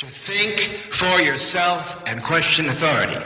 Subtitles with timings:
[0.00, 0.60] To think
[0.90, 3.20] for yourself and question authority.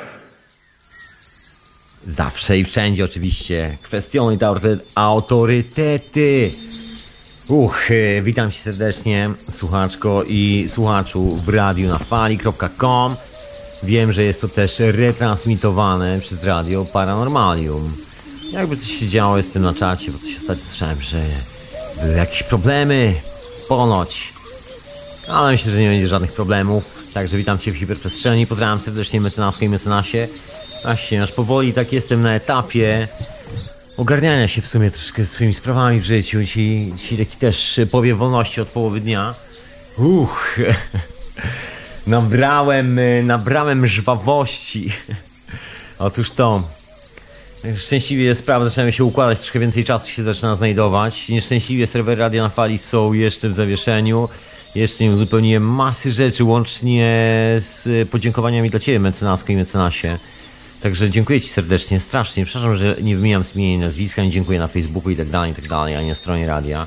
[2.06, 3.76] Zawsze i wszędzie oczywiście.
[3.82, 4.54] Kwestionuj te
[4.94, 6.52] autorytety.
[7.48, 13.16] Uch, e, witam cię serdecznie, słuchaczko i słuchaczu w radiu na fali.com.
[13.82, 17.96] Wiem, że jest to też retransmitowane przez radio Paranormalium.
[18.52, 21.22] Jakby coś się działo tym na czacie, bo coś ostatnio słyszałem, że
[22.02, 23.14] były jakieś problemy.
[23.68, 24.33] Ponoć.
[25.28, 27.02] Ale myślę, że nie będzie żadnych problemów.
[27.14, 28.46] Także witam Cię w hiperprzestrzeni.
[28.46, 30.28] Pozdrawiam serdecznie mecenasko i mecenasie.
[30.82, 33.08] Właśnie, aż powoli tak jestem na etapie
[33.96, 36.40] ogarniania się w sumie troszkę swoimi sprawami w życiu.
[36.40, 39.34] Dzisiaj, dzisiaj taki też powiew wolności od połowy dnia.
[39.98, 40.58] Uch,
[42.06, 44.92] nabrałem, nabrałem żwawości.
[45.98, 46.62] Otóż to,
[47.76, 51.28] Szczęśliwie sprawy zaczynają się układać, troszkę więcej czasu się zaczyna znajdować.
[51.28, 54.28] Nieszczęśliwie serwery Radia na Fali są jeszcze w zawieszeniu.
[54.74, 57.06] Jeszcze nie uzupełniłem masy rzeczy, łącznie
[57.58, 60.18] z podziękowaniami dla Ciebie, mecenasko i mecenasie.
[60.80, 62.44] Także dziękuję Ci serdecznie, strasznie.
[62.44, 65.52] Przepraszam, że nie wymieniam z imienia i nazwiska, nie dziękuję na Facebooku i tak dalej,
[65.52, 66.86] i tak dalej, ani na stronie radia.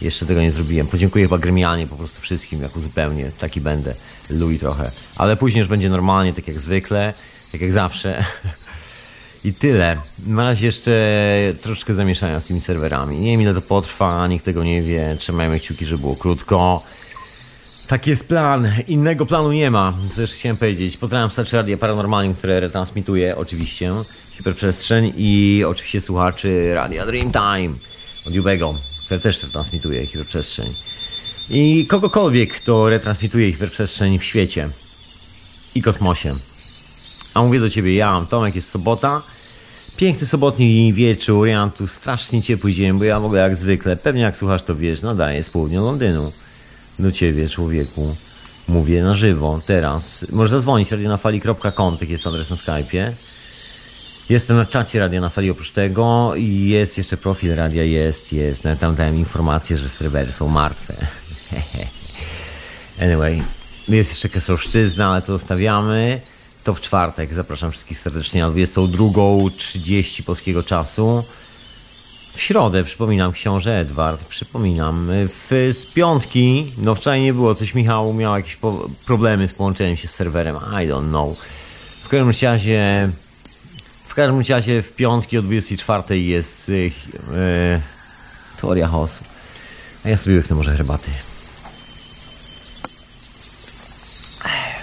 [0.00, 0.86] Jeszcze tego nie zrobiłem.
[0.86, 3.30] Podziękuję chyba gremialnie po prostu wszystkim, jak uzupełnię.
[3.38, 3.94] Taki będę.
[4.30, 4.90] Louis trochę.
[5.16, 7.14] Ale później już będzie normalnie, tak jak zwykle,
[7.52, 8.24] tak jak zawsze.
[9.44, 9.96] I tyle.
[10.26, 10.92] Na razie jeszcze
[11.62, 13.18] troszkę zamieszania z tymi serwerami.
[13.18, 15.16] Nie wiem ile to potrwa, nikt tego nie wie.
[15.18, 16.82] Trzymajmy kciuki, żeby było krótko.
[17.88, 18.68] Taki jest plan.
[18.88, 19.94] Innego planu nie ma.
[20.14, 20.96] Co jeszcze chciałem powiedzieć.
[20.96, 23.92] Pozdrawiam słuchaczy Radia Paranormalium, które retransmituje oczywiście
[24.30, 27.74] Hiperprzestrzeń i oczywiście słuchaczy Radia Dreamtime
[28.26, 28.74] od Jubego,
[29.04, 30.72] które też retransmituje Hiperprzestrzeń.
[31.50, 34.68] I kogokolwiek, kto retransmituje Hiperprzestrzeń w świecie
[35.74, 36.34] i kosmosie.
[37.34, 39.22] A mówię do ciebie, ja mam Tomek, jest sobota.
[39.96, 44.22] Piękny sobotni wieczór, ja mam tu strasznie ciepły dzień, bo ja mogę jak zwykle, pewnie
[44.22, 46.32] jak słuchasz to wiesz, nadaję z południa Londynu.
[46.98, 48.16] Do ciebie, człowieku.
[48.68, 50.26] Mówię na żywo, teraz.
[50.32, 53.12] Możesz zadzwonić radionafali.com, taki jest adres na Skype'ie.
[54.28, 58.64] Jestem na czacie Radia na Fali oprócz tego i jest jeszcze profil radia, jest, jest.
[58.64, 60.94] Nawet tam dałem informację, że serwery są martwe.
[63.02, 63.42] anyway,
[63.88, 66.20] jest jeszcze Kesowszczyzna, ale to zostawiamy.
[66.64, 67.34] To w czwartek.
[67.34, 71.24] Zapraszam wszystkich serdecznie na 22.30 polskiego czasu.
[72.34, 75.08] W środę, przypominam, książę Edward, przypominam.
[75.10, 79.96] W, z piątki, no wczoraj nie było, coś Michał miał jakieś po, problemy z połączeniem
[79.96, 81.38] się z serwerem, I don't know.
[82.02, 83.10] W każdym razie,
[84.08, 86.90] w każdym razie w piątki o 24 jest yy,
[88.60, 89.24] teoria chaosu.
[90.04, 91.10] A ja sobie łyknę może herbaty.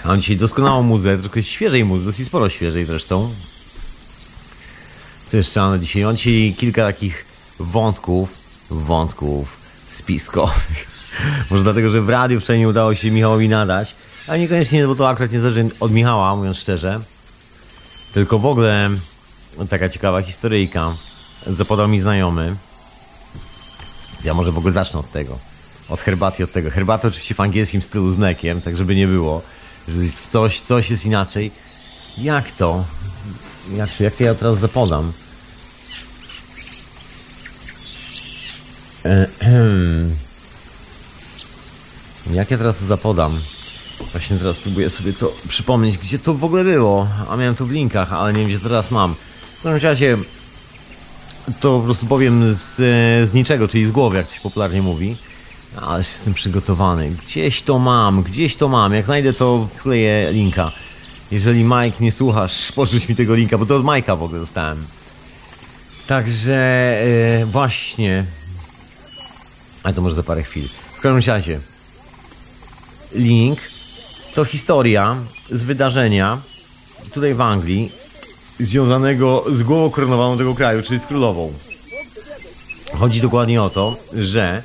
[0.04, 3.34] Mam dzisiaj doskonałą muzę, trochę świeżej muzy, dosyć sporo świeżej zresztą.
[5.32, 6.04] Jeszcze mam dzisiaj.
[6.04, 7.31] Mam dzisiaj kilka takich
[7.62, 8.36] wątków,
[8.70, 9.56] wątków
[9.86, 10.90] spiskowych.
[11.50, 13.94] Może dlatego, że w radiu wczoraj nie udało się Michałowi nadać,
[14.28, 17.00] ale niekoniecznie, bo to akurat nie zależy od Michała, mówiąc szczerze.
[18.14, 18.90] Tylko w ogóle
[19.70, 20.94] taka ciekawa historyjka.
[21.46, 22.56] Zapodał mi znajomy.
[24.24, 25.38] Ja może w ogóle zacznę od tego.
[25.88, 26.70] Od herbaty, od tego.
[26.70, 29.42] Herbaty oczywiście w angielskim stylu z mlekiem, tak żeby nie było
[29.88, 29.98] że
[30.30, 31.50] coś, coś jest inaczej.
[32.18, 32.84] Jak to?
[33.76, 35.12] Jak jak to ja teraz zapodam?
[42.34, 43.40] Jak ja teraz to zapodam?
[44.12, 47.08] Właśnie teraz próbuję sobie to przypomnieć, gdzie to w ogóle było.
[47.30, 49.14] A miałem to w linkach, ale nie wiem, gdzie teraz mam.
[49.58, 50.16] W każdym razie
[51.60, 52.76] to po prostu powiem z,
[53.30, 55.16] z niczego, czyli z głowy, jak to się popularnie mówi.
[55.80, 57.10] Ale jestem przygotowany.
[57.10, 58.94] Gdzieś to mam, gdzieś to mam.
[58.94, 60.72] Jak znajdę, to wkleję linka.
[61.30, 64.86] Jeżeli Mike nie słuchasz, porzuć mi tego linka, bo to od Majka w ogóle dostałem.
[66.06, 66.98] Także
[67.40, 68.24] yy, właśnie.
[69.82, 70.68] Ale to może za parę chwil.
[70.98, 71.60] W każdym razie.
[73.14, 73.58] Link
[74.34, 75.16] to historia
[75.50, 76.38] z wydarzenia
[77.14, 77.92] tutaj w Anglii
[78.60, 81.52] związanego z głową koronowaną tego kraju, czyli z królową.
[82.98, 84.62] Chodzi dokładnie o to, że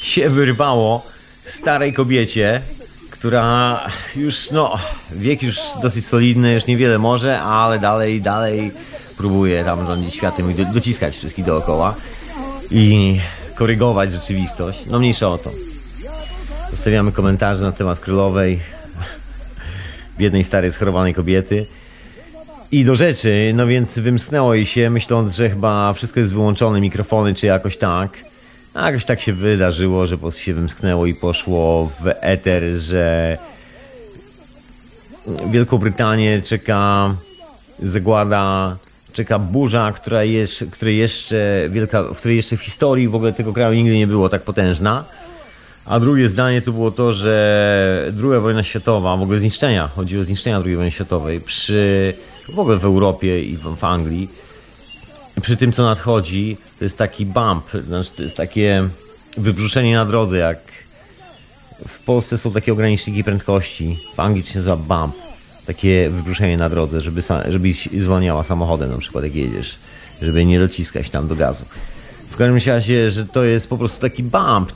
[0.00, 1.02] się wyrwało
[1.46, 2.60] starej kobiecie,
[3.10, 3.80] która
[4.16, 4.78] już, no,
[5.12, 8.72] wiek już dosyć solidny, już niewiele może, ale dalej, dalej
[9.16, 11.94] próbuje tam rządzić światem i dociskać wszystkich dookoła
[12.70, 13.20] i
[13.54, 14.78] korygować rzeczywistość.
[14.86, 15.50] No mniejsza o to.
[16.70, 18.60] Zostawiamy komentarze na temat królowej,
[20.18, 21.66] biednej, starej, schorowanej kobiety.
[22.72, 27.34] I do rzeczy, no więc wymsknęło jej się, myśląc, że chyba wszystko jest wyłączone, mikrofony
[27.34, 28.18] czy jakoś tak.
[28.74, 33.38] A jakoś tak się wydarzyło, że po prostu się wymsknęło i poszło w eter, że
[35.50, 37.14] Wielką Brytanię czeka
[37.78, 38.76] zagłada,
[39.14, 43.74] czeka burza, która jest, której jeszcze wielka, której jeszcze w historii w ogóle tego kraju
[43.74, 45.04] nigdy nie było tak potężna.
[45.84, 50.24] A drugie zdanie to było to, że druga wojna światowa, w ogóle zniszczenia, chodzi o
[50.24, 52.14] zniszczenia II wojny światowej, przy,
[52.48, 54.28] w ogóle w Europie i w, w Anglii,
[55.42, 58.88] przy tym co nadchodzi, to jest taki bump, znaczy to jest takie
[59.36, 60.58] wybruszenie na drodze, jak
[61.88, 65.14] w Polsce są takie ograniczniki prędkości, w Anglii to się nazywa bump,
[65.66, 69.78] takie wybruszenie na drodze, żeby, żeby zwalniała samochodem na przykład jak jedziesz,
[70.22, 71.64] żeby nie dociskać tam do gazu.
[72.30, 74.72] W każdym razie, że to jest po prostu taki bump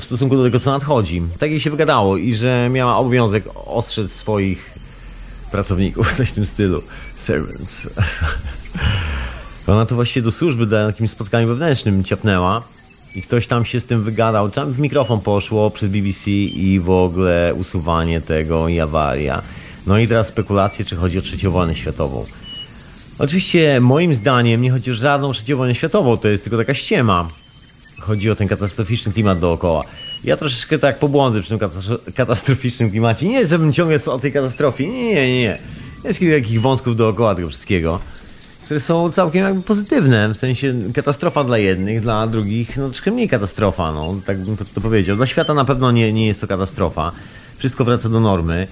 [0.00, 1.22] w stosunku do tego, co nadchodzi.
[1.38, 4.70] Tak jej się wygadało i że miała obowiązek ostrzec swoich
[5.50, 6.82] pracowników, coś w tym stylu.
[7.16, 7.88] Servants.
[9.66, 12.62] Ona to właściwie do służby na jakimś spotkaniu wewnętrznym ciapnęła
[13.14, 14.50] i ktoś tam się z tym wygadał.
[14.50, 19.42] Tam w mikrofon poszło przez BBC i w ogóle usuwanie tego i awaria.
[19.86, 22.26] No i teraz spekulacje, czy chodzi o trzecią wojnę światową.
[23.18, 27.28] Oczywiście moim zdaniem nie chodzi o żadną trzecią wojnę światową, to jest tylko taka ściema.
[28.00, 29.84] Chodzi o ten katastroficzny klimat dookoła.
[30.24, 31.68] Ja troszeczkę tak pobłądzę przy tym
[32.14, 33.28] katastroficznym klimacie.
[33.28, 34.86] Nie, żebym ciągle o tej katastrofie.
[34.86, 35.58] Nie, nie, nie.
[36.04, 38.00] Jest kilka takich wątków dookoła tego wszystkiego,
[38.64, 40.28] które są całkiem jakby pozytywne.
[40.28, 44.64] W sensie katastrofa dla jednych, dla drugich no troszkę mniej katastrofa, no tak bym to,
[44.74, 45.16] to powiedział.
[45.16, 47.12] Dla świata na pewno nie, nie jest to katastrofa.
[47.58, 48.66] Wszystko wraca do normy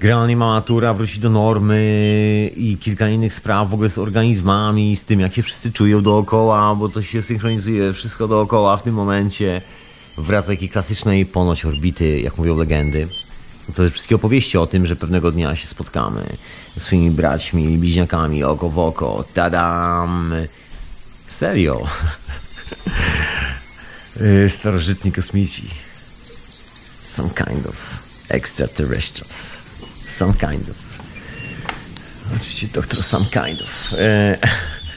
[0.00, 5.04] generalnie ma natura wróci do normy i kilka innych spraw w ogóle z organizmami, z
[5.04, 9.62] tym jak się wszyscy czują dookoła, bo to się synchronizuje wszystko dookoła w tym momencie.
[10.18, 13.08] Wraca takiej klasycznej ponoć orbity, jak mówią legendy.
[13.74, 16.24] To jest wszystkie opowieści o tym, że pewnego dnia się spotkamy
[16.78, 19.24] z swoimi braćmi, bliźniakami, oko w oko.
[19.34, 20.34] Tadam!
[21.26, 21.86] Serio?
[24.58, 25.70] Starożytni kosmici.
[27.02, 27.76] Some kind of
[28.28, 29.69] extraterrestrials.
[30.10, 30.76] Some kind of.
[32.36, 33.98] Oczywiście doktor Some kind of.
[33.98, 34.38] E,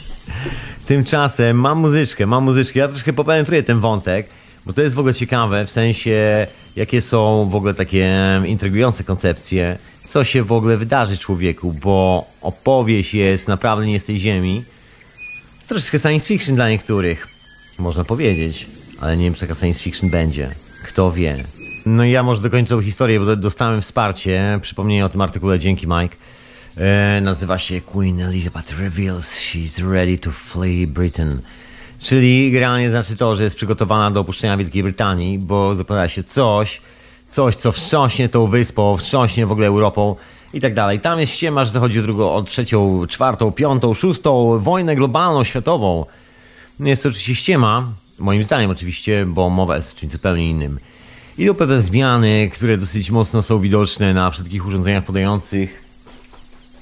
[0.86, 2.80] tymczasem mam muzyczkę, mam muzyczkę.
[2.80, 4.30] Ja troszkę popenetruję ten wątek,
[4.66, 9.78] bo to jest w ogóle ciekawe, w sensie jakie są w ogóle takie intrygujące koncepcje,
[10.10, 14.64] co się w ogóle wydarzy człowieku, bo opowieść jest naprawdę nie z tej ziemi.
[15.68, 17.28] Troszeczkę science fiction dla niektórych,
[17.80, 18.68] można powiedzieć,
[19.02, 20.50] ale nie wiem, czy taka science fiction będzie.
[20.84, 21.44] Kto wie.
[21.86, 24.60] No i ja może dokończę historię, bo dostałem wsparcie.
[24.62, 26.16] Przypomnienie o tym artykule, dzięki Mike.
[26.78, 31.42] E, nazywa się Queen Elizabeth reveals she's ready to flee Britain.
[32.00, 36.82] Czyli generalnie znaczy to, że jest przygotowana do opuszczenia Wielkiej Brytanii, bo zapowiada się coś,
[37.32, 40.16] coś, co wstrząśnie tą wyspą, wstrząśnie w ogóle Europą
[40.54, 41.00] i tak dalej.
[41.00, 46.06] Tam jest ściema, że chodzi o drugą, o trzecią, czwartą, piątą, szóstą wojnę globalną, światową.
[46.80, 50.80] Jest to oczywiście ściema, moim zdaniem oczywiście, bo mowa jest o czymś zupełnie innym.
[51.38, 55.84] Idą pewne zmiany, które dosyć mocno są widoczne na wszystkich urządzeniach podających.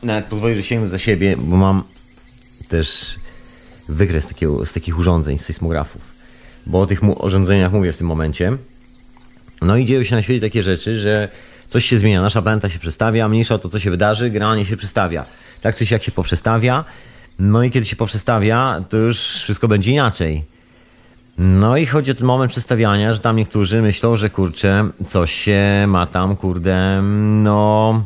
[0.04, 1.84] Nawet pozwolę, że sięgnę za siebie, bo mam
[2.68, 3.16] też
[3.90, 6.02] wykres takiego, z takich urządzeń, z sejsmografów.
[6.66, 8.58] Bo o tych urządzeniach mówię w tym momencie.
[9.62, 11.30] No i dzieją się na świecie takie rzeczy, że
[11.70, 14.78] coś się zmienia, nasza planeta się przestawia, mniejsza o to, co się wydarzy, generalnie się
[14.78, 15.26] przestawia.
[15.62, 16.86] Tak coś jak się poprzestawia,
[17.40, 20.51] no i kiedy się poprzestawia, to już wszystko będzie inaczej.
[21.38, 25.86] No i chodzi o ten moment przestawiania, że tam niektórzy myślą, że kurczę, coś się
[25.88, 28.04] ma tam, kurde, no...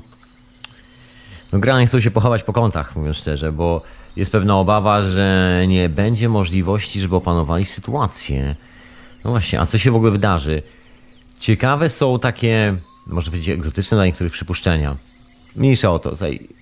[1.54, 3.82] No granie chcą się pochować po kątach, mówiąc szczerze, bo
[4.16, 8.56] jest pewna obawa, że nie będzie możliwości, żeby opanowali sytuację.
[9.26, 10.62] No właśnie, a co się w ogóle wydarzy?
[11.40, 12.76] Ciekawe są takie,
[13.08, 14.96] może powiedzieć, egzotyczne dla niektórych przypuszczenia.
[15.56, 16.12] Mniejsza o to,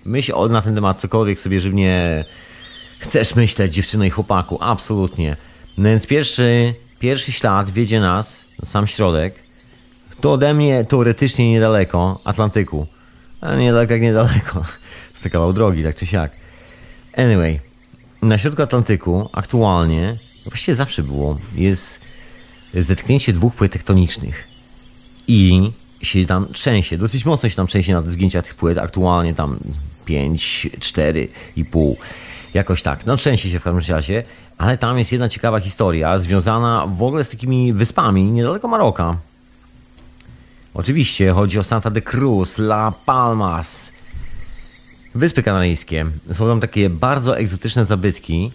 [0.04, 2.24] myśl na ten temat cokolwiek sobie żywnie
[2.98, 5.36] chcesz myśleć, dziewczyno i chłopaku, absolutnie.
[5.78, 9.34] No więc pierwszy, pierwszy ślad wiedzie nas na sam środek.
[10.20, 12.86] To ode mnie teoretycznie niedaleko Atlantyku.
[13.40, 14.64] Ale niedaleko jak niedaleko.
[15.14, 16.32] Z kawał drogi, tak czy siak.
[17.16, 17.60] Anyway,
[18.22, 20.16] na środku Atlantyku aktualnie,
[20.46, 22.00] właściwie zawsze było, jest
[22.74, 24.48] zetknięcie dwóch płyt tektonicznych.
[25.28, 25.70] I
[26.02, 29.58] się tam trzęsie, dosyć mocno się tam trzęsie na zgięciach tych płyt, aktualnie tam
[30.04, 31.94] 5, 4,5,
[32.54, 33.06] jakoś tak.
[33.06, 34.24] No trzęsie się w każdym razie.
[34.58, 39.16] Ale tam jest jedna ciekawa historia związana w ogóle z takimi wyspami niedaleko Maroka.
[40.74, 43.92] Oczywiście chodzi o Santa de Cruz, La Palmas.
[45.14, 46.06] Wyspy Kanaryjskie.
[46.32, 48.52] Są tam takie bardzo egzotyczne zabytki.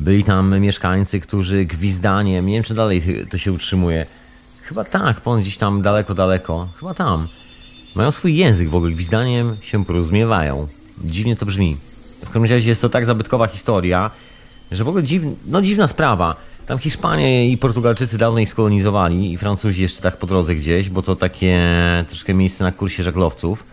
[0.00, 4.06] Byli tam mieszkańcy, którzy gwizdaniem, nie wiem czy dalej to się utrzymuje.
[4.62, 6.68] Chyba tak, ponoć gdzieś tam daleko, daleko.
[6.80, 7.28] Chyba tam.
[7.94, 10.68] Mają swój język w ogóle, gwizdaniem się porozumiewają.
[11.04, 11.76] Dziwnie to brzmi.
[12.20, 14.10] W każdym razie jest to tak zabytkowa historia,
[14.72, 16.36] że w ogóle dziw, no dziwna sprawa.
[16.66, 21.02] Tam Hiszpanie i Portugalczycy dawno ich skolonizowali i Francuzi jeszcze tak po drodze gdzieś, bo
[21.02, 21.60] to takie
[22.08, 23.64] troszkę miejsce na kursie żaglowców,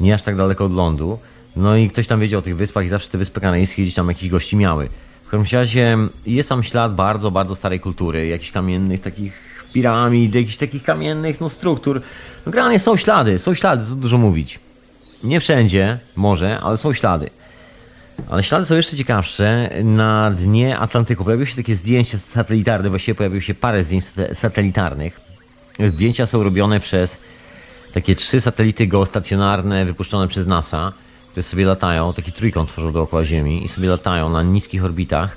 [0.00, 1.18] nie aż tak daleko od lądu.
[1.56, 4.08] No i ktoś tam wiedział o tych wyspach i zawsze te wyspy kanaryjskie gdzieś tam
[4.08, 4.88] jakiś gości miały.
[5.24, 9.32] W każdym razie jest tam ślad bardzo, bardzo starej kultury, jakichś kamiennych takich
[9.72, 12.00] piramid, jakichś takich kamiennych no, struktur.
[12.46, 14.60] No, generalnie są ślady, są ślady, co dużo mówić.
[15.24, 17.30] Nie wszędzie, może, ale są ślady.
[18.30, 19.70] Ale ślady są jeszcze ciekawsze.
[19.84, 25.20] Na dnie Atlantyku pojawiły się takie zdjęcia satelitarne, właściwie pojawiło się parę zdjęć satelitarnych.
[25.88, 27.18] Zdjęcia są robione przez
[27.94, 30.92] takie trzy satelity geostacjonarne wypuszczone przez NASA,
[31.30, 35.36] które sobie latają, taki trójkąt tworzą dookoła Ziemi i sobie latają na niskich orbitach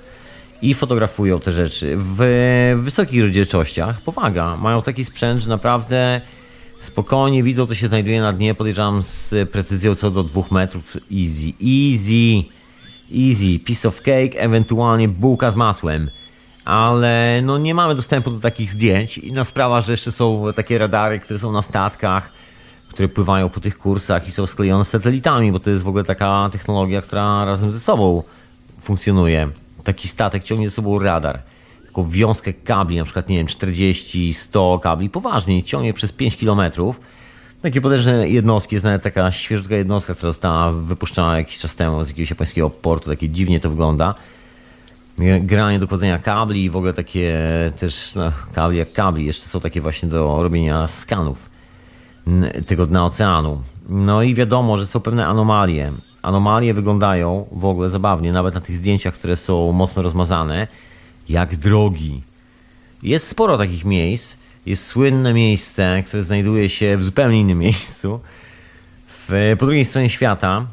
[0.62, 4.02] i fotografują te rzeczy w wysokich rozdzielczościach.
[4.02, 6.22] Powaga, mają taki sprzęt, że naprawdę
[6.80, 8.56] spokojnie widzą, co się znajduje na dnie.
[8.56, 10.98] Podejrzewam z precyzją co do dwóch metrów.
[10.98, 12.57] Easy, easy,
[13.12, 13.60] easy.
[13.60, 16.10] Piece of cake, ewentualnie bułka z masłem.
[16.66, 19.18] Ale no nie mamy dostępu do takich zdjęć.
[19.18, 22.32] Inna sprawa, że jeszcze są takie radary, które są na statkach,
[22.90, 26.04] które pływają po tych kursach i są sklejone z satelitami, bo to jest w ogóle
[26.04, 28.24] taka technologia, która razem ze sobą
[28.82, 29.50] funkcjonuje
[29.84, 31.42] taki statek ciągnie ze sobą radar,
[31.86, 37.00] taką wiązkę kabli, na przykład, nie wiem, 40, 100 kabli, poważnie, ciągnie przez 5 kilometrów.
[37.62, 42.08] Takie potężne jednostki, jest nawet taka świeżutka jednostka, która została wypuszczona jakiś czas temu z
[42.08, 44.16] jakiegoś japońskiego portu, takie dziwnie to wygląda.
[45.42, 47.34] Granie do kładzenia kabli i w ogóle takie
[47.80, 51.50] też, no, kabli jak kabli, jeszcze są takie właśnie do robienia skanów
[52.68, 53.62] tego dna oceanu.
[53.90, 55.92] No i wiadomo, że są pewne anomalie
[56.28, 60.68] anomalie wyglądają w ogóle zabawnie, nawet na tych zdjęciach, które są mocno rozmazane,
[61.30, 62.22] jak drogi.
[63.04, 64.38] Jest sporo takich miejsc.
[64.68, 68.20] Jest słynne miejsce, które znajduje się w zupełnie innym miejscu,
[69.08, 70.66] w, po drugiej stronie świata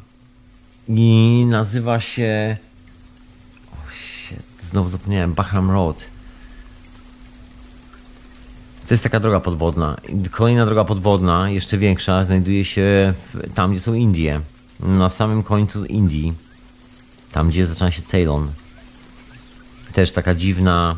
[0.87, 2.57] i nazywa się.
[3.73, 5.33] Oh shit, znowu zapomniałem.
[5.33, 6.05] Bahram Road.
[8.87, 9.97] To jest taka droga podwodna.
[10.31, 14.41] Kolejna droga podwodna, jeszcze większa, znajduje się w, tam, gdzie są Indie
[14.79, 16.33] na samym końcu Indii,
[17.31, 18.51] tam gdzie zaczyna się Ceylon.
[19.93, 20.95] Też taka dziwna,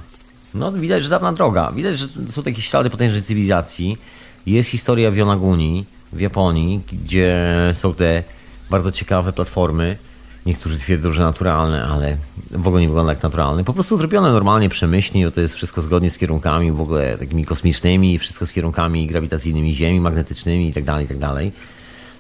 [0.58, 1.72] no widać, że dawna droga.
[1.72, 3.98] Widać, że są takie ślady potężnej cywilizacji.
[4.46, 8.24] Jest historia w Yonaguni, w Japonii, gdzie są te
[8.70, 9.98] bardzo ciekawe platformy.
[10.46, 12.18] Niektórzy twierdzą, że naturalne, ale
[12.52, 13.64] w ogóle nie wygląda jak naturalne.
[13.64, 17.46] Po prostu zrobione normalnie, przemyślnie, bo to jest wszystko zgodnie z kierunkami w ogóle takimi
[17.46, 21.52] kosmicznymi, wszystko z kierunkami grawitacyjnymi Ziemi, magnetycznymi itd., tak itd.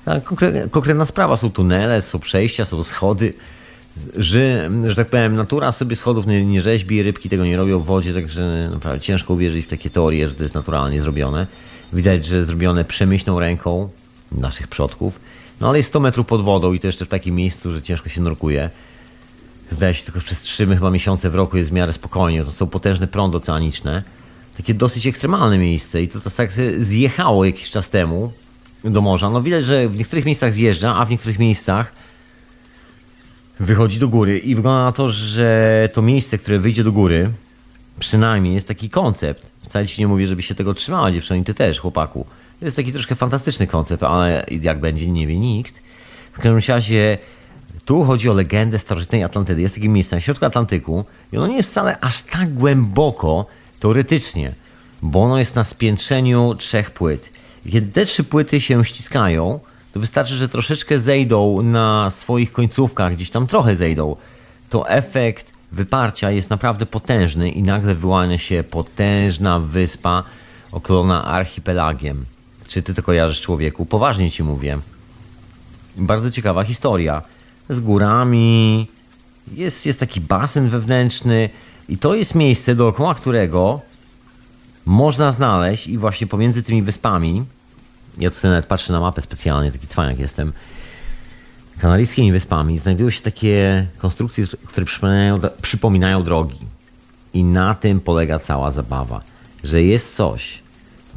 [0.06, 0.24] Tak
[0.72, 1.38] konkretna sprawa.
[1.38, 3.34] Są tunele, są przejścia, są schody.
[4.18, 7.86] Że, że tak powiem, natura sobie schodów nie, nie rzeźbi, rybki tego nie robią w
[7.86, 11.48] wodzie, także naprawdę ciężko uwierzyć w takie teorie, że to jest naturalnie zrobione.
[11.94, 13.89] Widać, że zrobione przemyślną ręką
[14.32, 15.20] naszych przodków.
[15.62, 18.10] No ale jest 100 metrów pod wodą i to jeszcze w takim miejscu, że ciężko
[18.10, 18.70] się nurkuje.
[19.70, 22.44] Zdaje się, tylko przez 3 chyba miesiące w roku jest w miarę spokojnie.
[22.44, 24.04] To są potężne prądy oceaniczne.
[24.58, 28.32] Takie dosyć ekstremalne miejsce i to tak zjechało jakiś czas temu
[28.84, 29.30] do morza.
[29.30, 31.92] No widać, że w niektórych miejscach zjeżdża, a w niektórych miejscach
[33.60, 34.40] wychodzi do góry.
[34.40, 37.30] I wygląda na to, że to miejsce, które wyjdzie do góry,
[38.00, 39.48] przynajmniej jest taki koncept.
[39.66, 42.26] Wcale ci nie mówię, żeby się tego trzymała dziewczyna ty też, chłopaku.
[42.60, 45.82] To jest taki troszkę fantastyczny koncept, ale jak będzie, nie wie nikt.
[46.32, 47.18] W każdym razie
[47.86, 49.62] tu chodzi o legendę starożytnej Atlantydy.
[49.62, 53.46] Jest takie miejsce na środku Atlantyku i ono nie jest wcale aż tak głęboko
[53.80, 54.54] teoretycznie,
[55.02, 57.30] bo ono jest na spiętrzeniu trzech płyt.
[57.72, 59.60] Kiedy te trzy płyty się ściskają,
[59.98, 64.16] wystarczy, że troszeczkę zejdą na swoich końcówkach, gdzieś tam trochę zejdą,
[64.70, 70.24] to efekt wyparcia jest naprawdę potężny i nagle wyłania się potężna wyspa
[70.72, 72.25] okolona archipelagiem.
[72.68, 73.86] Czy ty to kojarzysz człowieku?
[73.86, 74.80] Poważnie ci mówię.
[75.98, 77.22] Bardzo ciekawa historia.
[77.70, 78.88] Z górami,
[79.54, 81.50] jest, jest taki basen wewnętrzny
[81.89, 83.82] i to jest miejsce, dookoła którego
[84.86, 87.46] można znaleźć i właśnie pomiędzy tymi wyspami
[88.18, 90.54] ja sobie nawet patrzę na mapę specjalnie, taki cwaniak jestem.
[91.80, 96.60] Kanaryjskimi wyspami znajdują się takie konstrukcje, które przypominają, przypominają drogi.
[97.34, 99.22] I na tym polega cała zabawa.
[99.64, 100.60] Że jest coś,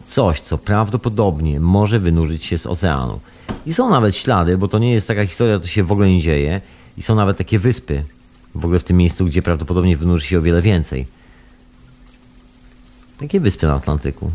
[0.06, 3.20] coś, co prawdopodobnie może wynurzyć się z oceanu.
[3.66, 6.22] I są nawet ślady, bo to nie jest taka historia, to się w ogóle nie
[6.22, 6.60] dzieje.
[6.96, 8.04] I są nawet takie wyspy,
[8.54, 11.06] w ogóle w tym miejscu, gdzie prawdopodobnie wynurzy się o wiele więcej.
[13.18, 14.30] Takie wyspy na Atlantyku.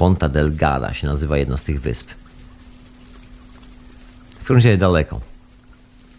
[0.00, 2.08] Ponta Delgada się nazywa jedna z tych wysp.
[4.30, 5.20] W każdym razie daleko.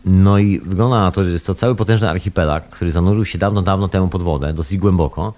[0.05, 3.61] No i wygląda na to, że jest to cały potężny archipelag, który zanurzył się dawno,
[3.61, 5.33] dawno temu pod wodę, dosyć głęboko.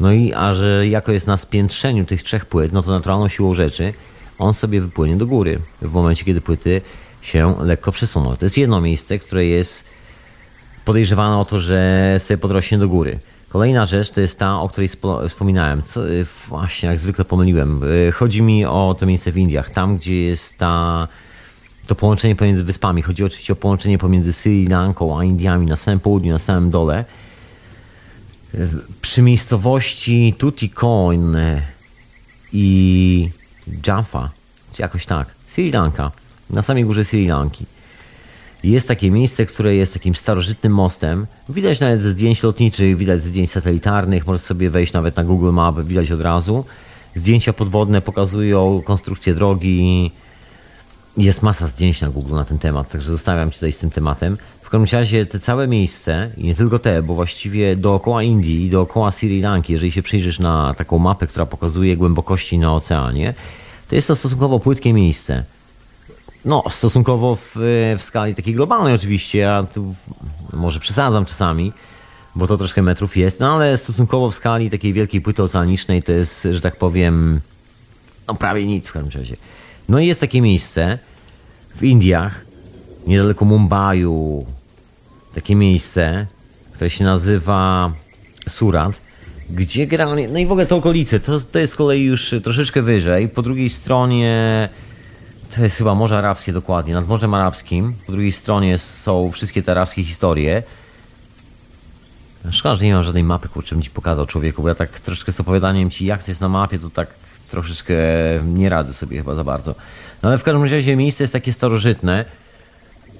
[0.00, 3.54] No i a że jako jest na spiętrzeniu tych trzech płyt, no to naturalną siłą
[3.54, 3.92] rzeczy
[4.38, 6.80] on sobie wypłynie do góry w momencie, kiedy płyty
[7.22, 8.36] się lekko przesuną.
[8.36, 9.84] To jest jedno miejsce, które jest
[10.84, 13.18] podejrzewane o to, że sobie podrośnie do góry.
[13.54, 14.88] Kolejna rzecz to jest ta, o której
[15.28, 15.82] wspominałem.
[15.82, 17.84] Co, y, właśnie, jak zwykle pomyliłem.
[17.84, 21.08] Y, chodzi mi o to miejsce w Indiach, tam gdzie jest ta,
[21.86, 23.02] to połączenie pomiędzy wyspami.
[23.02, 27.04] Chodzi oczywiście o połączenie pomiędzy Sri Lanką a Indiami na samym południu, na samym dole.
[29.02, 31.36] przy miejscowości Tuticoin
[32.52, 33.30] i
[33.86, 34.30] Jaffa,
[34.72, 36.10] czy jakoś tak, Sri Lanka,
[36.50, 37.66] na samej górze Sri Lanki.
[38.64, 41.26] Jest takie miejsce, które jest takim starożytnym mostem.
[41.48, 45.50] Widać nawet ze zdjęć lotniczych, widać ze zdjęć satelitarnych, możesz sobie wejść nawet na Google
[45.52, 46.64] Map, widać od razu.
[47.14, 50.10] Zdjęcia podwodne pokazują konstrukcję drogi.
[51.16, 54.38] Jest masa zdjęć na Google na ten temat, także zostawiam Cię tutaj z tym tematem.
[54.62, 58.70] W każdym razie te całe miejsce, i nie tylko te, bo właściwie dookoła Indii i
[58.70, 63.34] dookoła Sri Lanki, jeżeli się przyjrzysz na taką mapę, która pokazuje głębokości na oceanie,
[63.88, 65.44] to jest to stosunkowo płytkie miejsce.
[66.44, 67.52] No, stosunkowo w,
[67.98, 69.94] w skali takiej globalnej oczywiście, ja tu
[70.52, 71.72] może przesadzam czasami,
[72.34, 76.12] bo to troszkę metrów jest, no ale stosunkowo w skali takiej wielkiej płyty oceanicznej to
[76.12, 77.40] jest, że tak powiem,
[78.28, 79.36] no prawie nic w każdym razie.
[79.88, 80.98] No i jest takie miejsce
[81.76, 82.44] w Indiach,
[83.06, 84.46] niedaleko Mumbaiu,
[85.34, 86.26] takie miejsce,
[86.72, 87.92] które się nazywa
[88.48, 88.92] Surat,
[89.50, 92.82] gdzie generalnie, no i w ogóle te okolice, to, to jest z kolei już troszeczkę
[92.82, 94.68] wyżej, po drugiej stronie
[95.54, 99.72] to jest chyba Morze Arabskie dokładnie, nad Morzem Arabskim, po drugiej stronie są wszystkie te
[99.72, 100.62] arabskie historie.
[102.50, 105.32] Szkoda, że nie mam żadnej mapy, kurczę, bym ci pokazał człowieku, bo ja tak troszeczkę
[105.32, 107.08] z opowiadaniem ci, jak to jest na mapie, to tak
[107.50, 107.94] troszeczkę
[108.44, 109.74] nie radzę sobie chyba za bardzo.
[110.22, 112.24] No ale w każdym razie miejsce jest takie starożytne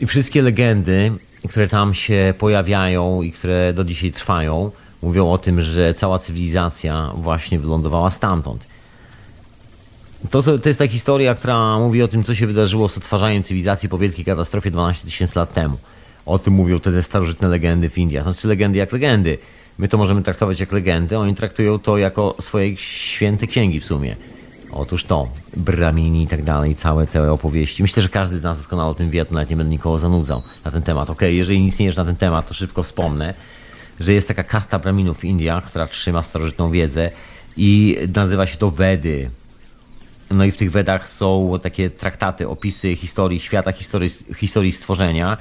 [0.00, 1.12] i wszystkie legendy,
[1.48, 4.70] które tam się pojawiają i które do dzisiaj trwają,
[5.02, 8.73] mówią o tym, że cała cywilizacja właśnie wylądowała stamtąd.
[10.30, 13.88] To, to jest ta historia, która mówi o tym, co się wydarzyło z odtwarzaniem cywilizacji
[13.88, 15.76] po wielkiej katastrofie 12 tysięcy lat temu.
[16.26, 18.24] O tym mówią te starożytne legendy w Indiach.
[18.24, 19.38] Znaczy legendy jak legendy.
[19.78, 24.16] My to możemy traktować jak legendy, oni traktują to jako swoje święte księgi w sumie.
[24.72, 27.82] Otóż to, Bramini i tak dalej, całe te opowieści.
[27.82, 30.42] Myślę, że każdy z nas doskonale o tym wie, to nawet nie będę nikogo zanudzał
[30.64, 31.10] na ten temat.
[31.10, 33.34] Okej, okay, jeżeli nic nie wiesz na ten temat, to szybko wspomnę,
[34.00, 37.10] że jest taka kasta Braminów w Indiach, która trzyma starożytną wiedzę
[37.56, 39.30] i nazywa się to Wedy.
[40.30, 45.36] No i w tych Wedach są takie traktaty, opisy historii świata, historii, historii stworzenia.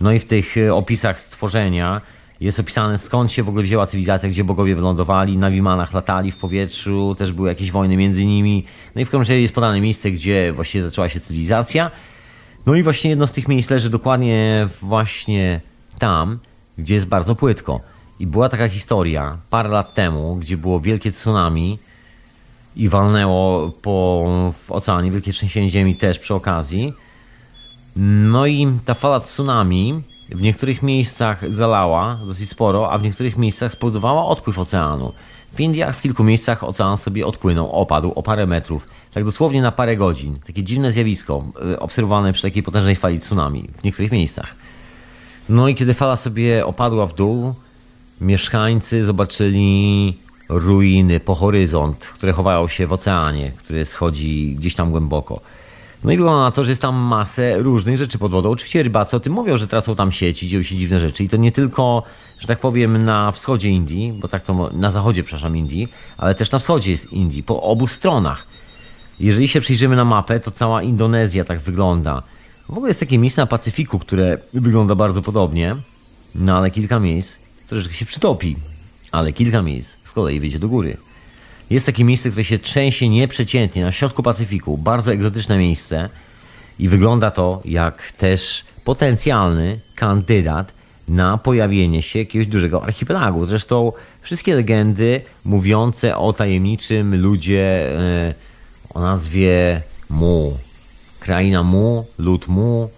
[0.00, 2.00] No i w tych e, opisach stworzenia
[2.40, 6.36] jest opisane skąd się w ogóle wzięła cywilizacja, gdzie bogowie wylądowali, na Wimanach latali w
[6.36, 8.64] powietrzu, też były jakieś wojny między nimi.
[8.94, 11.90] No i w każdym razie jest podane miejsce, gdzie właściwie zaczęła się cywilizacja.
[12.66, 15.60] No i właśnie jedno z tych miejsc leży dokładnie właśnie
[15.98, 16.38] tam,
[16.78, 17.80] gdzie jest bardzo płytko.
[18.20, 21.78] I była taka historia parę lat temu, gdzie było wielkie tsunami,
[22.76, 24.24] i walnęło po
[24.66, 26.94] w oceanie, wielkie trzęsienie ziemi też przy okazji.
[27.96, 33.72] No i ta fala tsunami w niektórych miejscach zalała dosyć sporo, a w niektórych miejscach
[33.72, 35.12] spowodowała odpływ oceanu.
[35.52, 39.72] W Indiach w kilku miejscach ocean sobie odpłynął, opadł o parę metrów, tak dosłownie na
[39.72, 40.38] parę godzin.
[40.46, 44.54] Takie dziwne zjawisko y, obserwowane przy takiej potężnej fali tsunami w niektórych miejscach.
[45.48, 47.54] No i kiedy fala sobie opadła w dół,
[48.20, 50.16] mieszkańcy zobaczyli
[50.50, 55.40] ruiny po horyzont, które chowają się w oceanie, który schodzi gdzieś tam głęboko.
[56.04, 58.50] No i wygląda na to, że jest tam masę różnych rzeczy pod wodą.
[58.50, 61.24] Oczywiście rybacy o tym mówią, że tracą tam sieci, dzieją się dziwne rzeczy.
[61.24, 62.02] I to nie tylko,
[62.40, 66.50] że tak powiem, na wschodzie Indii, bo tak to na zachodzie, przepraszam, Indii, ale też
[66.50, 68.46] na wschodzie jest Indii, po obu stronach.
[69.20, 72.22] Jeżeli się przyjrzymy na mapę, to cała Indonezja tak wygląda.
[72.68, 75.76] W ogóle jest takie miejsce na Pacyfiku, które wygląda bardzo podobnie,
[76.34, 77.36] no ale kilka miejsc
[77.68, 78.56] troszeczkę się przytopi
[79.12, 80.96] ale kilka miejsc z kolei wyjdzie do góry.
[81.70, 86.08] Jest takie miejsce, które się trzęsie nieprzeciętnie na środku Pacyfiku, bardzo egzotyczne miejsce
[86.78, 90.72] i wygląda to jak też potencjalny kandydat
[91.08, 93.46] na pojawienie się jakiegoś dużego archipelagu.
[93.46, 93.92] Zresztą
[94.22, 98.34] wszystkie legendy mówiące o tajemniczym ludzie e,
[98.94, 100.58] o nazwie Mu.
[101.20, 102.90] Kraina Mu, lud Mu.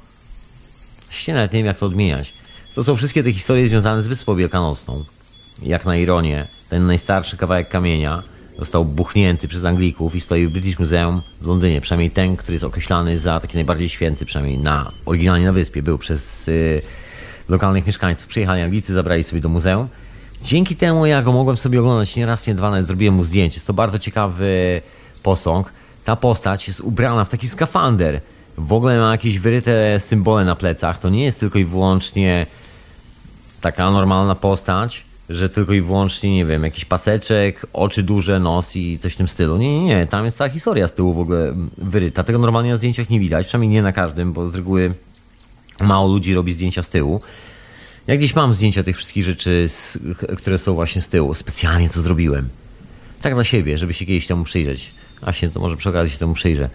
[1.04, 2.32] Właściwie nawet nie wiem jak to odmieniać.
[2.74, 5.04] To są wszystkie te historie związane z Wyspą Wielkanocną
[5.62, 8.22] jak na ironię, ten najstarszy kawałek kamienia
[8.58, 11.80] został buchnięty przez Anglików i stoi w British Museum w Londynie.
[11.80, 15.98] Przynajmniej ten, który jest określany za taki najbardziej święty, przynajmniej na, oryginalnie na wyspie, był
[15.98, 16.82] przez y,
[17.48, 18.26] lokalnych mieszkańców.
[18.26, 19.88] Przyjechali Anglicy, zabrali sobie do muzeum.
[20.42, 23.54] Dzięki temu ja go mogłem sobie oglądać nie raz, nie dwa, nawet zrobiłem mu zdjęcie.
[23.54, 24.82] Jest to bardzo ciekawy
[25.22, 25.72] posąg.
[26.04, 28.20] Ta postać jest ubrana w taki skafander.
[28.58, 30.98] W ogóle ma jakieś wyryte symbole na plecach.
[30.98, 32.46] To nie jest tylko i wyłącznie
[33.60, 38.98] taka normalna postać, że tylko i wyłącznie, nie wiem, jakiś paseczek, oczy duże, nos i
[38.98, 39.56] coś w tym stylu.
[39.56, 42.24] Nie, nie, nie, tam jest cała historia z tyłu w ogóle wyryta.
[42.24, 44.94] Tego normalnie na zdjęciach nie widać, przynajmniej nie na każdym, bo z reguły
[45.80, 47.20] mało ludzi robi zdjęcia z tyłu.
[48.06, 49.68] Ja gdzieś mam zdjęcia tych wszystkich rzeczy,
[50.38, 51.34] które są właśnie z tyłu.
[51.34, 52.48] Specjalnie to zrobiłem.
[53.22, 54.94] Tak dla siebie, żeby się kiedyś temu przyjrzeć.
[55.22, 56.70] Właśnie, to może przy okazji się temu przyjrzę.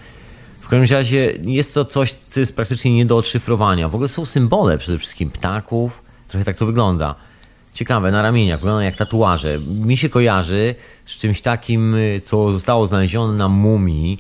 [0.61, 3.89] W każdym razie jest to coś, co jest praktycznie nie do odszyfrowania.
[3.89, 6.03] W ogóle są symbole przede wszystkim ptaków.
[6.27, 7.15] Trochę tak to wygląda
[7.77, 9.59] Ciekawe, na ramieniach, wyglądają jak tatuaże.
[9.59, 14.17] Mi się kojarzy z czymś takim, y, co zostało znalezione na mumii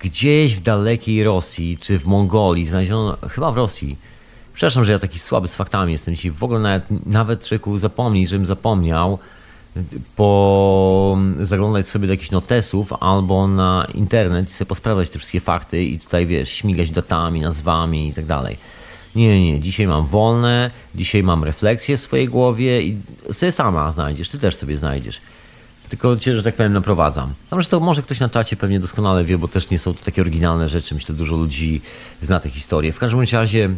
[0.00, 2.66] gdzieś w dalekiej Rosji, czy w Mongolii.
[2.66, 3.98] Znaleziono, chyba w Rosji.
[4.54, 6.30] Przepraszam, że ja taki słaby z faktami jestem dzisiaj.
[6.30, 9.18] W ogóle nawet, nawet człowieku zapomnij, żebym zapomniał
[10.16, 15.84] po zaglądać sobie do jakichś notesów albo na internet i sobie posprawdzać te wszystkie fakty
[15.84, 18.56] i tutaj wiesz, śmigać datami, nazwami i tak dalej.
[19.18, 22.96] Nie, nie, dzisiaj mam wolne, dzisiaj mam refleksję w swojej głowie i
[23.32, 25.20] sobie sama znajdziesz, ty też sobie znajdziesz.
[25.88, 27.34] Tylko cię, że tak powiem, naprowadzam.
[27.50, 30.04] Tam, że to może ktoś na czacie pewnie doskonale wie, bo też nie są to
[30.04, 30.94] takie oryginalne rzeczy.
[30.94, 31.80] Myślę, dużo ludzi
[32.22, 32.92] zna te historie.
[32.92, 33.70] W każdym razie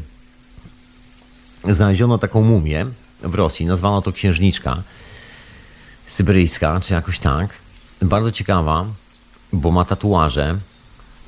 [1.68, 2.86] znaleziono taką mumię
[3.22, 4.82] w Rosji, nazwano to księżniczka
[6.06, 7.50] syberyjska, czy jakoś tak.
[8.02, 8.86] Bardzo ciekawa,
[9.52, 10.58] bo ma tatuaże,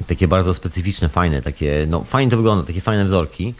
[0.06, 3.54] takie bardzo specyficzne, fajne, takie, no fajnie to wygląda, takie fajne wzorki.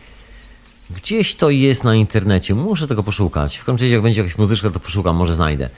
[0.96, 3.56] Gdzieś to jest na internecie, muszę tego poszukać.
[3.56, 5.70] W końcu jak będzie jakaś muzyczka, to poszukam, może znajdę.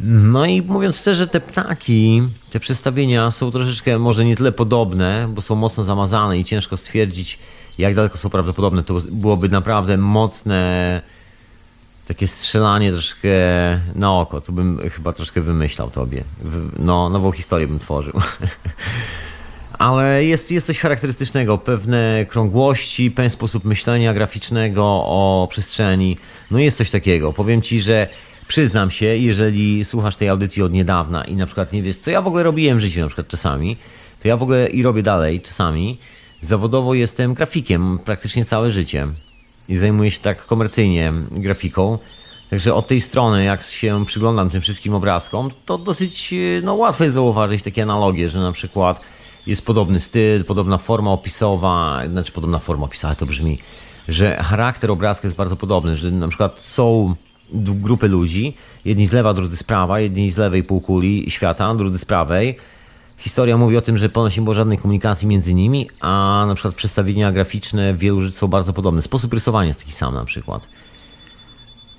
[0.00, 5.42] No i mówiąc szczerze, te ptaki, te przedstawienia są troszeczkę może nie tyle podobne, bo
[5.42, 7.38] są mocno zamazane i ciężko stwierdzić,
[7.78, 8.84] jak daleko są prawdopodobne.
[8.84, 11.02] To byłoby naprawdę mocne
[12.08, 13.28] takie strzelanie troszkę
[13.94, 14.40] na oko.
[14.40, 16.24] Tu bym chyba troszkę wymyślał tobie.
[16.78, 18.12] No, nową historię bym tworzył.
[19.80, 26.16] Ale jest, jest coś charakterystycznego, pewne krągłości, pewien sposób myślenia graficznego o przestrzeni.
[26.50, 27.32] No jest coś takiego.
[27.32, 28.08] Powiem ci, że
[28.48, 32.22] przyznam się, jeżeli słuchasz tej audycji od niedawna i na przykład nie wiesz, co ja
[32.22, 33.76] w ogóle robiłem w życiu na przykład czasami,
[34.22, 35.98] to ja w ogóle i robię dalej czasami.
[36.42, 39.08] Zawodowo jestem grafikiem praktycznie całe życie
[39.68, 41.98] i zajmuję się tak komercyjnie grafiką.
[42.50, 47.14] Także od tej strony, jak się przyglądam tym wszystkim obrazkom, to dosyć no, łatwo jest
[47.14, 49.00] zauważyć takie analogie, że na przykład
[49.50, 53.58] jest podobny styl, podobna forma opisowa, znaczy podobna forma opisowa, to brzmi,
[54.08, 57.14] że charakter obrazka jest bardzo podobny, że na przykład są
[57.52, 62.04] grupy ludzi, jedni z lewa, drudzy z prawa, jedni z lewej półkuli świata, drudzy z
[62.04, 62.56] prawej.
[63.18, 66.74] Historia mówi o tym, że ponoć nie było żadnej komunikacji między nimi, a na przykład
[66.74, 69.02] przedstawienia graficzne wielu rzeczy są bardzo podobne.
[69.02, 70.68] Sposób rysowania jest taki sam na przykład.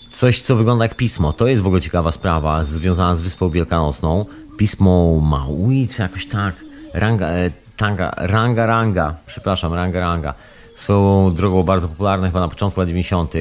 [0.09, 1.33] Coś, co wygląda jak pismo.
[1.33, 4.25] To jest w ogóle ciekawa sprawa związana z Wyspą Wielkanocną.
[4.57, 6.70] Pismo Maui, czy jakoś tak.
[6.93, 9.15] Ranga, e, tanga, ranga, ranga.
[9.27, 10.33] Przepraszam, ranga, ranga.
[10.75, 13.33] Swoją drogą bardzo popularna chyba na początku lat 90.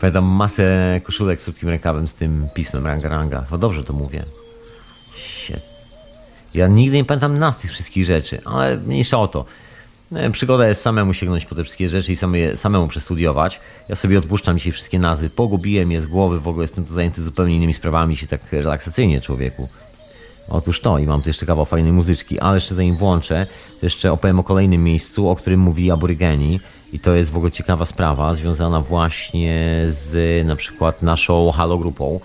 [0.00, 3.44] Pamiętam masę koszulek z krótkim rękawem z tym pismem ranga, ranga.
[3.50, 4.24] No dobrze to mówię.
[5.14, 5.60] Shit.
[6.54, 9.44] Ja nigdy nie pamiętam nas tych wszystkich rzeczy, ale mniejsza o to.
[10.12, 13.60] E, przygoda jest samemu sięgnąć po te wszystkie rzeczy i samemu, samemu przestudiować.
[13.88, 15.30] Ja sobie odpuszczam dzisiaj wszystkie nazwy.
[15.30, 19.20] Pogubiłem je z głowy, w ogóle jestem tu zajęty zupełnie innymi sprawami, się tak relaksacyjnie
[19.20, 19.68] człowieku.
[20.50, 23.46] Otóż to i mam tu jeszcze kawał fajnej muzyczki, ale jeszcze zanim włączę,
[23.80, 26.60] to jeszcze opowiem o kolejnym miejscu, o którym mówi aborygeni
[26.92, 32.20] i to jest w ogóle ciekawa sprawa, związana właśnie z na przykład naszą halogrupą,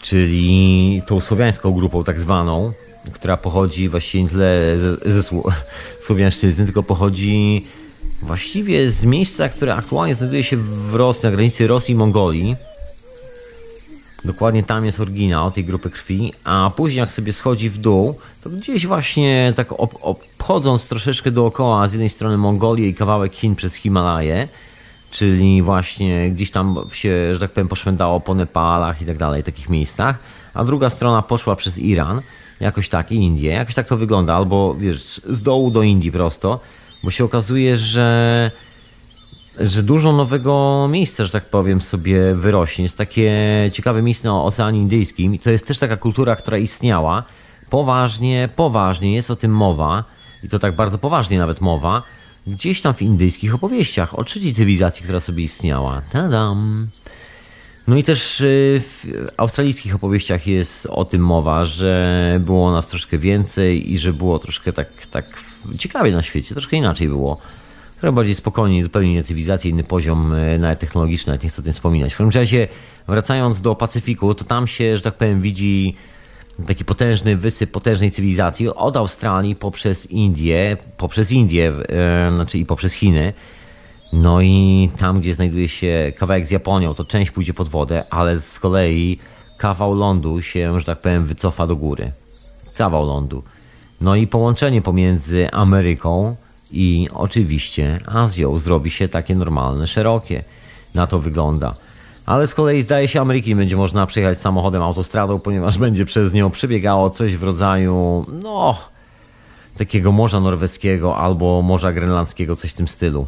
[0.00, 2.72] czyli tą słowiańską grupą tak zwaną,
[3.12, 5.22] która pochodzi właściwie nie tyle ze, ze
[6.06, 7.66] słowiańszczyzny, tylko pochodzi
[8.22, 12.56] właściwie z miejsca, które aktualnie znajduje się w Rosji, na granicy Rosji i Mongolii.
[14.24, 18.50] Dokładnie tam jest oryginał tej grupy krwi, a później jak sobie schodzi w dół, to
[18.50, 19.68] gdzieś właśnie tak
[20.00, 24.48] obchodząc troszeczkę dookoła z jednej strony Mongolię i kawałek Chin przez Himalaje,
[25.10, 29.68] czyli właśnie gdzieś tam się, że tak powiem, poszwędało po Nepalach i tak dalej, takich
[29.68, 30.18] miejscach,
[30.54, 32.20] a druga strona poszła przez Iran,
[32.60, 36.60] jakoś tak, i Indie, jakoś tak to wygląda, albo wiesz, z dołu do Indii prosto,
[37.04, 38.50] bo się okazuje, że
[39.60, 42.82] że dużo nowego miejsca, że tak powiem, sobie wyrośnie.
[42.82, 43.32] Jest takie
[43.72, 47.24] ciekawe miejsce na Oceanie Indyjskim i to jest też taka kultura, która istniała.
[47.70, 50.04] Poważnie, poważnie jest o tym mowa
[50.42, 52.02] i to tak bardzo poważnie nawet mowa,
[52.46, 56.02] gdzieś tam w indyjskich opowieściach o trzeciej cywilizacji, która sobie istniała.
[56.12, 56.88] Tadam!
[57.88, 63.18] No i też y, w australijskich opowieściach jest o tym mowa, że było nas troszkę
[63.18, 65.24] więcej i że było troszkę tak, tak
[65.78, 67.38] ciekawie na świecie, troszkę inaczej było
[68.02, 71.64] trochę bardziej spokojnie, zupełnie inne cywilizacje, inny poziom e, nawet technologiczny, nawet nie chcę o
[71.64, 72.14] tym wspominać.
[72.14, 72.68] W każdym razie,
[73.08, 75.96] wracając do Pacyfiku, to tam się, że tak powiem, widzi
[76.66, 82.92] taki potężny wysyp potężnej cywilizacji od Australii poprzez Indię, poprzez Indię, e, znaczy i poprzez
[82.92, 83.32] Chiny.
[84.12, 88.40] No i tam, gdzie znajduje się kawałek z Japonią, to część pójdzie pod wodę, ale
[88.40, 89.18] z kolei
[89.58, 92.12] kawał lądu się, że tak powiem, wycofa do góry.
[92.74, 93.42] Kawał lądu.
[94.00, 96.36] No i połączenie pomiędzy Ameryką
[96.72, 100.44] i oczywiście Azją zrobi się takie normalne, szerokie.
[100.94, 101.74] Na to wygląda.
[102.26, 106.50] Ale z kolei zdaje się Ameryki będzie można przejechać samochodem autostradą, ponieważ będzie przez nią
[106.50, 108.78] przebiegało coś w rodzaju, no,
[109.78, 113.26] takiego morza norweskiego albo morza grenlandzkiego, coś w tym stylu.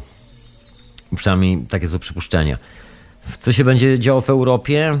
[1.15, 2.57] Przynajmniej takie są przypuszczenia.
[3.39, 4.99] Co się będzie działo w Europie?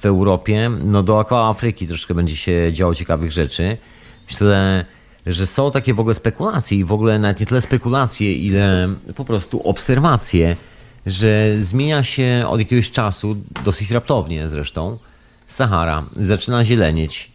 [0.00, 3.76] W Europie, no dookoła Afryki troszkę będzie się działo ciekawych rzeczy.
[4.30, 4.84] Myślę,
[5.26, 9.24] że są takie w ogóle spekulacje i w ogóle nawet nie tyle spekulacje, ile po
[9.24, 10.56] prostu obserwacje,
[11.06, 14.98] że zmienia się od jakiegoś czasu, dosyć raptownie zresztą,
[15.48, 16.04] Sahara.
[16.12, 17.30] Zaczyna zielenieć.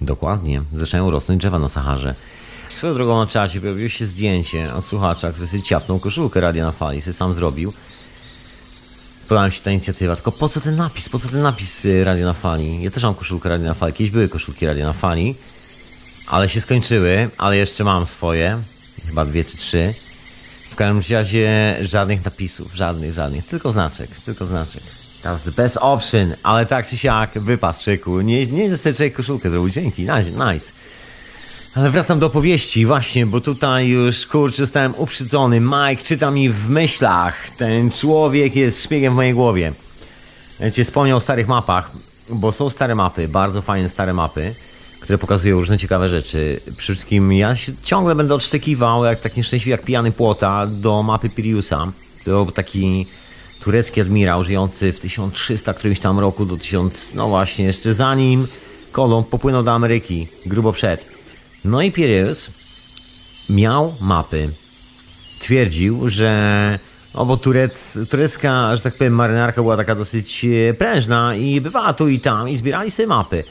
[0.00, 2.14] Dokładnie, zaczynają rosnąć drzewa na Saharze.
[2.68, 6.72] Swoją drogą na czacie pojawiło się zdjęcie od słuchacza, który sobie ciapnął koszulkę Radia na
[6.72, 7.72] Fali, sobie sam zrobił.
[9.28, 11.08] Podoba mi się ta inicjatywa, tylko po co ten napis?
[11.08, 12.82] Po co ten napis y, Radio na Fali?
[12.82, 15.34] Ja też mam koszulkę Radio na Fali, kiedyś były koszulki Radio na Fali,
[16.28, 18.58] ale się skończyły, ale jeszcze mam swoje,
[19.06, 19.94] chyba dwie czy trzy.
[20.70, 24.82] W każdym razie żadnych napisów, żadnych, żadnych, tylko znaczek, tylko znaczek.
[25.44, 28.20] The best option, ale tak czy siak, wypas, szyku.
[28.20, 30.72] Nie, nie że sobie koszulkę zrobił, dzięki, nice, nice.
[31.74, 35.60] Ale wracam do opowieści, właśnie, bo tutaj już kurczę zostałem uprzedzony.
[35.60, 37.50] Mike czyta mi w myślach.
[37.50, 39.72] Ten człowiek jest szpiegiem w mojej głowie.
[40.72, 41.90] Cię wspomniał o starych mapach,
[42.30, 44.54] bo są stare mapy, bardzo fajne stare mapy,
[45.08, 46.60] które pokazują różne ciekawe rzeczy.
[46.64, 51.30] Przede wszystkim ja się ciągle będę odszczekiwał, jak tak nieszczęśliwy jak pijany płota, do mapy
[51.30, 51.92] Piriusa.
[52.24, 53.06] To taki
[53.60, 58.46] turecki admirał żyjący w 1300 którymś tam roku do 1000, no właśnie, jeszcze zanim
[58.92, 61.06] Kolumb popłynął do Ameryki, grubo przed.
[61.64, 62.50] No i Piraeus
[63.50, 64.50] miał mapy.
[65.40, 66.78] Twierdził, że
[67.14, 71.92] no bo turec, turecka, że tak powiem, marynarka była taka dosyć e, prężna i bywała
[71.92, 73.44] tu i tam i zbierali sobie mapy.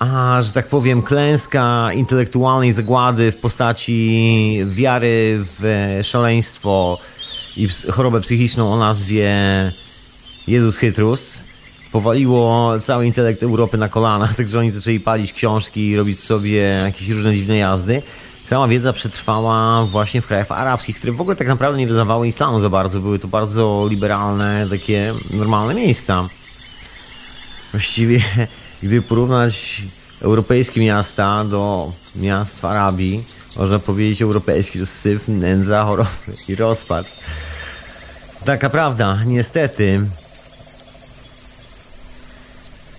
[0.00, 6.98] A, że tak powiem, klęska intelektualnej zagłady w postaci wiary w szaleństwo
[7.56, 9.32] i chorobę psychiczną o nazwie
[10.48, 11.42] Jezus Chytrus
[11.92, 17.08] powaliło cały intelekt Europy na kolana, także oni zaczęli palić książki i robić sobie jakieś
[17.08, 18.02] różne dziwne jazdy.
[18.44, 22.60] Cała wiedza przetrwała właśnie w krajach arabskich, które w ogóle tak naprawdę nie wyznawały islamu
[22.60, 23.00] za bardzo.
[23.00, 26.28] Były to bardzo liberalne, takie normalne miejsca.
[27.72, 28.20] Właściwie,
[28.82, 29.82] gdyby porównać
[30.20, 33.24] europejskie miasta do miast w Arabii,
[33.56, 36.10] można powiedzieć europejski to syf, nędza, choroby
[36.48, 37.06] i rozpacz.
[38.44, 40.00] Taka prawda, niestety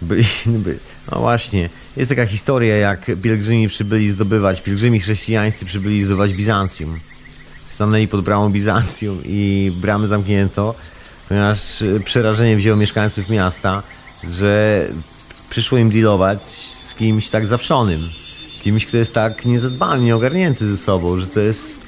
[0.02, 0.26] byli,
[0.64, 0.80] by,
[1.12, 7.00] no właśnie, jest taka historia, jak pielgrzymi przybyli zdobywać, pielgrzymi chrześcijańscy przybyli zdobywać Bizancjum.
[7.70, 10.76] Stanęli pod bramą Bizancjum i bramy zamknięto,
[11.30, 13.84] ponieważ przerażenie wzięło mieszkańców miasta,
[14.24, 14.88] że
[15.52, 18.10] przyszło im dealować z kimś tak zawszonym.
[18.64, 21.82] Kimś, kto jest tak niezadbany, nieogarnięty ze sobą, że to jest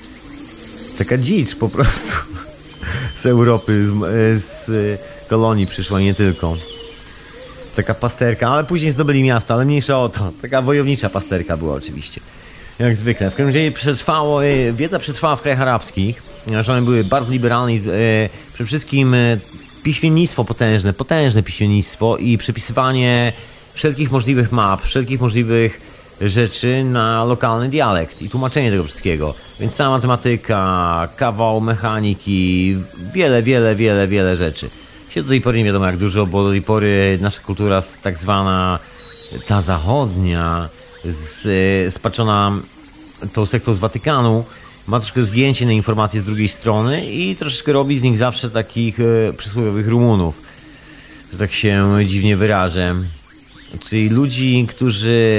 [0.97, 2.15] taka dzicz po prostu
[3.21, 3.86] z Europy,
[4.38, 4.99] z, z
[5.30, 6.58] kolonii przyszła nie tylko.
[7.76, 10.32] Taka pasterka, ale później zdobyli miasto, ale mniejsza o to.
[10.41, 12.21] Taka wojownicza pasterka była oczywiście.
[12.80, 13.32] Jak zwykle.
[13.32, 16.23] W każdym razie przetrwało, e, wiedza przetrwała w krajach arabskich,
[16.69, 17.73] one były bardzo liberalne.
[17.73, 17.80] E,
[18.54, 19.38] przede wszystkim e,
[19.84, 23.34] piśmiennictwo potężne, potężne piśmiennictwo i przepisywanie
[23.73, 25.81] wszelkich możliwych map, wszelkich możliwych
[26.21, 29.33] rzeczy na lokalny dialekt i tłumaczenie tego wszystkiego.
[29.59, 32.77] Więc cała matematyka, kawał mechaniki,
[33.13, 34.69] wiele, wiele, wiele, wiele rzeczy
[35.13, 38.19] się do tej pory nie wiadomo jak dużo, bo do tej pory nasza kultura tak
[38.19, 38.79] zwana
[39.47, 40.69] ta zachodnia,
[41.05, 42.51] z, spaczona
[43.33, 44.45] tą sektą z Watykanu,
[44.88, 48.99] ma troszkę zgięcie na informacje z drugiej strony i troszeczkę robi z nich zawsze takich
[48.99, 50.41] e, przysłowiowych Rumunów,
[51.33, 52.95] że tak się dziwnie wyrażę.
[53.79, 55.31] Czyli ludzi, którzy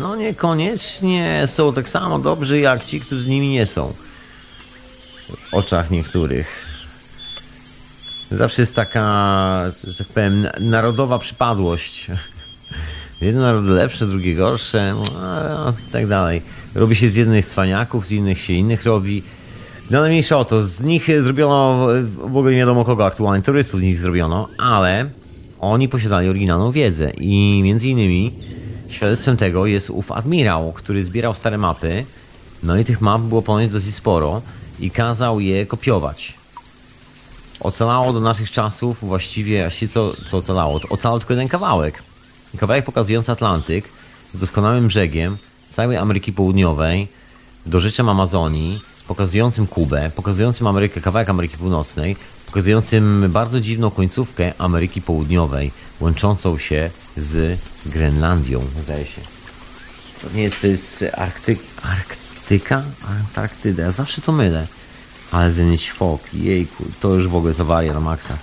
[0.00, 3.94] no niekoniecznie są tak samo dobrzy jak ci, którzy nimi nie są.
[5.38, 6.66] W oczach niektórych.
[8.30, 12.06] Zawsze jest taka, że tak powiem, narodowa przypadłość.
[13.20, 16.42] Jeden naród lepszy, drugi gorszy, no, i tak dalej.
[16.74, 19.22] Robi się z jednych cwaniaków, z innych się innych robi.
[19.90, 23.80] No ale mniejsza o to, z nich zrobiono, w ogóle nie wiadomo kogo aktualnie, turystów
[23.80, 25.10] z nich zrobiono, ale
[25.62, 28.32] oni posiadali oryginalną wiedzę i między innymi
[28.88, 32.04] świadectwem tego jest ów admirał, który zbierał stare mapy,
[32.62, 34.42] no i tych map było ponoć dosyć sporo
[34.80, 36.42] i kazał je kopiować
[37.62, 40.80] ocalało do naszych czasów właściwie, co, co ocalało?
[40.90, 42.02] Ocalał tylko jeden kawałek.
[42.58, 43.84] Kawałek pokazujący Atlantyk
[44.34, 45.36] z doskonałym brzegiem
[45.70, 47.08] całej Ameryki Południowej,
[47.66, 52.16] dożyczem Amazonii, pokazującym Kubę, pokazującym Amerykę, kawałek Ameryki Północnej,
[52.52, 59.20] pokazującym bardzo dziwną końcówkę Ameryki Południowej, łączącą się z Grenlandią, zdaje się.
[60.22, 62.82] To nie jest, to jest Arktyk, Arktyka?
[63.08, 64.66] Antarktyda, ja zawsze to mylę.
[65.30, 68.38] Ale ze mnie ćwok, jejku, to już w ogóle zawaria na maksa.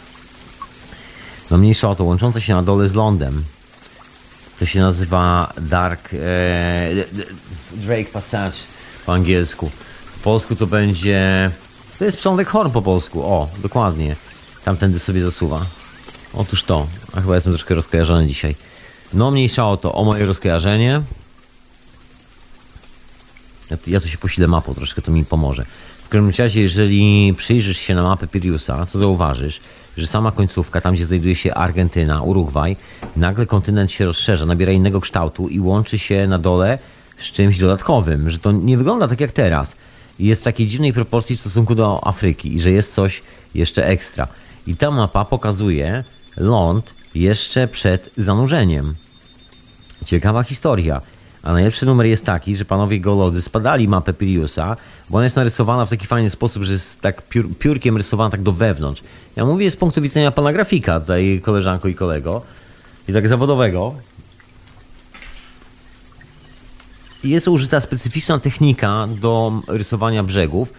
[1.52, 3.44] No mniejsza o to, łączące się na dole z lądem.
[4.60, 6.18] To się nazywa Dark e,
[7.72, 8.58] Drake Passage
[9.06, 9.72] po angielsku.
[10.14, 11.52] Po polsku to będzie...
[12.00, 14.16] To jest przylądek Horn po polsku, o, dokładnie.
[14.64, 15.66] tamtędy sobie zasuwa.
[16.34, 18.56] Otóż to, a chyba jestem troszkę rozkojarzony dzisiaj.
[19.14, 21.02] No mniejsza o to, o moje rozkojarzenie.
[23.70, 25.66] Ja, ja tu się posilę mapą, troszkę to mi pomoże.
[26.04, 29.60] W każdym razie, jeżeli przyjrzysz się na mapę Piriusa, to zauważysz,
[29.98, 32.76] że sama końcówka, tam gdzie znajduje się Argentyna, Urugwaj,
[33.16, 36.80] nagle kontynent się rozszerza, nabiera innego kształtu i łączy się na dole
[37.20, 39.76] z czymś dodatkowym, że to nie wygląda tak jak teraz.
[40.20, 43.22] Jest w takiej dziwnej proporcji w stosunku do Afryki i że jest coś
[43.56, 44.28] jeszcze ekstra.
[44.68, 46.04] I ta mapa pokazuje
[46.38, 48.96] ląd jeszcze przed zanurzeniem.
[50.06, 51.02] Ciekawa historia.
[51.44, 54.76] A najlepszy numer jest taki, że panowie geolodzy spadali mapę Piriusa,
[55.10, 58.42] bo ona jest narysowana w taki fajny sposób, że jest tak piór, piórkiem rysowana tak
[58.42, 59.04] do wewnątrz.
[59.36, 62.42] Ja mówię z punktu widzenia pana grafika, tutaj koleżanko i kolego,
[63.08, 63.96] i tak zawodowego.
[67.24, 70.74] Jest użyta specyficzna technika do rysowania brzegów.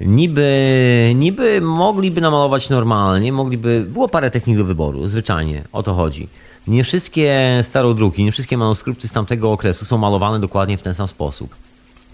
[0.00, 6.28] Niby, niby mogliby namalować normalnie, mogliby, było parę technik do wyboru, zwyczajnie, o to chodzi.
[6.66, 11.08] Nie wszystkie starodruki, nie wszystkie manuskrypty z tamtego okresu są malowane dokładnie w ten sam
[11.08, 11.54] sposób.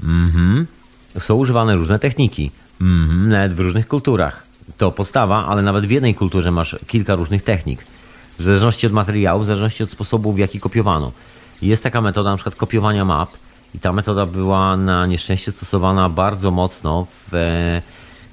[0.02, 0.66] Mhm.
[1.18, 2.50] Są używane różne techniki.
[2.80, 3.28] Mhm.
[3.28, 4.46] Nawet w różnych kulturach.
[4.78, 7.84] To podstawa, ale nawet w jednej kulturze masz kilka różnych technik.
[8.38, 11.12] W zależności od materiału, w zależności od sposobu, w jaki kopiowano.
[11.64, 13.30] Jest taka metoda na przykład kopiowania map
[13.74, 17.82] i ta metoda była na nieszczęście stosowana bardzo mocno w e,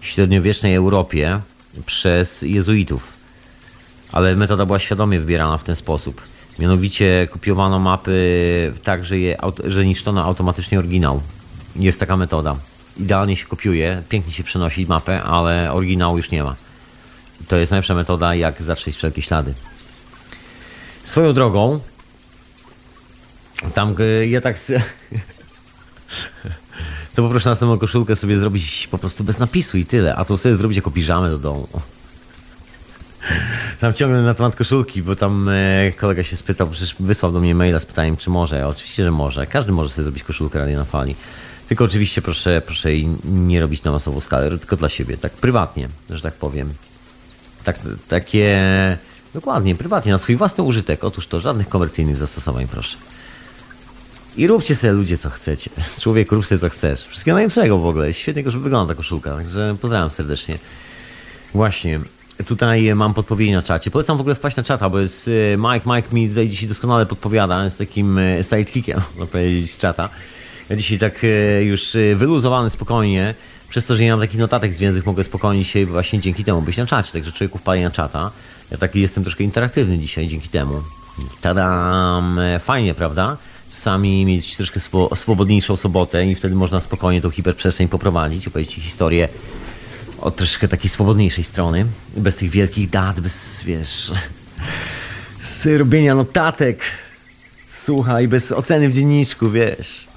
[0.01, 1.39] średniowiecznej Europie
[1.85, 3.21] przez jezuitów
[4.11, 6.21] ale metoda była świadomie wybierana w ten sposób.
[6.59, 11.21] Mianowicie kopiowano mapy tak, że, je, że niszczono automatycznie oryginał.
[11.75, 12.55] Jest taka metoda.
[12.97, 16.55] Idealnie się kopiuje, pięknie się przenosi mapę, ale oryginału już nie ma.
[17.47, 19.53] To jest najlepsza metoda, jak zatrzeć wszelkie ślady.
[21.03, 21.79] Swoją drogą,
[23.73, 23.95] tam
[24.27, 24.57] ja tak.
[27.15, 30.55] To poproszę następną koszulkę sobie zrobić po prostu bez napisu i tyle, a to sobie
[30.55, 31.67] zrobić jako piżamy do domu.
[33.79, 37.55] Tam ciągnę na temat koszulki, bo tam e, kolega się spytał, przecież wysłał do mnie
[37.55, 38.67] maila z pytaniem, czy może.
[38.67, 39.47] Oczywiście, że może.
[39.47, 41.15] Każdy może sobie zrobić koszulkę Radio na Fali.
[41.67, 45.89] Tylko oczywiście proszę, proszę jej nie robić na masową skalę, tylko dla siebie, tak prywatnie,
[46.09, 46.73] że tak powiem.
[47.63, 48.57] Tak, takie,
[49.33, 51.03] dokładnie, prywatnie, na swój własny użytek.
[51.03, 52.97] Otóż to, żadnych komercyjnych zastosowań, proszę.
[54.37, 55.69] I róbcie sobie ludzie co chcecie.
[56.01, 57.05] Człowiek, rób sobie co chcesz.
[57.05, 58.13] Wszystkiego najlepszego w ogóle.
[58.13, 60.59] Świetnie, że wygląda koszulka, także pozdrawiam serdecznie.
[61.53, 61.99] Właśnie.
[62.45, 63.91] Tutaj mam podpowiedzi na czacie.
[63.91, 65.95] Polecam w ogóle wpaść na czata, bo jest y, Mike.
[65.95, 67.63] Mike mi tutaj dzisiaj doskonale podpowiada.
[67.63, 70.09] Jest takim y, sidekickiem, można powiedzieć, z czata.
[70.69, 71.25] Ja dzisiaj tak
[71.61, 73.35] już wyluzowany spokojnie.
[73.69, 76.77] Przez to, że nie mam takich notatek związnych, mogę spokojnie się właśnie dzięki temu być
[76.77, 77.11] na czacie.
[77.11, 78.31] Także człowieku wpali na czata.
[78.71, 80.81] Ja taki jestem troszkę interaktywny dzisiaj dzięki temu.
[81.41, 82.39] Tadam!
[82.59, 83.37] Fajnie, prawda?
[83.71, 84.79] Czasami mieć troszkę
[85.15, 89.29] swobodniejszą sobotę i wtedy można spokojnie tą hiperprzestrzeń poprowadzić, opowiedzieć historię
[90.21, 91.85] od troszkę takiej swobodniejszej strony,
[92.17, 94.11] bez tych wielkich dat, bez, wiesz,
[95.41, 96.81] z robienia notatek,
[97.73, 100.07] słuchaj, bez oceny w dzienniczku, wiesz.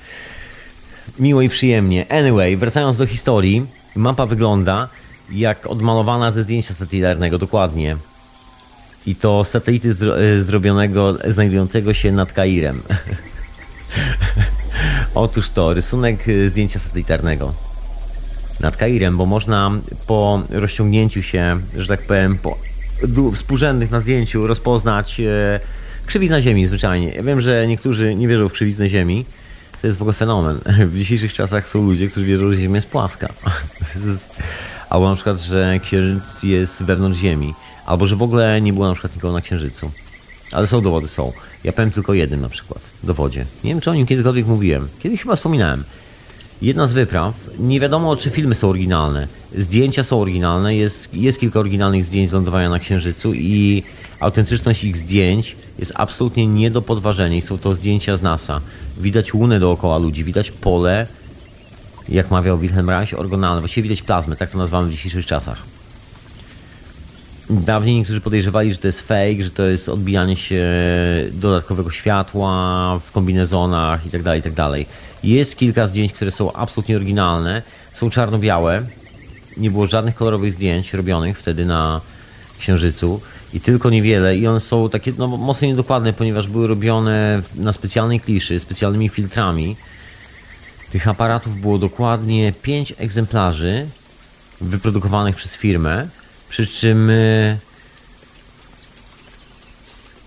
[1.18, 2.12] Miło i przyjemnie.
[2.12, 4.88] Anyway, wracając do historii, mapa wygląda
[5.30, 7.96] jak odmalowana ze zdjęcia satelitarnego, dokładnie.
[9.06, 12.82] I to satelity zro e, zrobionego, znajdującego się nad Kairem.
[15.14, 17.54] Otóż to, rysunek zdjęcia satelitarnego
[18.60, 19.70] nad Kairem, bo można
[20.06, 22.58] po rozciągnięciu się, że tak powiem, po
[23.34, 25.60] współrzędnych na zdjęciu rozpoznać e,
[26.06, 27.12] krzywiznę Ziemi zwyczajnie.
[27.12, 29.26] Ja wiem, że niektórzy nie wierzą w krzywiznę Ziemi.
[29.80, 30.60] To jest w ogóle fenomen.
[30.92, 33.28] W dzisiejszych czasach są ludzie, którzy wierzą, że Ziemia jest płaska.
[34.90, 37.54] Albo na przykład, że Księżyc jest wewnątrz Ziemi.
[37.86, 39.90] Albo, że w ogóle nie było na przykład nikogo na Księżycu.
[40.54, 41.32] Ale są dowody, są.
[41.64, 43.46] Ja powiem tylko jeden na przykład, dowodzie.
[43.64, 44.88] Nie wiem, czy o nim kiedykolwiek mówiłem.
[45.02, 45.84] Kiedyś chyba wspominałem.
[46.62, 49.28] Jedna z wypraw, nie wiadomo czy filmy są oryginalne.
[49.58, 53.82] Zdjęcia są oryginalne, jest, jest kilka oryginalnych zdjęć z lądowania na Księżycu i
[54.20, 57.42] autentyczność ich zdjęć jest absolutnie nie do podważenia.
[57.42, 58.60] Są to zdjęcia z NASA.
[58.98, 61.06] Widać łunę dookoła ludzi, widać pole,
[62.08, 63.60] jak mawiał Wilhelm Reich, oryginalne.
[63.60, 65.73] Właściwie widać plazmę, tak to nazywamy w dzisiejszych czasach.
[67.50, 70.64] Dawniej niektórzy podejrzewali, że to jest fake, że to jest odbijanie się
[71.32, 74.56] dodatkowego światła w kombinezonach itd., tak itd.
[74.56, 74.86] Tak
[75.24, 77.62] jest kilka zdjęć, które są absolutnie oryginalne,
[77.92, 78.82] są czarno-białe.
[79.56, 82.00] Nie było żadnych kolorowych zdjęć robionych wtedy na
[82.58, 83.20] Księżycu
[83.54, 84.36] i tylko niewiele.
[84.36, 89.76] I one są takie no, mocno niedokładne, ponieważ były robione na specjalnej kliszy, specjalnymi filtrami.
[90.90, 93.86] Tych aparatów było dokładnie 5 egzemplarzy
[94.60, 96.08] wyprodukowanych przez firmę,
[96.54, 97.56] przy czym e,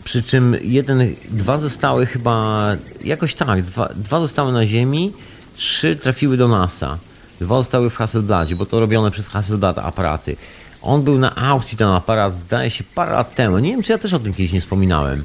[0.03, 2.67] przy czym jeden, dwa zostały chyba,
[3.03, 5.13] jakoś tak, dwa, dwa zostały na Ziemi,
[5.55, 6.97] trzy trafiły do NASA.
[7.41, 10.35] Dwa zostały w Hasselbladzie, bo to robione przez Hasselblad aparaty.
[10.81, 13.59] On był na aukcji, ten aparat, zdaje się, parę lat temu.
[13.59, 15.23] Nie wiem, czy ja też o tym kiedyś nie wspominałem.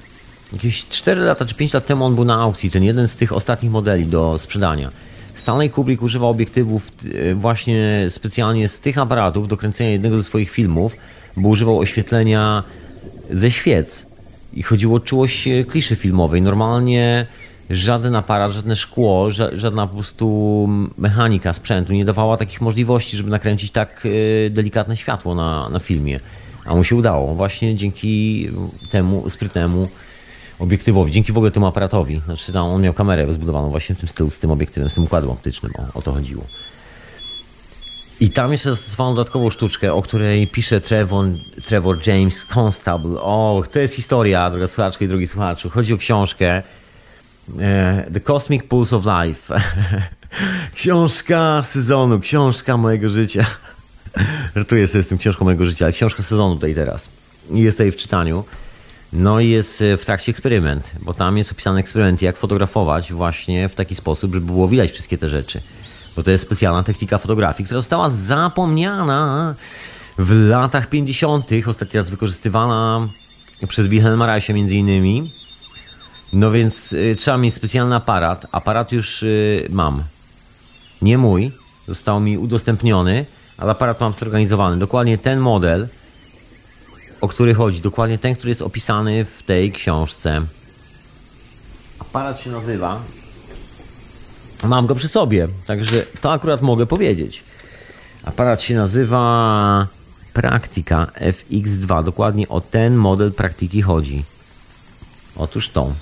[0.53, 3.33] Jakieś 4 lata czy 5 lat temu on był na aukcji, ten jeden z tych
[3.33, 4.91] ostatnich modeli do sprzedania.
[5.43, 10.51] Stanley Kubrick używał obiektywów e, właśnie specjalnie z tych aparatów do kręcenia jednego ze swoich
[10.51, 10.97] filmów,
[11.37, 12.63] bo używał oświetlenia
[13.31, 14.07] ze świec.
[14.55, 16.43] I chodziło o czułość kliszy filmowej.
[16.43, 17.27] Normalnie
[17.71, 20.69] żaden aparat, żadne szkło, żadna po prostu
[20.99, 24.07] mechanika sprzętu nie dawała takich możliwości, żeby nakręcić tak
[24.47, 26.21] e, delikatne światło na, na filmie.
[26.65, 28.49] A mu się udało właśnie dzięki
[28.91, 29.89] temu sprytnemu
[30.63, 32.23] obiektywowi, dzięki w ogóle temu aparatowi.
[32.25, 35.05] Znaczy tam on miał kamerę zbudowaną właśnie w tym stylu, z tym obiektywem, z tym
[35.05, 36.45] układem optycznym, o, o to chodziło.
[38.21, 41.25] I tam jeszcze zastosowano dodatkową sztuczkę, o której pisze Trevor,
[41.67, 43.21] Trevor James Constable.
[43.21, 45.71] O, to jest historia, droga słuchaczka i drogi słuchaczu.
[45.71, 46.63] Chodzi o książkę
[47.61, 49.61] e, The Cosmic Pulse of Life.
[50.75, 53.47] książka sezonu, książka mojego życia.
[54.57, 57.09] Żartuję sobie z tym książką mojego życia, ale książka sezonu tutaj teraz.
[57.51, 58.45] Jest tutaj w czytaniu.
[59.13, 63.69] No i jest e, w trakcie eksperyment, bo tam jest opisany eksperyment, jak fotografować właśnie
[63.69, 65.61] w taki sposób, żeby było widać wszystkie te rzeczy.
[66.17, 69.55] Bo to jest specjalna technika fotografii, która została zapomniana
[70.19, 71.51] w latach 50.
[71.67, 73.09] Ostatni raz wykorzystywana
[73.69, 75.33] przez Wilhelma Reicha między innymi.
[76.33, 78.47] No więc y, trzeba mieć specjalny aparat.
[78.53, 80.03] Aparat już y, mam.
[81.03, 81.53] Nie mój.
[81.89, 83.27] Został mi udostępniony,
[83.59, 84.77] ale aparat mam zorganizowany.
[84.79, 85.89] Dokładnie ten model
[87.23, 87.81] o który chodzi.
[87.81, 90.41] Dokładnie ten, który jest opisany w tej książce.
[91.99, 93.01] Aparat się nazywa.
[94.65, 97.45] Mam go przy sobie, także to akurat mogę powiedzieć.
[98.25, 99.87] Aparat się nazywa
[100.33, 102.05] Praktika FX2.
[102.05, 104.25] Dokładnie o ten model praktyki chodzi.
[105.37, 105.95] Otóż tą.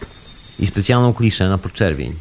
[0.58, 2.14] I specjalną kliszę na podczerwień.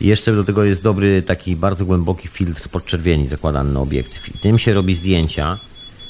[0.00, 4.28] I jeszcze do tego jest dobry taki bardzo głęboki filtr podczerwieni zakładany na obiektyw.
[4.28, 5.58] I tym się robi zdjęcia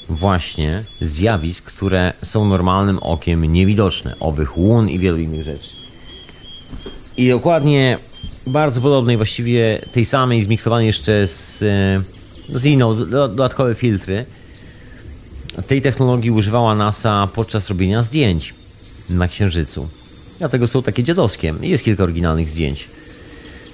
[0.08, 5.70] właśnie zjawisk, które są normalnym okiem niewidoczne, owych łun i wielu innych rzeczy.
[7.16, 7.98] I dokładnie
[8.46, 14.24] bardzo podobnej, właściwie tej samej, zmiksowanej jeszcze z, e, z inną, dodatkowe filtry.
[15.66, 18.54] Tej technologii używała NASA podczas robienia zdjęć
[19.10, 19.88] na Księżycu.
[20.38, 21.54] Dlatego są takie dziadowskie.
[21.60, 22.88] Jest kilka oryginalnych zdjęć.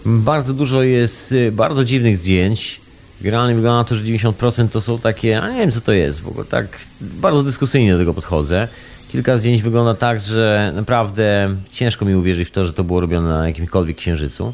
[0.06, 2.83] Bardzo dużo jest e, bardzo dziwnych zdjęć
[3.20, 6.20] Generalnie wygląda na to, że 90% to są takie, a nie wiem co to jest
[6.20, 8.68] w ogóle, tak bardzo dyskusyjnie do tego podchodzę.
[9.12, 13.28] Kilka zdjęć wygląda tak, że naprawdę ciężko mi uwierzyć w to, że to było robione
[13.28, 14.52] na jakimkolwiek księżycu.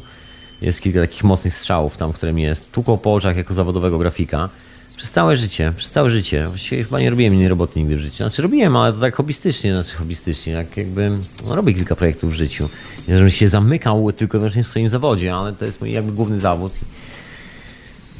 [0.61, 4.49] Jest kilka takich mocnych strzałów tam, które mnie tłuką po oczach jako zawodowego grafika.
[4.97, 6.47] Przez całe życie, przez całe życie.
[6.47, 8.17] Właściwie chyba nie robiłem innej roboty nigdy w życiu.
[8.17, 11.11] Znaczy robiłem, ale to tak hobbystycznie, znaczy hobbystycznie, jak jakby
[11.45, 12.69] no, robię kilka projektów w życiu.
[13.07, 16.39] Nie, żebym się zamykał tylko wyłącznie w swoim zawodzie, ale to jest mój jakby główny
[16.39, 16.73] zawód.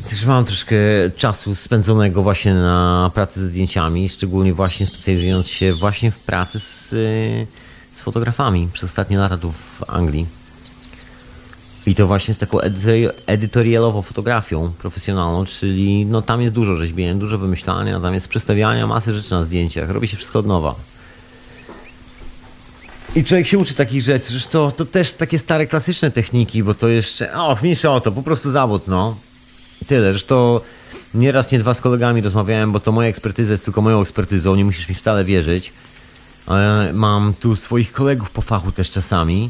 [0.10, 0.76] Też mam troszkę
[1.18, 6.90] czasu spędzonego właśnie na pracy ze zdjęciami, szczególnie właśnie specjalizując się właśnie w pracy z,
[7.94, 10.26] z fotografami przez ostatnie lata tu w Anglii.
[11.86, 12.60] I to właśnie z taką
[13.28, 19.14] edytorialową fotografią profesjonalną, czyli no tam jest dużo rzeźbienia, dużo wymyślania, tam jest przestawiania masy
[19.14, 20.76] rzeczy na zdjęciach, robi się wszystko od nowa.
[23.16, 26.74] I człowiek się uczy takich rzeczy, że to, to też takie stare, klasyczne techniki, bo
[26.74, 29.16] to jeszcze, o, mniejsza o to, po prostu zawód, no.
[29.88, 30.62] Tyle, że to
[31.14, 34.66] nieraz, nie dwa z kolegami rozmawiałem, bo to moja ekspertyza jest tylko moją ekspertyzą, nie
[34.66, 35.74] musisz mi wcale wierzyć.
[36.46, 39.50] Ale mam tu swoich kolegów po fachu też czasami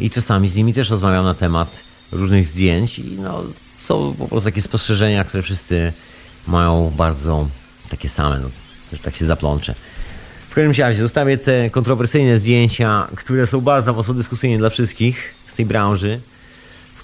[0.00, 3.44] i czasami z nimi też rozmawiam na temat różnych zdjęć i no,
[3.76, 5.92] są po prostu takie spostrzeżenia, które wszyscy
[6.46, 7.48] mają bardzo
[7.90, 8.48] takie same, no,
[8.92, 9.74] że tak się zaplączę.
[10.50, 15.54] W każdym razie zostawię te kontrowersyjne zdjęcia, które są bardzo mocno dyskusyjne dla wszystkich z
[15.54, 16.20] tej branży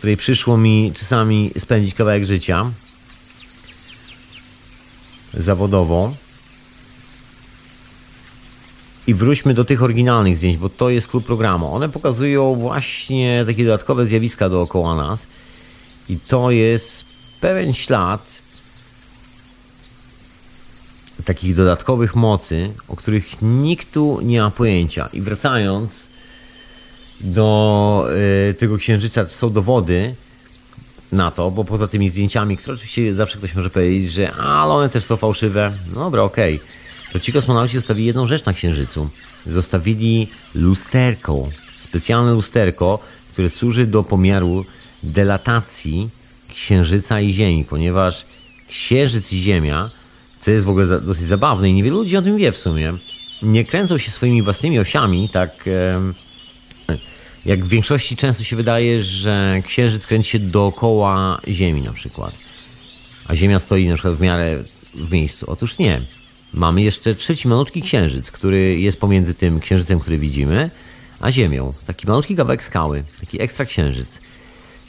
[0.05, 2.71] której przyszło mi czasami spędzić kawałek życia
[5.35, 6.15] zawodowo.
[9.07, 11.75] I wróćmy do tych oryginalnych zdjęć, bo to jest klub programu.
[11.75, 15.27] One pokazują właśnie takie dodatkowe zjawiska dookoła nas.
[16.09, 17.05] I to jest
[17.41, 18.43] pewien ślad
[21.25, 25.09] takich dodatkowych mocy, o których nikt tu nie ma pojęcia.
[25.13, 26.04] I wracając
[27.21, 28.07] do
[28.51, 30.15] y, tego księżyca są dowody
[31.12, 34.89] na to, bo poza tymi zdjęciami, które oczywiście zawsze ktoś może powiedzieć, że ale one
[34.89, 35.73] też są fałszywe.
[35.95, 36.55] No dobra, okej.
[36.57, 36.69] Okay.
[37.12, 39.09] To ci kosmonauci zostawili jedną rzecz na księżycu.
[39.47, 41.49] Zostawili lusterko,
[41.81, 42.99] specjalne lusterko,
[43.33, 44.65] które służy do pomiaru
[45.03, 46.11] delatacji
[46.49, 48.27] księżyca i Ziemi, ponieważ
[48.69, 49.91] księżyc i Ziemia,
[50.41, 52.93] co jest w ogóle dosyć zabawne i niewielu ludzi o tym wie w sumie,
[53.43, 55.65] nie kręcą się swoimi własnymi osiami, tak
[57.47, 62.35] jak w większości często się wydaje, że Księżyc kręci się dookoła Ziemi na przykład.
[63.29, 64.65] A Ziemia stoi na przykład w miarę
[64.95, 65.47] w miejscu.
[65.49, 66.03] Otóż nie.
[66.55, 70.71] Mamy jeszcze trzeci malutki księżyc, który jest pomiędzy tym księżycem, który widzimy,
[71.21, 71.73] a Ziemią.
[71.87, 74.21] Taki malutki kawałek skały, taki ekstra księżyc.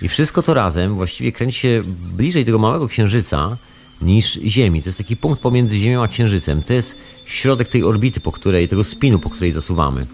[0.02, 1.84] I wszystko to razem właściwie kręci się
[2.16, 3.58] bliżej tego małego księżyca
[4.02, 4.82] niż Ziemi.
[4.82, 6.64] To jest taki punkt pomiędzy Ziemią a księżycem.
[6.64, 6.96] To jest
[7.26, 10.06] środek tej orbity, po której, tego spinu, po której zasuwamy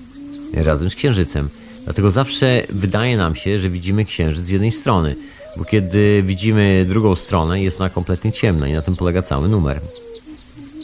[0.54, 1.50] razem z księżycem.
[1.84, 5.15] Dlatego zawsze wydaje nam się, że widzimy księżyc z jednej strony,
[5.57, 9.82] bo kiedy widzimy drugą stronę, jest ona kompletnie ciemna i na tym polega cały numer.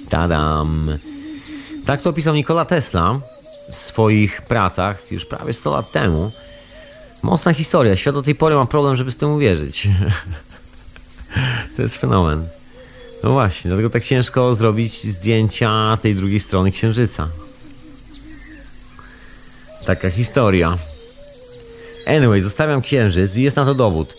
[0.09, 0.97] Tadam!
[1.85, 3.19] Tak to opisał Nikola Tesla
[3.71, 6.31] w swoich pracach już prawie 100 lat temu.
[7.23, 7.95] Mocna historia.
[7.95, 9.87] Świat do tej pory ma problem, żeby z tym uwierzyć.
[11.75, 12.47] to jest fenomen.
[13.23, 17.27] No właśnie, dlatego tak ciężko zrobić zdjęcia tej drugiej strony księżyca.
[19.87, 20.77] Taka historia.
[22.05, 24.17] Anyway, zostawiam księżyc i jest na to dowód.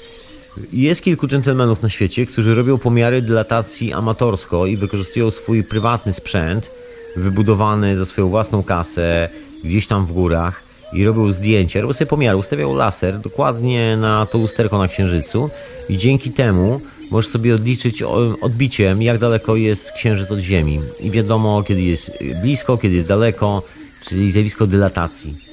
[0.72, 6.70] Jest kilku dżentelmenów na świecie, którzy robią pomiary dilatacji amatorsko i wykorzystują swój prywatny sprzęt,
[7.16, 9.28] wybudowany za swoją własną kasę,
[9.64, 10.62] gdzieś tam w górach
[10.92, 15.50] i robią zdjęcia, robią sobie pomiary, ustawiają laser dokładnie na to lusterko na księżycu
[15.88, 18.02] i dzięki temu możesz sobie odliczyć
[18.40, 20.80] odbiciem, jak daleko jest księżyc od Ziemi.
[21.00, 22.10] I wiadomo, kiedy jest
[22.42, 23.62] blisko, kiedy jest daleko,
[24.06, 25.47] czyli zjawisko dylatacji,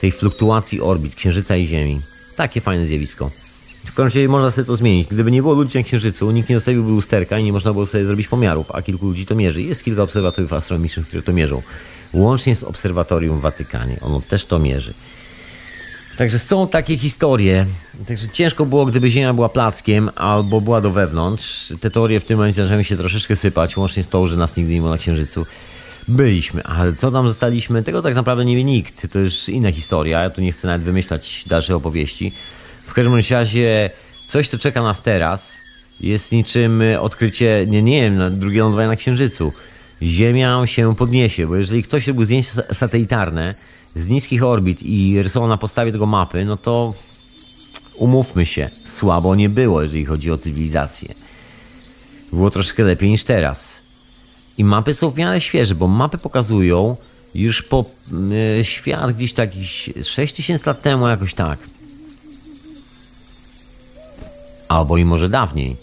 [0.00, 2.00] tej fluktuacji orbit księżyca i Ziemi.
[2.36, 3.30] Takie fajne zjawisko.
[3.84, 5.08] W razie można sobie to zmienić.
[5.08, 8.04] Gdyby nie było ludzi na Księżycu, nikt nie zostawiłby lusterka i nie można było sobie
[8.04, 9.62] zrobić pomiarów, a kilku ludzi to mierzy.
[9.62, 11.62] Jest kilka obserwatoriów astronomicznych, które to mierzą.
[12.12, 13.98] Łącznie z obserwatorium w Watykanie.
[14.00, 14.94] Ono też to mierzy.
[16.16, 17.66] Także są takie historie.
[18.08, 21.74] Także ciężko było, gdyby Ziemia była plackiem albo była do wewnątrz.
[21.80, 24.72] Te teorie w tym momencie zaczynają się troszeczkę sypać, łącznie z tą, że nas nigdy
[24.72, 25.46] nie było na Księżycu.
[26.08, 29.12] Byliśmy, ale co tam zostaliśmy, tego tak naprawdę nie wie nikt.
[29.12, 30.22] To już inna historia.
[30.22, 32.32] Ja tu nie chcę nawet wymyślać dalszej opowieści.
[32.86, 33.90] W każdym razie
[34.26, 35.56] coś, co czeka nas teraz,
[36.00, 39.52] jest niczym odkrycie, nie, nie wiem, drugie lądowanie na Księżycu.
[40.02, 43.54] Ziemia się podniesie, bo jeżeli ktoś robił zdjęcia satelitarne
[43.94, 46.94] z niskich orbit i rysował na podstawie tego mapy, no to
[47.98, 51.14] umówmy się, słabo nie było, jeżeli chodzi o cywilizację.
[52.32, 53.75] Było troszkę lepiej niż teraz.
[54.58, 56.96] I mapy są w miarę świeże, bo mapy pokazują
[57.34, 57.84] już po
[58.60, 59.50] y, świat gdzieś tak
[60.02, 61.58] 6000 lat temu, jakoś tak.
[64.68, 65.76] Albo i może dawniej.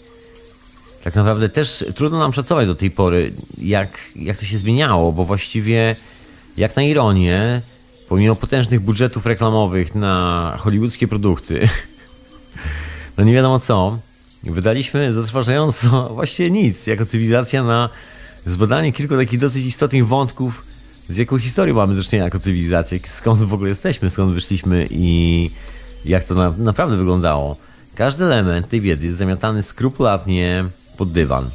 [1.04, 5.24] Tak naprawdę też trudno nam szacować do tej pory, jak, jak to się zmieniało, bo
[5.24, 5.96] właściwie,
[6.56, 7.62] jak na ironię,
[8.08, 11.68] pomimo potężnych budżetów reklamowych na hollywoodzkie produkty,
[13.18, 13.98] no nie wiadomo co,
[14.42, 17.88] wydaliśmy zatrważająco właściwie nic, jako cywilizacja na
[18.46, 20.64] zbadanie kilku takich dosyć istotnych wątków,
[21.08, 25.50] z jaką historią mamy do czynienia jako cywilizacja, skąd w ogóle jesteśmy, skąd wyszliśmy i
[26.04, 27.56] jak to na, naprawdę wyglądało.
[27.94, 30.64] Każdy element tej wiedzy jest zamiatany skrupulatnie
[30.96, 31.50] pod dywan.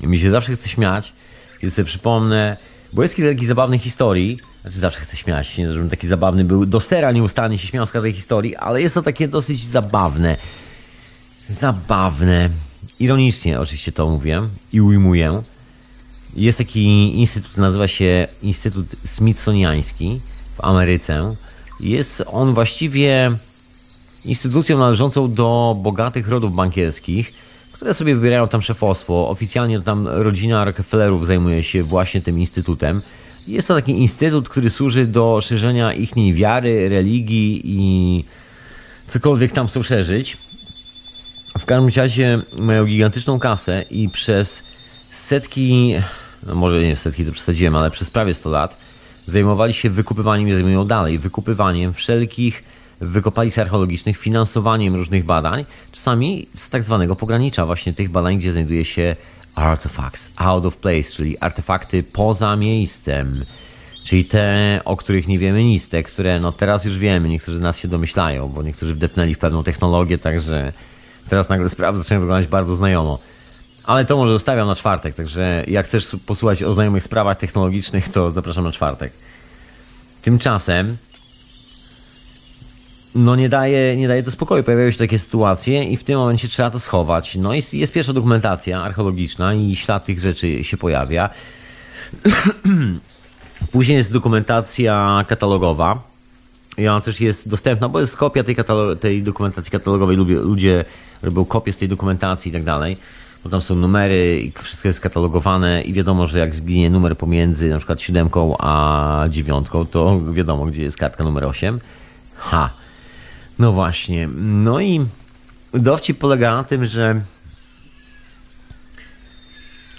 [0.00, 1.12] I mi się zawsze chce śmiać,
[1.60, 2.56] kiedy sobie przypomnę,
[2.92, 6.66] bo jest kilka takich zabawnych historii, znaczy zawsze chcę śmiać, nie żebym taki zabawny był,
[6.66, 10.36] do sera nieustannie się śmiał z każdej historii, ale jest to takie dosyć zabawne.
[11.48, 12.50] Zabawne.
[13.00, 15.42] Ironicznie oczywiście to mówię i ujmuję.
[16.36, 16.84] Jest taki
[17.20, 20.20] instytut, nazywa się Instytut Smithsoniański
[20.56, 21.34] w Ameryce.
[21.80, 23.30] Jest on właściwie
[24.24, 27.32] instytucją należącą do bogatych rodów bankierskich,
[27.72, 29.28] które sobie wybierają tam szefostwo.
[29.28, 33.02] Oficjalnie tam rodzina Rockefellerów zajmuje się właśnie tym instytutem.
[33.48, 38.24] Jest to taki instytut, który służy do szerzenia ich wiary, religii i
[39.06, 40.36] cokolwiek tam chcą szerzyć.
[41.58, 44.62] W każdym razie mają gigantyczną kasę i przez
[45.10, 45.94] setki,
[46.46, 48.76] no może nie setki to przesadziłem, ale przez prawie 100 lat
[49.26, 52.62] zajmowali się wykupywaniem i zajmują dalej wykupywaniem wszelkich
[53.00, 58.84] wykopalisk archeologicznych, finansowaniem różnych badań, czasami z tak zwanego pogranicza właśnie tych badań, gdzie znajduje
[58.84, 59.16] się
[59.54, 63.44] artifacts out of place, czyli artefakty poza miejscem.
[64.04, 67.60] Czyli te, o których nie wiemy nic, te, które no teraz już wiemy, niektórzy z
[67.60, 70.72] nas się domyślają, bo niektórzy wdepnęli w pewną technologię, także
[71.28, 73.18] teraz nagle sprawy zaczynają wyglądać bardzo znajomo.
[73.88, 78.30] Ale to może zostawiam na czwartek, także jak chcesz posłuchać o znajomych sprawach technologicznych, to
[78.30, 79.12] zapraszam na czwartek.
[80.22, 80.96] Tymczasem
[83.14, 84.64] no nie daje, nie daje to spokoju.
[84.64, 87.36] Pojawiają się takie sytuacje i w tym momencie trzeba to schować.
[87.36, 91.30] No i jest pierwsza dokumentacja archeologiczna i ślad tych rzeczy się pojawia.
[93.72, 96.02] Później jest dokumentacja katalogowa.
[96.78, 98.56] I ona też jest dostępna, bo jest kopia tej,
[99.00, 100.16] tej dokumentacji katalogowej.
[100.16, 100.84] Lubię, ludzie
[101.22, 102.96] robią kopie z tej dokumentacji i tak dalej.
[103.44, 107.68] Bo tam są numery i wszystko jest katalogowane i wiadomo, że jak zginie numer pomiędzy
[107.68, 111.80] na przykład siódemką a dziewiątką, to wiadomo, gdzie jest kartka numer 8.
[112.36, 112.70] Ha!
[113.58, 114.28] No właśnie.
[114.36, 115.06] No i
[115.74, 117.20] dowcip polega na tym, że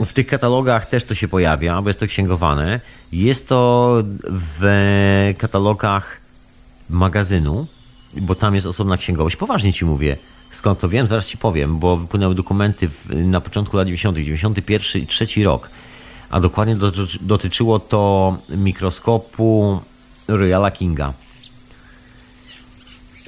[0.05, 2.79] w tych katalogach też to się pojawia, bo jest to księgowane.
[3.11, 6.21] Jest to w katalogach
[6.89, 7.67] magazynu,
[8.21, 9.35] bo tam jest osobna księgowość.
[9.35, 10.17] Poważnie ci mówię.
[10.51, 11.07] Skąd to wiem?
[11.07, 15.69] Zaraz ci powiem, bo wypłynęły dokumenty na początku lat 90., 91 i 3 rok.
[16.29, 16.75] A dokładnie
[17.21, 19.79] dotyczyło to mikroskopu
[20.27, 21.13] Royala Kinga.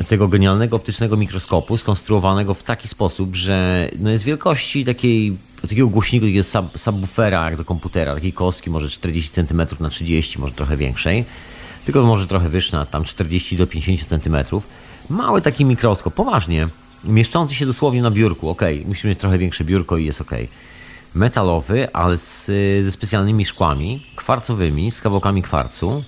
[0.07, 6.25] Tego genialnego optycznego mikroskopu, skonstruowanego w taki sposób, że no jest wielkości takiej, takiego głośnika,
[6.25, 10.77] takiego sub, subwoofera jak do komputera, takiej kostki, może 40 cm na 30, może trochę
[10.77, 11.25] większej,
[11.85, 14.37] tylko może trochę wyższa, tam 40 do 50 cm.
[15.09, 16.67] Mały taki mikroskop, poważnie,
[17.03, 20.31] mieszczący się dosłownie na biurku, ok, musimy mieć trochę większe biurko i jest ok.
[21.15, 22.45] Metalowy, ale z,
[22.83, 26.03] ze specjalnymi szkłami, kwarcowymi, z kawałkami kwarcu,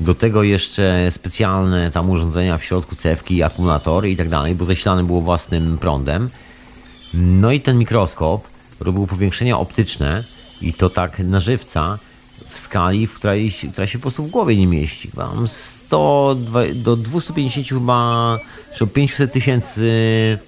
[0.00, 5.04] do tego jeszcze specjalne tam urządzenia w środku cewki, akumulatory i tak dalej, bo zasilane
[5.04, 6.30] było własnym prądem.
[7.14, 8.48] No i ten mikroskop
[8.80, 10.24] robił powiększenia optyczne
[10.60, 11.98] i to tak na żywca
[12.50, 15.10] w skali, w której, która się po prostu w głowie nie mieści.
[15.16, 16.36] Mam 100
[16.74, 18.38] do 250 chyba,
[18.76, 20.38] czy 500 tysięcy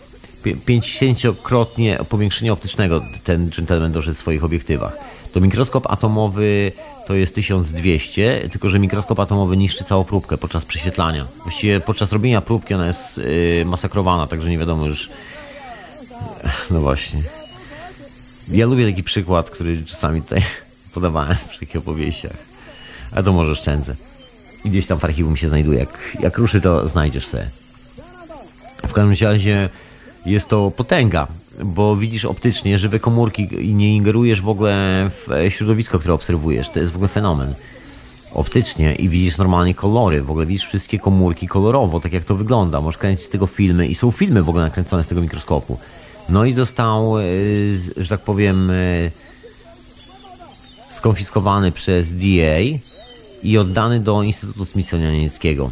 [0.45, 4.99] 50-krotnie powiększenia optycznego ten gentleman doszedł w swoich obiektywach.
[5.33, 6.73] To mikroskop atomowy
[7.07, 11.27] to jest 1200, tylko że mikroskop atomowy niszczy całą próbkę podczas prześwietlania.
[11.43, 15.11] Właściwie podczas robienia próbki ona jest yy, masakrowana, także nie wiadomo już.
[16.71, 17.23] No właśnie.
[18.49, 20.43] Ja lubię taki przykład, który czasami tutaj
[20.95, 22.37] podawałem przy takich opowieściach.
[23.13, 23.97] Ale to może szczędzę.
[24.65, 25.79] Gdzieś tam w archiwum się znajduje.
[25.79, 27.51] Jak, jak ruszy, to znajdziesz se.
[28.89, 29.69] W każdym razie
[30.27, 31.27] jest to potęga
[31.65, 36.71] bo widzisz optycznie żywe komórki i nie ingerujesz w ogóle w środowisko, które obserwujesz.
[36.71, 37.55] To jest w ogóle fenomen.
[38.35, 42.81] Optycznie i widzisz normalnie kolory, w ogóle widzisz wszystkie komórki kolorowo, tak jak to wygląda.
[42.81, 45.79] Możesz kręcić z tego filmy i są filmy w ogóle nakręcone z tego mikroskopu.
[46.29, 47.23] No i został, e,
[47.97, 48.75] że tak powiem, e,
[50.91, 52.61] skonfiskowany przez DA
[53.43, 55.71] i oddany do Instytutu Smithsoniańskiego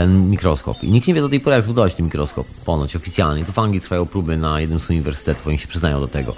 [0.00, 0.84] ten mikroskop.
[0.84, 3.44] I nikt nie wie do tej pory, jak zbudować ten mikroskop, ponoć oficjalnie.
[3.44, 6.34] Tu w Anglii trwają próby na jednym z uniwersytetów, oni się przyznają do tego.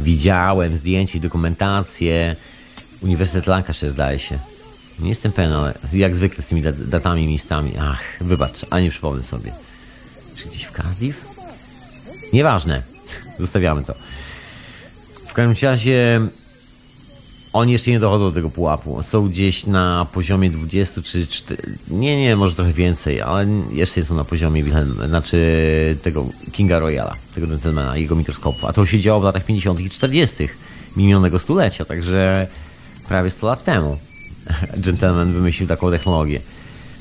[0.00, 2.36] Widziałem zdjęcia i dokumentację.
[3.02, 4.38] Uniwersytet Lancashire zdaje się.
[4.98, 7.72] Nie jestem pewien, ale jak zwykle z tymi datami i miejscami.
[7.80, 9.52] Ach, wybacz, a nie przypomnę sobie.
[10.36, 11.26] Czy gdzieś w Cardiff?
[12.32, 12.82] Nieważne.
[13.38, 13.94] Zostawiamy to.
[15.26, 16.20] W każdym razie
[17.52, 19.02] oni jeszcze nie dochodzą do tego pułapu.
[19.02, 24.14] Są gdzieś na poziomie 20 czy 4, nie, nie, może trochę więcej, ale jeszcze są
[24.14, 25.38] na poziomie Wilhelm, znaczy
[26.02, 28.66] tego Kinga Royala, tego gentlemana, jego mikroskopu.
[28.66, 29.80] A to się działo w latach 50.
[29.80, 30.48] i 40.
[30.96, 32.46] minionego stulecia, także
[33.08, 33.98] prawie 100 lat temu
[34.84, 36.40] gentleman wymyślił taką technologię.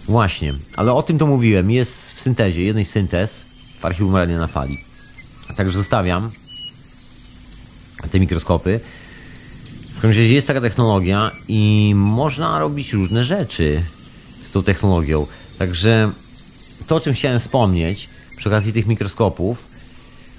[0.08, 1.72] Właśnie, ale o tym to mówiłem.
[1.72, 3.46] Jest w syntezie, jednej syntez
[3.80, 4.78] w archiwum Radia na Fali.
[5.58, 6.32] Także zostawiam
[8.12, 8.80] te mikroskopy.
[10.02, 13.82] W każdym razie jest taka technologia i można robić różne rzeczy
[14.44, 15.28] z tą technologią.
[15.60, 16.12] Także
[16.88, 19.66] to, o czym chciałem wspomnieć przy okazji tych mikroskopów,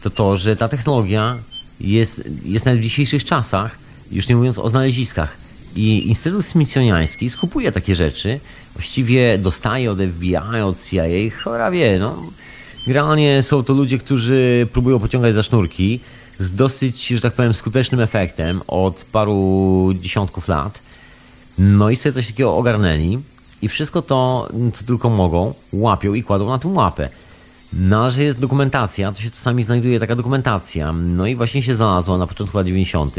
[0.02, 1.38] to to, że ta technologia
[1.80, 3.78] jest, jest nawet w dzisiejszych czasach,
[4.12, 5.36] już nie mówiąc o znaleziskach.
[5.76, 8.40] I Instytut Smithsoniański skupuje takie rzeczy,
[8.74, 11.04] właściwie dostaje od FBI, od CIA,
[11.44, 12.22] chora wie, no.
[12.86, 16.00] Generalnie są to ludzie, którzy próbują pociągać za sznurki,
[16.38, 20.78] z dosyć, że tak powiem, skutecznym efektem od paru dziesiątków lat.
[21.58, 23.18] No i sobie coś takiego ogarnęli
[23.62, 27.08] i wszystko to, co tylko mogą, łapią i kładą na tą łapę.
[27.72, 30.92] No, że jest dokumentacja, to się czasami znajduje taka dokumentacja.
[30.92, 33.16] No i właśnie się znalazła na początku lat 90.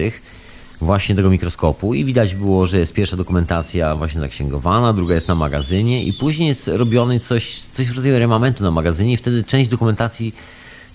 [0.82, 5.36] właśnie tego mikroskopu i widać było, że jest pierwsza dokumentacja właśnie zaksięgowana, druga jest na
[5.36, 9.70] magazynie i później jest robiony coś, coś w rodzaju remamentu na magazynie i wtedy część
[9.70, 10.36] dokumentacji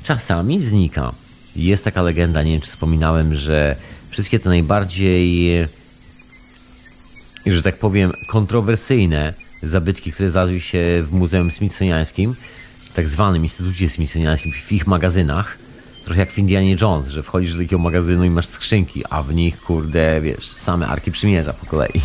[0.03, 1.13] czasami znika.
[1.57, 3.77] Jest taka legenda, nie wiem czy wspominałem, że
[4.11, 5.53] wszystkie te najbardziej,
[7.47, 12.35] że tak powiem, kontrowersyjne zabytki, które znalazły się w Muzeum Smithsoniańskim,
[12.95, 15.59] tak zwanym Instytucie Smithsoniańskim, w ich magazynach,
[16.05, 19.35] trochę jak w Indianie Jones, że wchodzisz do takiego magazynu i masz skrzynki, a w
[19.35, 22.01] nich, kurde, wiesz, same Arki Przymierza po kolei.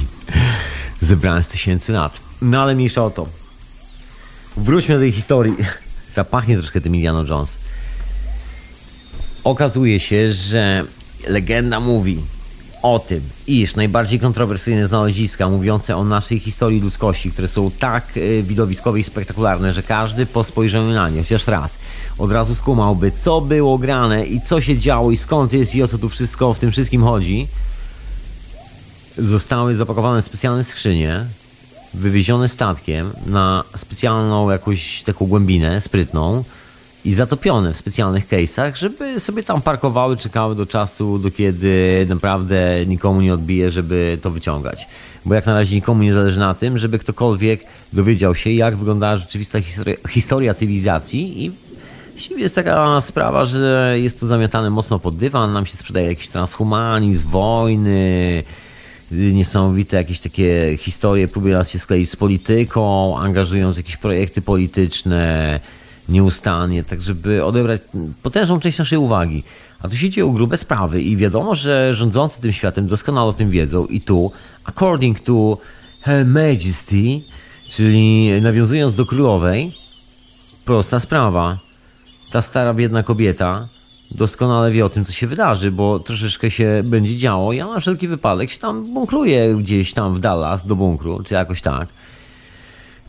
[1.02, 2.14] Zebrane z tysięcy lat.
[2.42, 3.28] No ale mniejsza o to.
[4.58, 5.56] Wróćmy do tej historii,
[6.12, 7.58] która pachnie troszkę tym Indiana Jones.
[9.44, 10.84] Okazuje się, że
[11.28, 12.20] legenda mówi
[12.82, 18.44] o tym, iż najbardziej kontrowersyjne znaleziska mówiące o naszej historii ludzkości, które są tak e,
[18.44, 21.80] widowiskowe i spektakularne, że każdy po spojrzeniu na nie, chociaż raz,
[22.18, 25.88] od razu skumałby, co było grane i co się działo i skąd jest i o
[25.88, 27.48] co tu wszystko w tym wszystkim chodzi,
[29.18, 31.26] zostały zapakowane w specjalne skrzynie,
[31.94, 36.44] wywiezione statkiem na specjalną jakąś taką głębinę sprytną,
[37.06, 42.86] i zatopione w specjalnych case'ach, żeby sobie tam parkowały, czekały do czasu, do kiedy naprawdę
[42.86, 44.88] nikomu nie odbije, żeby to wyciągać.
[45.26, 49.18] Bo jak na razie nikomu nie zależy na tym, żeby ktokolwiek dowiedział się, jak wyglądała
[49.18, 51.52] rzeczywista historia, historia cywilizacji i
[52.14, 56.28] Właściwie jest taka sprawa, że jest to zamiatane mocno pod dywan, nam się sprzedaje jakiś
[56.28, 58.44] transhumanizm, wojny,
[59.12, 65.60] niesamowite jakieś takie historie, próbują nas się skleić z polityką, angażując jakieś projekty polityczne
[66.10, 67.82] nieustannie, tak żeby odebrać
[68.24, 69.44] potężną część naszej uwagi.
[69.82, 73.50] A tu się dzieją grube sprawy i wiadomo, że rządzący tym światem doskonale o tym
[73.50, 74.32] wiedzą i tu,
[74.64, 75.58] according to
[76.02, 77.22] Her Majesty,
[77.70, 79.76] czyli nawiązując do królowej,
[80.66, 81.60] prosta sprawa.
[82.32, 83.68] Ta stara, biedna kobieta
[84.12, 87.54] doskonale wie o tym, co się wydarzy, bo troszeczkę się będzie działo.
[87.54, 91.62] Ja na wszelki wypadek się tam bunkruję gdzieś tam w Dallas do bunkru, czy jakoś
[91.62, 91.90] tak.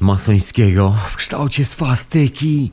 [0.01, 2.73] Masońskiego w kształcie swastyki.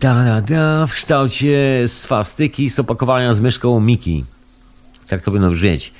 [0.00, 4.24] Da, da, w kształcie swastyki z opakowania z myszką Miki.
[5.08, 5.92] Tak to powinno brzmieć.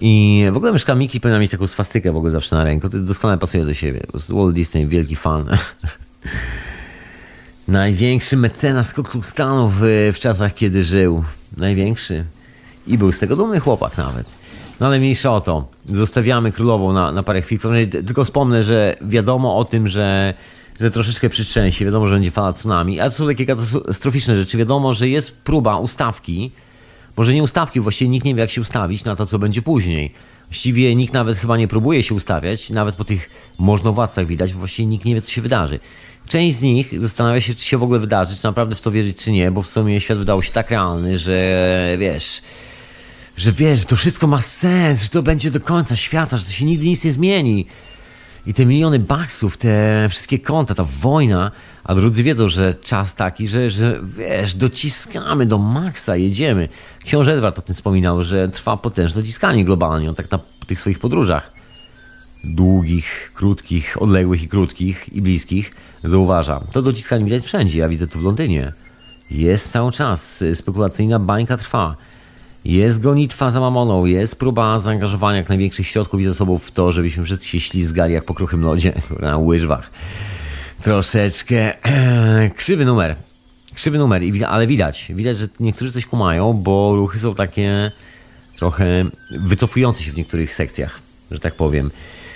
[0.00, 2.88] I w ogóle myszka Miki powinna mieć taką swastykę w ogóle zawsze na ręku.
[2.88, 4.00] To doskonale pasuje do siebie.
[4.12, 5.44] Po Walt Disney, wielki fan.
[7.68, 11.24] Największy mecenas Ku Stanów w, w czasach, kiedy żył.
[11.56, 12.24] Największy.
[12.86, 14.45] I był z tego dumny chłopak nawet.
[14.80, 15.68] No ale mniejsza o to.
[15.86, 17.58] Zostawiamy królową na, na parę chwil.
[17.90, 20.34] Tylko wspomnę, że wiadomo o tym, że,
[20.80, 21.84] że troszeczkę przytrzęsie.
[21.84, 23.00] Wiadomo, że będzie fala tsunami.
[23.00, 24.58] Ale to są takie katastroficzne rzeczy.
[24.58, 26.50] Wiadomo, że jest próba ustawki.
[27.16, 30.12] Może nie ustawki, właściwie nikt nie wie, jak się ustawić na to, co będzie później.
[30.48, 32.70] Właściwie nikt nawet chyba nie próbuje się ustawiać.
[32.70, 35.80] Nawet po tych możnowładcach widać, bo właściwie nikt nie wie, co się wydarzy.
[36.28, 39.18] Część z nich zastanawia się, czy się w ogóle wydarzy, czy naprawdę w to wierzyć,
[39.18, 42.42] czy nie, bo w sumie świat wydawał się tak realny, że wiesz,
[43.36, 46.50] że wiesz, że to wszystko ma sens, że to będzie do końca świata, że to
[46.50, 47.66] się nigdy nic nie zmieni.
[48.46, 51.50] I te miliony baksów, te wszystkie konta, ta wojna,
[51.84, 56.68] a drudzy wiedzą, że czas taki, że, że wiesz, dociskamy do maksa, jedziemy.
[57.04, 60.98] Książę Edward o tym wspominał, że trwa potężne dociskanie globalnie, on tak na tych swoich
[60.98, 61.56] podróżach
[62.44, 65.74] długich, krótkich, odległych i krótkich i bliskich
[66.04, 66.60] zauważa.
[66.72, 68.72] To dociskanie widać wszędzie, ja widzę tu w Londynie.
[69.30, 71.96] Jest cały czas, spekulacyjna bańka trwa.
[72.66, 77.24] Jest gonitwa za mamoną, jest próba zaangażowania jak największych środków i zasobów w to, żebyśmy
[77.24, 79.90] wszyscy się ślizgali jak po kruchym lodzie na łyżwach.
[80.82, 81.72] Troszeczkę
[82.56, 83.16] krzywy numer.
[83.74, 85.12] Krzywy numer, ale widać.
[85.14, 87.92] Widać, że niektórzy coś kumają, bo ruchy są takie
[88.56, 91.00] trochę wycofujące się w niektórych sekcjach,
[91.30, 91.90] że tak powiem.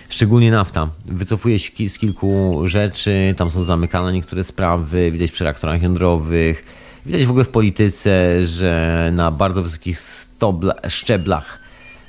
[0.08, 0.88] Szczególnie nafta.
[1.04, 6.79] Wycofuje się z kilku rzeczy, tam są zamykane niektóre sprawy, widać przy reaktorach jądrowych.
[7.06, 11.58] Widać w ogóle w polityce, że na bardzo wysokich stobla, szczeblach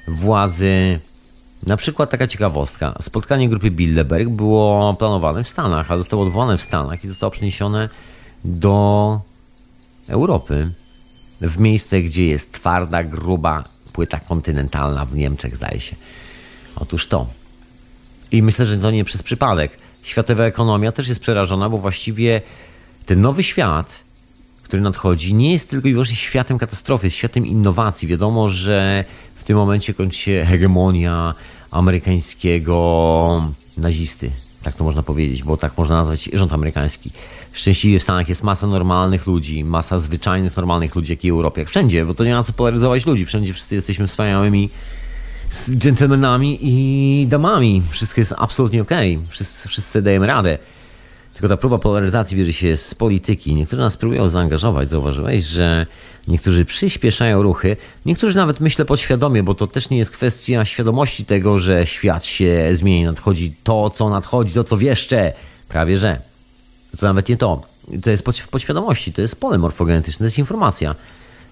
[0.07, 0.99] władzy,
[1.67, 6.61] na przykład taka ciekawostka, spotkanie grupy Bilderberg było planowane w Stanach, a zostało odwołane w
[6.61, 7.89] Stanach i zostało przeniesione
[8.45, 9.21] do
[10.07, 10.71] Europy,
[11.41, 13.63] w miejsce, gdzie jest twarda, gruba
[13.93, 15.95] płyta kontynentalna w Niemczech, zdaje się.
[16.75, 17.27] Otóż to.
[18.31, 19.71] I myślę, że to nie przez przypadek.
[20.03, 22.41] Światowa ekonomia też jest przerażona, bo właściwie
[23.05, 24.00] ten nowy świat,
[24.71, 28.07] który nadchodzi, nie jest tylko i wyłącznie światem katastrofy, jest światem innowacji.
[28.07, 29.05] Wiadomo, że
[29.35, 31.33] w tym momencie kończy się hegemonia
[31.71, 34.31] amerykańskiego nazisty.
[34.63, 37.11] Tak to można powiedzieć, bo tak można nazwać rząd amerykański.
[37.53, 41.61] Szczęśliwie w Stanach jest masa normalnych ludzi, masa zwyczajnych, normalnych ludzi, jak i w Europie,
[41.61, 43.25] jak wszędzie, bo to nie ma co polaryzować ludzi.
[43.25, 44.69] Wszędzie wszyscy jesteśmy wspaniałymi
[45.77, 47.81] dżentelmenami i damami.
[47.89, 49.15] Wszystko jest absolutnie okej.
[49.15, 49.29] Okay.
[49.29, 50.57] Wszyscy, wszyscy dajemy radę.
[51.41, 53.55] Tylko ta próba polaryzacji bierze się z polityki.
[53.55, 54.89] Niektórzy nas próbują zaangażować.
[54.89, 55.85] Zauważyłeś, że
[56.27, 61.59] niektórzy przyspieszają ruchy, niektórzy nawet myślę podświadomie, bo to też nie jest kwestia świadomości tego,
[61.59, 65.33] że świat się zmieni, nadchodzi to, co nadchodzi, to, co wieszcze.
[65.67, 66.21] Prawie że.
[66.99, 67.61] To nawet nie to.
[68.03, 70.95] To jest w podświadomości, to jest pole morfogenetyczne, to jest informacja.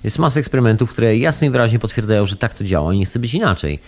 [0.03, 3.19] Jest masa eksperymentów, które jasno i wyraźnie potwierdzają, że tak to działa i nie chce
[3.19, 3.79] być inaczej.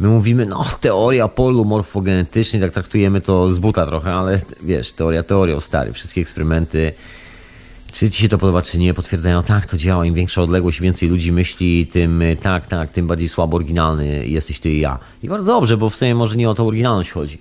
[0.00, 5.22] My mówimy, no teoria polu morfogenetycznej, tak traktujemy to z buta trochę, ale wiesz, teoria
[5.22, 5.92] teorią, stary.
[5.92, 6.92] Wszystkie eksperymenty,
[7.92, 10.06] czy ci się to podoba, czy nie, potwierdzają, tak, to działa.
[10.06, 14.70] Im większa odległość, więcej ludzi myśli, tym tak, tak, tym bardziej słabo oryginalny jesteś ty
[14.70, 14.98] i ja.
[15.22, 17.38] I bardzo dobrze, bo w sumie może nie o tą oryginalność chodzi.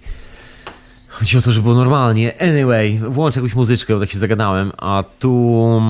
[1.08, 2.42] Chodzi o to, żeby było normalnie.
[2.42, 5.82] Anyway, włączę jakąś muzyczkę, bo tak się zagadałem, a tu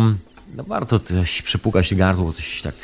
[0.55, 2.75] no warto coś przepukać gardło, coś tak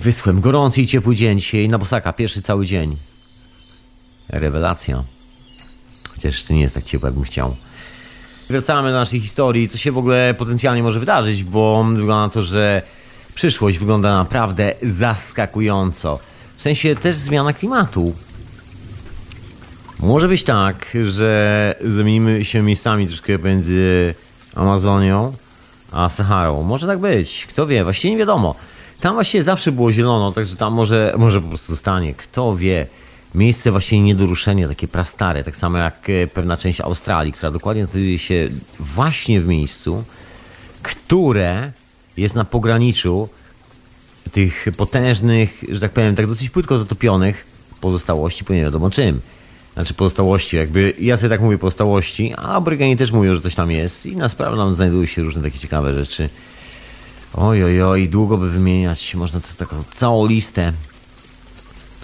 [0.00, 0.40] wyschłem.
[0.40, 2.96] Gorący i ciepły dzień dzisiaj na Bosaka, pierwszy cały dzień.
[4.28, 5.04] Rewelacja.
[6.08, 7.56] Chociaż jeszcze nie jest tak ciepło, jakbym chciał.
[8.50, 12.42] Wracamy do naszej historii, co się w ogóle potencjalnie może wydarzyć, bo wygląda na to,
[12.42, 12.82] że
[13.34, 16.18] przyszłość wygląda naprawdę zaskakująco.
[16.56, 18.14] W sensie też zmiana klimatu.
[20.00, 24.14] Może być tak, że zamienimy się miejscami troszkę między
[24.54, 25.32] Amazonią
[25.92, 26.62] a Saharą.
[26.62, 28.54] Może tak być, kto wie, właściwie nie wiadomo.
[29.00, 32.86] Tam właściwie zawsze było zielono, także tam może, może po prostu zostanie, kto wie.
[33.34, 37.50] Miejsce właściwie nie do ruszenia, takie prastare, tak samo jak e, pewna część Australii, która
[37.50, 38.48] dokładnie znajduje się
[38.80, 40.04] właśnie w miejscu,
[40.82, 41.72] które
[42.16, 43.28] jest na pograniczu
[44.32, 47.46] tych potężnych, że tak powiem, tak dosyć płytko zatopionych
[47.80, 49.20] pozostałości, bo nie wiadomo czym.
[49.74, 53.70] Znaczy pozostałości, jakby ja sobie tak mówię pozostałości, a Aborygeni też mówią, że coś tam
[53.70, 56.28] jest i na sprawę tam znajdują się różne takie ciekawe rzeczy.
[57.34, 60.72] Oj, oj, oj, długo by wymieniać, można taką całą listę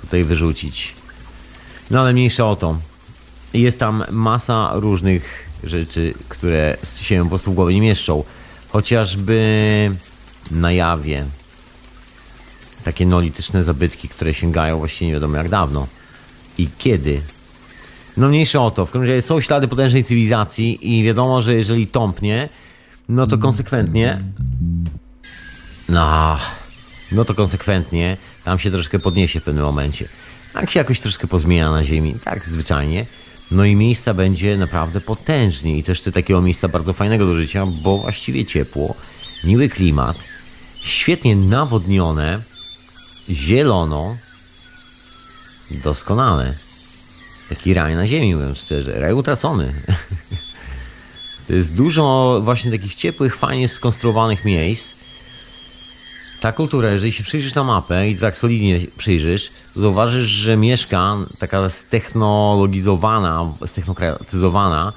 [0.01, 0.95] tutaj wyrzucić.
[1.91, 2.79] No ale mniejsza o to.
[3.55, 8.25] Jest tam masa różnych rzeczy, które się po prostu w głowie nie mieszczą.
[8.69, 9.91] Chociażby
[10.51, 11.25] na jawie.
[12.85, 15.87] Takie neolityczne zabytki, które sięgają właściwie nie wiadomo jak dawno.
[16.59, 17.21] I kiedy.
[18.17, 18.87] No mniejsze o to.
[18.87, 22.49] W każdym razie są ślady potężnej cywilizacji i wiadomo, że jeżeli tąpnie,
[23.09, 24.23] no to konsekwentnie
[25.89, 26.39] no,
[27.13, 30.09] no to konsekwentnie tam się troszkę podniesie w pewnym momencie.
[30.53, 33.07] Tak się jakoś troszkę pozmienia na ziemi, tak zwyczajnie.
[33.51, 37.67] No i miejsca będzie naprawdę potężnie i też ty takiego miejsca bardzo fajnego do życia,
[37.67, 38.95] bo właściwie ciepło,
[39.45, 40.17] miły klimat,
[40.83, 42.43] świetnie nawodnione,
[43.31, 44.17] zielono,
[45.71, 46.55] doskonale.
[47.49, 49.73] Taki raj na ziemi, mówiąc szczerze, raj utracony.
[51.47, 54.95] To jest dużo właśnie takich ciepłych, fajnie skonstruowanych miejsc,
[56.41, 61.17] ta kultura, jeżeli się przyjrzysz na mapę i tak solidnie przyjrzysz, to zauważysz, że mieszka
[61.39, 64.93] taka ztechnologizowana, ztechnokratyzowana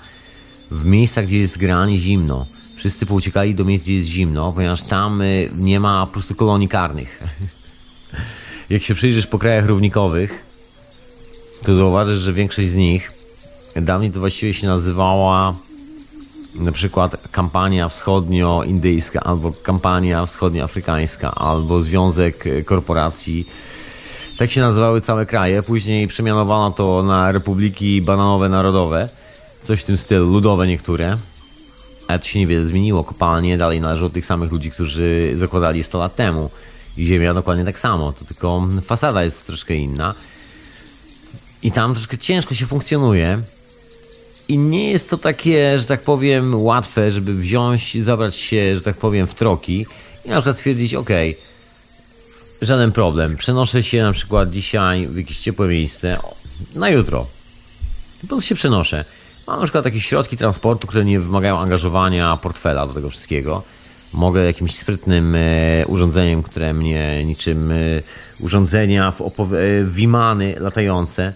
[0.72, 2.46] w miejscach, gdzie jest granie zimno.
[2.76, 6.68] Wszyscy pouciekali do miejsc, gdzie jest zimno, ponieważ tam y, nie ma po prostu kolonii
[6.68, 7.24] karnych.
[8.70, 10.46] Jak się przyjrzysz po krajach równikowych,
[11.64, 13.12] to zauważysz, że większość z nich
[13.76, 15.56] dawniej to właściwie się nazywała
[16.56, 23.47] na przykład kampania wschodnioindyjska, albo kampania wschodnioafrykańska, albo Związek Korporacji.
[24.38, 25.64] Tak się nazywały całe kraje.
[25.64, 29.10] Później przemianowano to na Republiki Bananowe Narodowe.
[29.64, 31.18] Coś w tym stylu, ludowe niektóre.
[32.08, 33.04] Ale to się niewiele zmieniło.
[33.04, 36.50] Kopalnie dalej należą do tych samych ludzi, którzy zakładali 100 lat temu.
[36.97, 40.16] I ziemia dokładnie tak samo, to tylko fasada jest troszkę inna.
[41.64, 43.41] I tam troszkę ciężko się funkcjonuje.
[44.50, 48.97] I nie jest to takie, że tak powiem, łatwe, żeby wziąć, zabrać się, że tak
[48.97, 49.86] powiem, w troki
[50.26, 51.10] i na przykład stwierdzić, ok,
[52.62, 56.18] żaden problem, przenoszę się na przykład dzisiaj w jakieś ciepłe miejsce
[56.76, 57.28] na jutro.
[58.22, 59.06] Po prostu się przenoszę.
[59.47, 63.64] Mam na przykład takie środki transportu, które nie wymagają angażowania portfela do tego wszystkiego.
[64.14, 67.76] Mogę jakimś sprytnym e, urządzeniem, które mnie niczym e,
[68.39, 69.26] urządzenia w, e,
[69.86, 71.34] wimany latające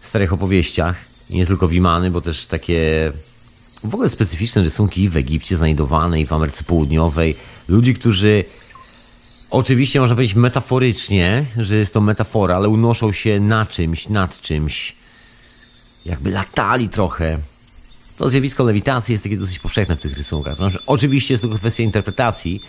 [0.00, 3.12] w starych opowieściach nie tylko Wimany, bo też takie
[3.84, 7.34] w ogóle specyficzne rysunki w Egipcie znajdowane w Ameryce Południowej.
[7.68, 8.44] Ludzi, którzy
[9.50, 14.96] oczywiście można powiedzieć metaforycznie, że jest to metafora, ale unoszą się na czymś, nad czymś.
[16.04, 17.38] Jakby latali trochę.
[18.16, 20.56] To zjawisko lewitacji jest takie dosyć powszechne w tych rysunkach.
[20.56, 22.60] Znaczy, oczywiście jest to kwestia interpretacji.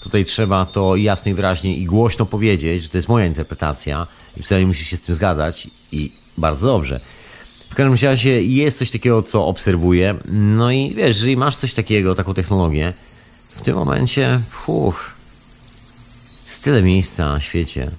[0.00, 4.06] Tutaj trzeba to jasno i wyraźnie i głośno powiedzieć, że to jest moja interpretacja
[4.36, 7.00] i wcale musisz się z tym zgadzać i bardzo dobrze.
[7.70, 10.14] W każdym razie jest coś takiego, co obserwuję.
[10.32, 12.92] No i wiesz, jeżeli masz coś takiego, taką technologię,
[13.50, 15.10] w tym momencie, fuch,
[16.46, 17.90] jest tyle miejsca na świecie.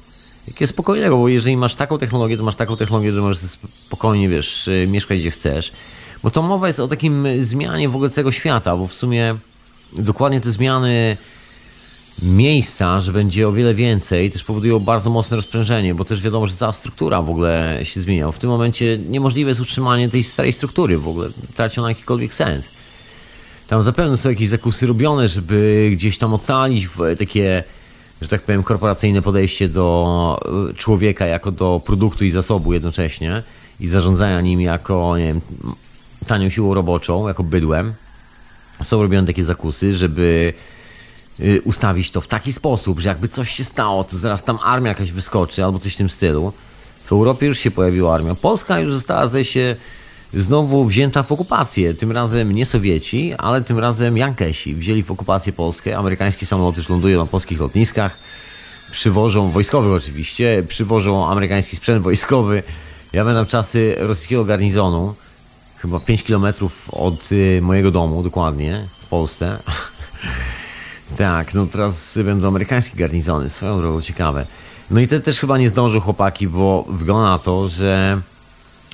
[0.47, 3.39] Jakie spokojnego, bo jeżeli masz taką technologię, to masz taką technologię, że możesz
[3.85, 5.71] spokojnie, wiesz, mieszkać gdzie chcesz.
[6.23, 9.35] Bo to mowa jest o takim zmianie w ogóle całego świata, bo w sumie
[9.93, 11.17] dokładnie te zmiany
[12.21, 16.55] miejsca, że będzie o wiele więcej, też powodują bardzo mocne rozprężenie, bo też wiadomo, że
[16.55, 18.31] cała struktura w ogóle się zmienia.
[18.31, 22.69] W tym momencie niemożliwe jest utrzymanie tej starej struktury w ogóle, traci ona jakikolwiek sens.
[23.67, 26.87] Tam zapewne są jakieś zakusy robione, żeby gdzieś tam ocalić
[27.19, 27.63] takie,
[28.21, 30.39] że tak powiem, korporacyjne podejście do
[30.77, 33.43] człowieka jako do produktu i zasobu jednocześnie
[33.79, 35.41] i zarządzania nim jako, nie wiem,
[36.27, 37.93] tanią siłą roboczą, jako bydłem.
[38.83, 40.53] Są robione takie zakusy, żeby
[41.63, 45.11] ustawić to w taki sposób, że jakby coś się stało, to zaraz tam armia jakaś
[45.11, 46.53] wyskoczy albo coś w tym stylu.
[47.03, 48.35] W Europie już się pojawiła armia.
[48.35, 49.75] Polska już została, zdaje się,
[50.33, 51.93] znowu wzięta w okupację.
[51.93, 55.97] Tym razem nie Sowieci, ale tym razem Jankesi wzięli w okupację Polskę.
[55.97, 58.17] Amerykańskie samoloty już lądują na polskich lotniskach.
[58.91, 62.63] Przywożą, wojskowych oczywiście, przywożą amerykański sprzęt wojskowy.
[63.13, 65.15] Ja będę czasy rosyjskiego garnizonu,
[65.77, 69.57] chyba 5 kilometrów od y, mojego domu dokładnie, w Polsce.
[71.17, 74.45] Tak, no teraz będą amerykańskie garnizony, swoją drogą ciekawe.
[74.91, 78.21] No i te też chyba nie zdążą chłopaki, bo wygląda na to, że,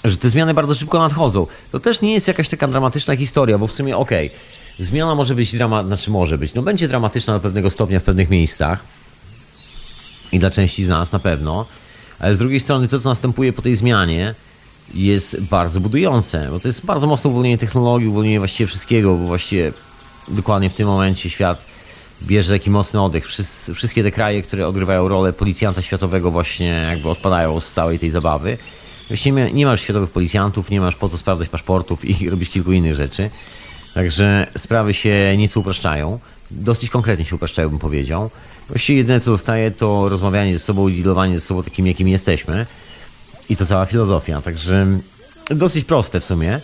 [0.03, 1.47] że te zmiany bardzo szybko nadchodzą.
[1.71, 5.35] To też nie jest jakaś taka dramatyczna historia, bo w sumie okej, okay, zmiana może
[5.35, 8.79] być dramatyczna, znaczy może być, no będzie dramatyczna do pewnego stopnia w pewnych miejscach
[10.31, 11.65] i dla części z nas na pewno,
[12.19, 14.35] ale z drugiej strony to, co następuje po tej zmianie,
[14.93, 19.73] jest bardzo budujące, bo to jest bardzo mocne uwolnienie technologii, uwolnienie właściwie wszystkiego, bo właściwie
[20.27, 21.72] dokładnie w tym momencie świat
[22.25, 23.27] bierze taki mocny oddech.
[23.75, 28.57] wszystkie te kraje, które odgrywają rolę policjanta światowego właśnie jakby odpadają z całej tej zabawy.
[29.07, 32.95] Właściwie nie masz światowych policjantów, nie masz po co sprawdzać paszportów i robić kilku innych
[32.95, 33.29] rzeczy.
[33.93, 36.19] Także sprawy się nieco upraszczają.
[36.51, 38.29] Dosyć konkretnie się upraszczają, bym powiedział.
[38.67, 42.65] Właściwie jedyne, co zostaje, to rozmawianie ze sobą i dealowanie ze sobą takimi, jakimi jesteśmy.
[43.49, 44.41] I to cała filozofia.
[44.41, 44.87] Także
[45.49, 46.59] dosyć proste w sumie.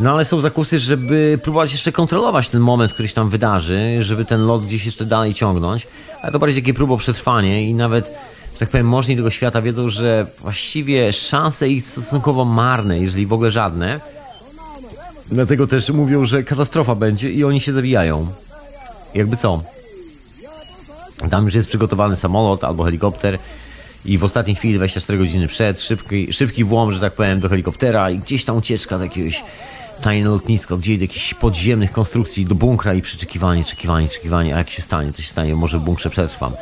[0.00, 4.24] No ale są zakusy, żeby próbować jeszcze kontrolować ten moment, który się tam wydarzy, żeby
[4.24, 5.86] ten lot gdzieś jeszcze dalej ciągnąć.
[6.22, 8.06] Ale to bardziej takie próbo przetrwanie i nawet,
[8.52, 13.32] że tak powiem, możni tego świata wiedzą, że właściwie szanse ich stosunkowo marne, jeżeli w
[13.32, 14.00] ogóle żadne.
[15.26, 18.26] Dlatego też mówią, że katastrofa będzie i oni się zawijają.
[19.14, 19.62] Jakby co?
[21.30, 23.38] Tam już jest przygotowany samolot albo helikopter
[24.04, 28.10] i w ostatniej chwili, 24 godziny przed, szybki, szybki włam, że tak powiem, do helikoptera
[28.10, 29.42] i gdzieś tam ucieczka do jakiegoś
[30.02, 34.70] tajne lotnisko, gdzie do jakichś podziemnych konstrukcji, do bunkra i przyczekiwanie, czekiwanie, czekiwanie, a jak
[34.70, 36.52] się stanie, co się stanie, może w bunkrze przetrwam.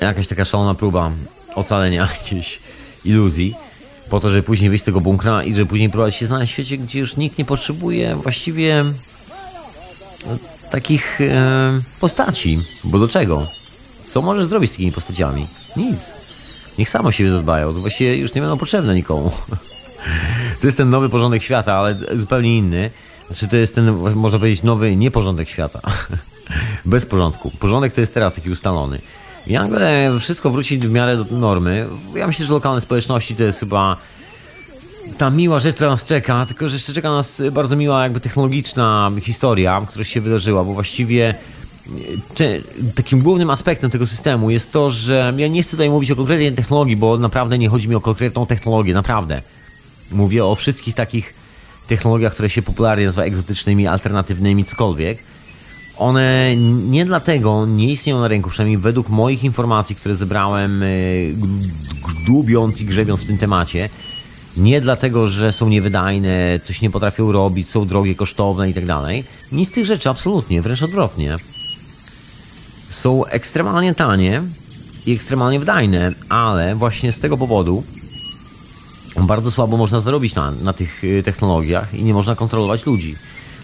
[0.00, 1.10] Jakaś taka szalona próba
[1.54, 2.58] ocalenia jakiejś
[3.04, 3.54] iluzji,
[4.10, 6.54] po to, żeby później wyjść z tego bunkra i żeby później próbować się znaleźć w
[6.54, 8.84] świecie, gdzie już nikt nie potrzebuje właściwie
[10.26, 10.36] no,
[10.70, 12.58] takich e, postaci.
[12.84, 13.46] Bo do czego?
[14.06, 15.46] Co możesz zrobić z takimi postaciami?
[15.76, 16.12] Nic.
[16.78, 17.74] Niech samo siebie zadbają.
[17.74, 19.30] To właściwie już nie będą potrzebne nikomu.
[20.60, 22.90] To jest ten nowy porządek świata, ale zupełnie inny.
[23.26, 25.80] Znaczy to jest ten, można powiedzieć, nowy nieporządek świata.
[26.84, 27.50] Bez porządku.
[27.58, 28.98] Porządek to jest teraz taki ustalony.
[29.46, 31.86] I nagle wszystko wróci w miarę do normy.
[32.14, 33.96] Ja myślę, że lokalne społeczności to jest chyba
[35.18, 39.10] ta miła rzecz, która nas czeka, tylko że jeszcze czeka nas bardzo miła, jakby technologiczna
[39.22, 41.34] historia, która się wydarzyła, bo właściwie
[42.94, 46.52] takim głównym aspektem tego systemu jest to, że ja nie chcę tutaj mówić o konkretnej
[46.52, 49.42] technologii, bo naprawdę nie chodzi mi o konkretną technologię, naprawdę.
[50.10, 51.34] Mówię o wszystkich takich
[51.88, 55.18] technologiach, które się popularnie nazywa egzotycznymi, alternatywnymi, cokolwiek.
[55.96, 56.56] One
[56.88, 60.84] nie dlatego nie istnieją na rynku, przynajmniej według moich informacji, które zebrałem
[62.08, 63.88] gdubiąc i grzebiąc w tym temacie.
[64.56, 69.24] Nie dlatego, że są niewydajne, coś nie potrafią robić, są drogie, kosztowne i tak dalej.
[69.52, 71.36] Nic z tych rzeczy, absolutnie, wręcz odwrotnie.
[72.90, 74.42] Są ekstremalnie tanie
[75.06, 77.82] i ekstremalnie wydajne, ale właśnie z tego powodu
[79.16, 83.16] bardzo słabo można zarobić na, na tych y, technologiach i nie można kontrolować ludzi.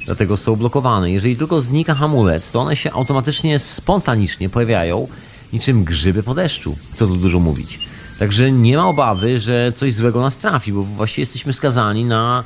[0.06, 1.10] Dlatego są blokowane.
[1.10, 5.08] Jeżeli tylko znika hamulec, to one się automatycznie, spontanicznie pojawiają
[5.52, 6.76] niczym grzyby po deszczu.
[6.94, 7.80] Co tu dużo mówić.
[8.18, 12.44] Także nie ma obawy, że coś złego nas trafi, bo właściwie jesteśmy skazani na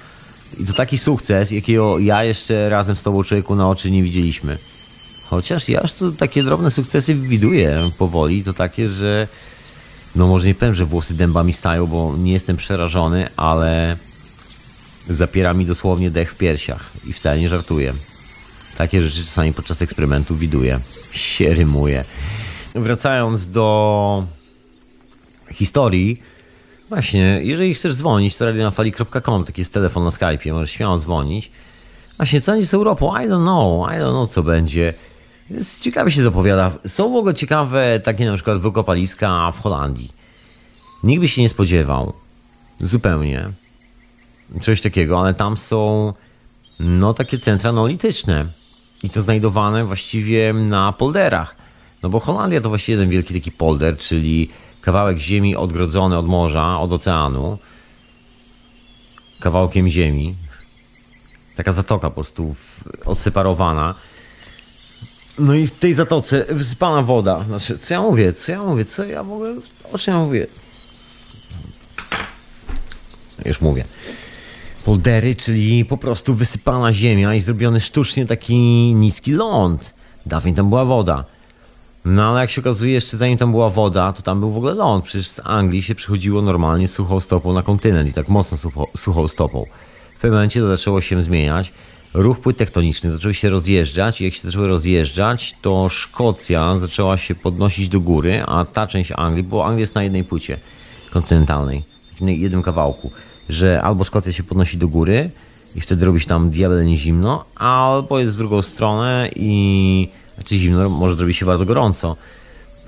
[0.59, 4.59] i to taki sukces, jakiego ja jeszcze razem z tobą człowieku na oczy nie widzieliśmy.
[5.31, 9.29] Chociaż ja już tu takie drobne sukcesy widuję powoli, to takie, że
[10.15, 13.97] no może nie powiem, że włosy dębami stają, bo nie jestem przerażony, ale
[15.09, 17.93] zapiera mi dosłownie dech w piersiach i wcale nie żartuję.
[18.79, 20.81] Takie rzeczy czasami podczas eksperymentu widuję.
[21.13, 22.05] Się rymuje.
[22.75, 24.27] Wracając do
[25.53, 26.23] historii,
[26.89, 31.51] właśnie, jeżeli chcesz dzwonić, to radionafali.com, taki jest telefon na Skype'ie, możesz śmiało dzwonić.
[32.17, 33.07] Właśnie, co będzie z Europą?
[33.07, 34.95] I don't know, I don't know, co będzie.
[35.81, 36.73] Ciekawie się zapowiada.
[36.87, 40.13] Są w ogóle ciekawe takie na przykład wykopaliska w Holandii.
[41.05, 42.13] Nikt by się nie spodziewał.
[42.81, 43.49] Zupełnie.
[44.63, 46.13] Coś takiego, ale tam są
[46.81, 48.47] no takie centra neolityczne.
[49.03, 51.57] I to znajdowane właściwie na polderach.
[52.03, 54.49] No bo Holandia to właściwie jeden wielki taki polder, czyli
[54.81, 57.59] kawałek ziemi odgrodzony od morza, od oceanu.
[59.41, 60.35] Kawałkiem ziemi.
[61.57, 62.55] Taka zatoka po prostu
[63.05, 63.95] odseparowana
[65.41, 67.45] no i w tej zatoce wysypana woda.
[67.45, 68.33] Znaczy, co ja mówię?
[68.33, 68.85] Co ja mówię?
[68.85, 69.55] Co ja mogę?
[69.93, 70.47] O czym ja mówię?
[73.45, 73.85] Już mówię.
[74.85, 78.57] Poldery, czyli po prostu wysypana ziemia i zrobiony sztucznie taki
[78.95, 79.95] niski ląd.
[80.27, 81.25] Dawniej tam była woda.
[82.05, 84.75] No ale jak się okazuje, jeszcze zanim tam była woda, to tam był w ogóle
[84.75, 85.05] ląd.
[85.05, 89.29] Przecież z Anglii się przychodziło normalnie suchą stopą na kontynent i tak mocno sucho, suchą
[89.29, 89.65] stopą.
[90.13, 91.73] W pewnym momencie to zaczęło się zmieniać
[92.15, 97.35] ruch płyt tektonicznych zaczął się rozjeżdżać i jak się zaczęły rozjeżdżać, to Szkocja zaczęła się
[97.35, 100.57] podnosić do góry, a ta część Anglii, bo Anglia jest na jednej płycie
[101.11, 101.83] kontynentalnej,
[102.21, 103.11] na jednym kawałku,
[103.49, 105.31] że albo Szkocja się podnosi do góry
[105.75, 110.89] i wtedy robi się tam diabelnie zimno, albo jest w drugą stronę i znaczy zimno,
[110.89, 112.17] może zrobi się bardzo gorąco.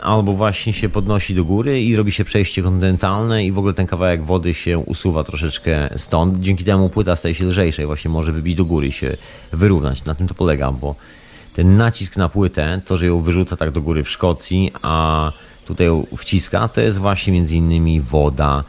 [0.03, 3.87] Albo właśnie się podnosi do góry i robi się przejście kontynentalne i w ogóle ten
[3.87, 6.41] kawałek wody się usuwa troszeczkę stąd.
[6.41, 9.17] Dzięki temu płyta staje się lżejsza i właśnie może wybić do góry i się
[9.53, 10.05] wyrównać.
[10.05, 10.95] Na tym to polega, bo
[11.55, 15.33] ten nacisk na płytę, to, że ją wyrzuca tak do góry w Szkocji, a
[15.67, 18.65] tutaj ją wciska, to jest właśnie między innymi woda,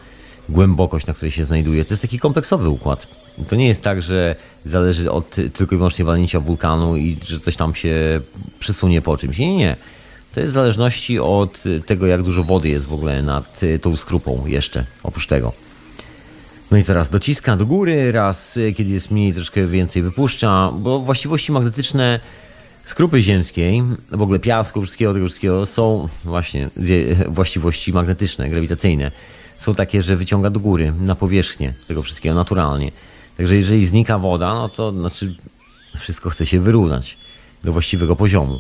[0.50, 1.86] głębokość, na której się znajduje.
[1.86, 3.08] To jest taki kompleksowy układ.
[3.50, 7.56] To nie jest tak, że zależy od tylko i wyłącznie walnięcia wulkanu i że coś
[7.56, 8.22] tam się
[8.60, 9.38] przesunie po czymś.
[9.38, 9.76] Nie, nie.
[10.34, 14.46] To jest w zależności od tego, jak dużo wody jest w ogóle nad tą skrupą
[14.46, 15.54] jeszcze, oprócz tego.
[16.72, 21.52] No i teraz dociska do góry, raz kiedy jest mniej, troszkę więcej wypuszcza, bo właściwości
[21.52, 22.20] magnetyczne
[22.86, 26.70] skrupy ziemskiej, w ogóle piasku, wszystkiego tego wszystkiego są właśnie
[27.28, 29.12] właściwości magnetyczne, grawitacyjne.
[29.58, 32.92] Są takie, że wyciąga do góry, na powierzchnię tego wszystkiego naturalnie.
[33.38, 35.36] Także jeżeli znika woda, no to znaczy
[36.00, 37.18] wszystko chce się wyrównać
[37.64, 38.60] do właściwego poziomu.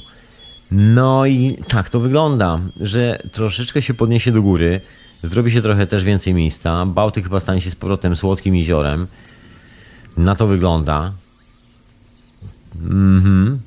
[0.75, 4.81] No i tak to wygląda, że troszeczkę się podniesie do góry,
[5.23, 6.85] zrobi się trochę też więcej miejsca.
[6.85, 9.07] Bałtyk chyba stanie się z powrotem słodkim jeziorem.
[10.17, 11.13] Na to wygląda.
[12.75, 13.59] Mhm.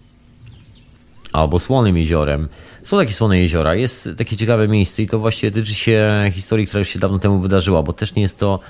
[1.33, 2.49] Albo słonym jeziorem.
[2.83, 3.75] Są takie słone jeziora.
[3.75, 7.41] Jest takie ciekawe miejsce i to właśnie tyczy się historii, która już się dawno temu
[7.41, 8.61] wydarzyła, bo też nie jest to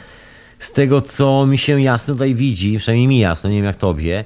[0.59, 4.24] z tego, co mi się jasno tutaj widzi, przynajmniej mi jasno, nie wiem jak tobie,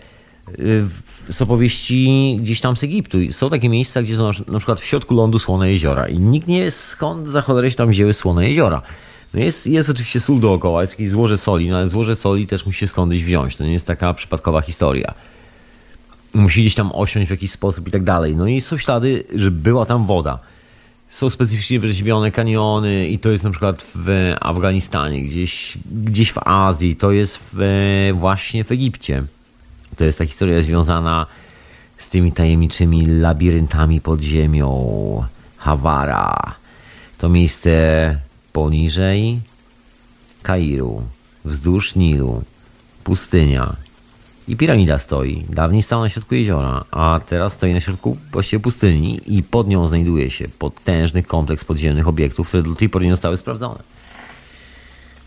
[1.29, 3.19] z opowieści gdzieś tam z Egiptu.
[3.31, 6.65] Są takie miejsca, gdzie są na przykład w środku lądu słone jeziora i nikt nie
[6.65, 8.83] wie skąd za cholerę się tam wzięły słone jeziora.
[9.35, 12.67] No jest, jest oczywiście sól dookoła, jest jakieś złoże soli, no ale złoże soli też
[12.67, 13.57] musi się skądś wziąć.
[13.57, 15.15] To nie jest taka przypadkowa historia.
[16.35, 18.37] Musi gdzieś tam osiąść w jakiś sposób i tak dalej.
[18.37, 20.39] No i są ślady, że była tam woda
[21.11, 26.97] są specyficznie wyrzeźbione kaniony i to jest na przykład w Afganistanie, gdzieś, gdzieś w Azji,
[26.97, 29.25] to jest w, właśnie w Egipcie.
[30.01, 31.27] To jest ta historia związana
[31.97, 35.25] z tymi tajemniczymi labiryntami pod ziemią.
[35.57, 36.55] Hawara.
[37.19, 37.71] To miejsce
[38.53, 39.41] poniżej
[40.43, 41.03] Kairu,
[41.45, 42.43] wzdłuż Nilu,
[43.05, 43.77] pustynia,
[44.49, 45.45] i piramida stoi.
[45.49, 49.89] Dawniej stała na środku jeziora, a teraz stoi na środku właściwie pustyni i pod nią
[49.89, 53.83] znajduje się potężny kompleks podziemnych obiektów, które do tej pory nie zostały sprawdzone.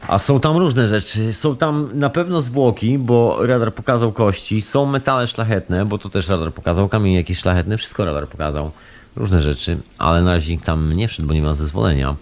[0.08, 1.34] A są tam różne rzeczy.
[1.34, 4.62] Są tam na pewno zwłoki, bo radar pokazał kości.
[4.62, 6.90] Są metale szlachetne, bo to też radar pokazał.
[6.90, 8.72] Kamień jakiś szlachetny, wszystko radar pokazał.
[9.16, 12.16] Różne rzeczy, ale na razie nikt tam nie wszedł, bo nie ma zezwolenia.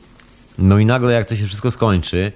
[0.57, 2.31] No i nagle jak to się wszystko skończy,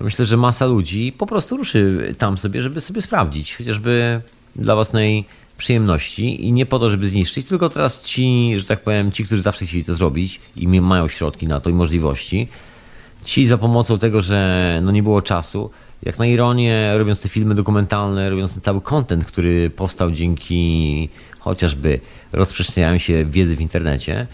[0.00, 4.20] myślę, że masa ludzi po prostu ruszy tam sobie, żeby sobie sprawdzić, chociażby
[4.56, 5.24] dla własnej
[5.58, 9.42] przyjemności i nie po to, żeby zniszczyć, tylko teraz ci, że tak powiem, ci, którzy
[9.42, 12.48] zawsze chcieli to zrobić i mają środki na to i możliwości,
[13.26, 15.70] ci za pomocą tego, że no nie było czasu,
[16.02, 21.08] jak na ironię, robiąc te filmy dokumentalne, robiąc ten cały content, który powstał dzięki
[21.38, 22.00] chociażby
[22.32, 24.26] rozprzestrzenianiu się wiedzy w internecie,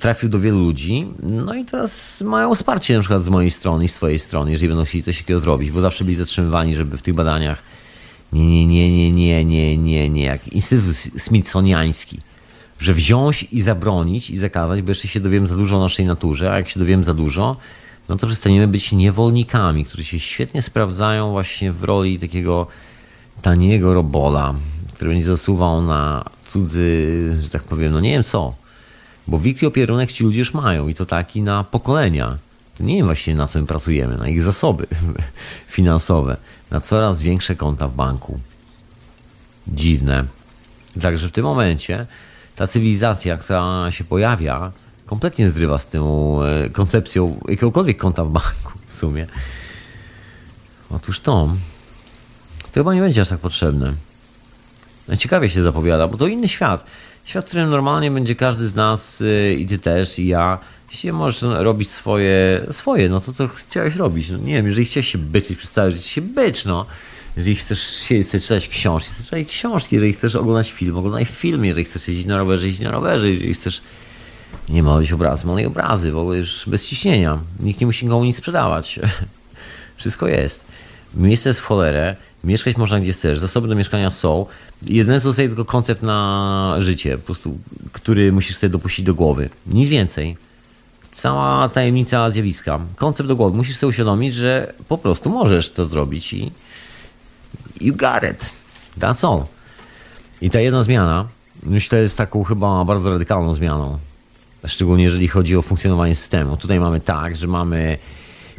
[0.00, 3.88] trafił do wielu ludzi, no i teraz mają wsparcie na przykład z mojej strony i
[3.88, 7.02] z twojej strony, jeżeli będą chcieli coś takiego zrobić, bo zawsze byli zatrzymywani, żeby w
[7.02, 7.62] tych badaniach
[8.32, 12.20] nie, nie, nie, nie, nie, nie, nie, nie, jak Instytut Smithsoniański,
[12.78, 16.52] że wziąć i zabronić i zakazać, bo jeszcze się dowiem za dużo o naszej naturze,
[16.52, 17.56] a jak się dowiem za dużo,
[18.08, 22.66] no to przestaniemy być niewolnikami, którzy się świetnie sprawdzają właśnie w roli takiego
[23.42, 24.54] taniego robola,
[24.94, 28.54] który będzie zasuwał na cudzy, że tak powiem, no nie wiem co,
[29.26, 32.38] bo WIG i opierunek ci ludzie już mają i to taki na pokolenia.
[32.78, 34.86] To nie wiem właśnie na co my pracujemy, na ich zasoby
[35.76, 36.36] finansowe,
[36.70, 38.40] na coraz większe konta w banku.
[39.68, 40.24] Dziwne.
[41.00, 42.06] Także w tym momencie
[42.58, 44.72] ta cywilizacja, która się pojawia,
[45.06, 49.26] kompletnie zrywa z tą e, koncepcją jakiegokolwiek konta w banku w sumie.
[50.90, 51.56] Otóż to,
[52.62, 53.92] to chyba nie będzie aż tak potrzebne.
[55.18, 56.84] Ciekawie się zapowiada, bo to inny świat.
[57.24, 60.58] Świat, w którym normalnie będzie każdy z nas y, i ty też, i ja.
[60.90, 64.30] Jeśli możesz robić swoje, swoje, no to co chciałeś robić?
[64.30, 66.86] No nie wiem, jeżeli chciałeś się byczyć przez całe się bycz, no.
[67.38, 71.84] Jeżeli chcesz siedzieć, czytać książki, chcesz czytać książki, jeżeli chcesz oglądać film, oglądaj film, jeżeli
[71.84, 73.80] chcesz jeździć na rowerze, jeźdź na rowerze, jeżeli chcesz
[74.68, 77.38] nie malować obrazy, maluj obrazy, w ogóle już bez ciśnienia.
[77.60, 79.00] Nikt nie musi nikomu nic sprzedawać.
[79.96, 80.64] Wszystko jest.
[81.14, 84.46] Miejsce jest w cholerę, mieszkać można gdzie chcesz, zasoby do mieszkania są.
[84.82, 87.58] Jedyne co zostaje tylko koncept na życie, po prostu,
[87.92, 89.48] który musisz sobie dopuścić do głowy.
[89.66, 90.36] Nic więcej.
[91.10, 92.80] Cała tajemnica zjawiska.
[92.96, 93.56] Koncept do głowy.
[93.56, 96.52] Musisz sobie uświadomić, że po prostu możesz to zrobić i
[97.80, 98.50] you got it.
[98.98, 99.44] That's all.
[100.40, 101.28] I ta jedna zmiana,
[101.62, 103.98] myślę, jest taką chyba bardzo radykalną zmianą.
[104.66, 106.56] Szczególnie jeżeli chodzi o funkcjonowanie systemu.
[106.56, 107.98] Tutaj mamy tak, że mamy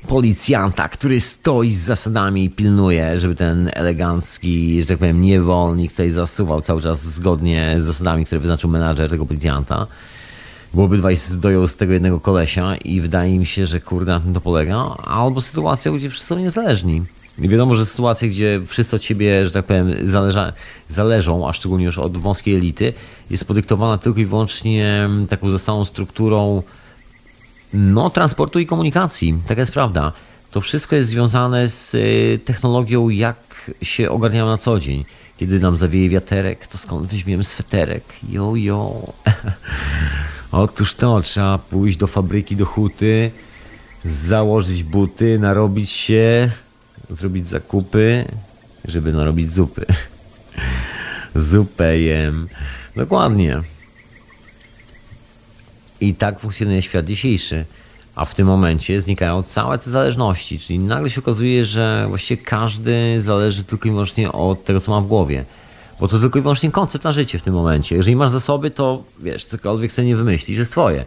[0.07, 6.09] policjanta, który stoi z zasadami i pilnuje, żeby ten elegancki, że tak powiem, niewolnik tutaj
[6.09, 9.87] zasuwał cały czas zgodnie z zasadami, które wyznaczył menadżer tego policjanta.
[10.73, 14.33] bo obydwaj zdoją z tego jednego kolesia i wydaje mi się, że kurde na tym
[14.33, 17.03] to polega, albo sytuacja, gdzie wszyscy są niezależni.
[17.39, 20.53] Wiadomo, że sytuacje, gdzie wszyscy od ciebie, że tak powiem, zależa,
[20.89, 22.93] zależą, a szczególnie już od wąskiej elity,
[23.29, 26.63] jest podyktowana tylko i wyłącznie taką zostałą strukturą
[27.73, 29.35] no, transportu i komunikacji.
[29.47, 30.11] Taka jest prawda.
[30.51, 35.05] To wszystko jest związane z y, technologią, jak się ogarniają na co dzień.
[35.37, 38.03] Kiedy nam zawieje wiaterek, to skąd weźmiemy sweterek?
[38.29, 39.13] Jo, jo.
[40.51, 43.31] Otóż to, trzeba pójść do fabryki, do huty,
[44.05, 46.51] założyć buty, narobić się,
[47.09, 48.25] zrobić zakupy,
[48.85, 49.85] żeby narobić zupy.
[51.35, 52.47] Zupę jem.
[52.95, 53.61] Dokładnie.
[56.01, 57.65] I tak funkcjonuje świat dzisiejszy.
[58.15, 63.21] A w tym momencie znikają całe te zależności, czyli nagle się okazuje, że właściwie każdy
[63.21, 65.45] zależy tylko i wyłącznie od tego, co ma w głowie.
[65.99, 67.95] Bo to tylko i wyłącznie koncept na życie w tym momencie.
[67.95, 71.05] Jeżeli masz zasoby, to wiesz, cokolwiek sobie nie wymyślisz, jest twoje.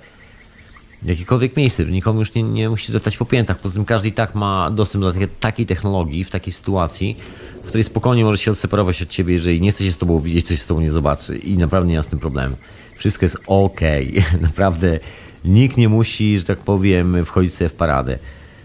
[1.04, 3.58] Jakiekolwiek miejsce, nikomu już nie, nie musi dostać po piętach.
[3.58, 7.16] Poza tym każdy i tak ma dostęp do takiej, technologii, w takiej sytuacji,
[7.62, 10.46] w której spokojnie może się odseparować od ciebie, jeżeli nie chce się z tobą widzieć,
[10.46, 11.36] coś z tobą nie zobaczy.
[11.36, 12.56] I naprawdę nie ma z tym problemu.
[12.96, 13.80] Wszystko jest ok.
[14.40, 15.00] Naprawdę
[15.44, 18.18] nikt nie musi, że tak powiem, wchodzić sobie w paradę.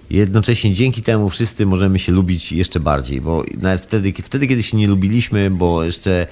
[0.10, 4.78] Jednocześnie dzięki temu wszyscy możemy się lubić jeszcze bardziej, bo nawet wtedy, wtedy kiedy się
[4.78, 6.28] nie lubiliśmy, bo jeszcze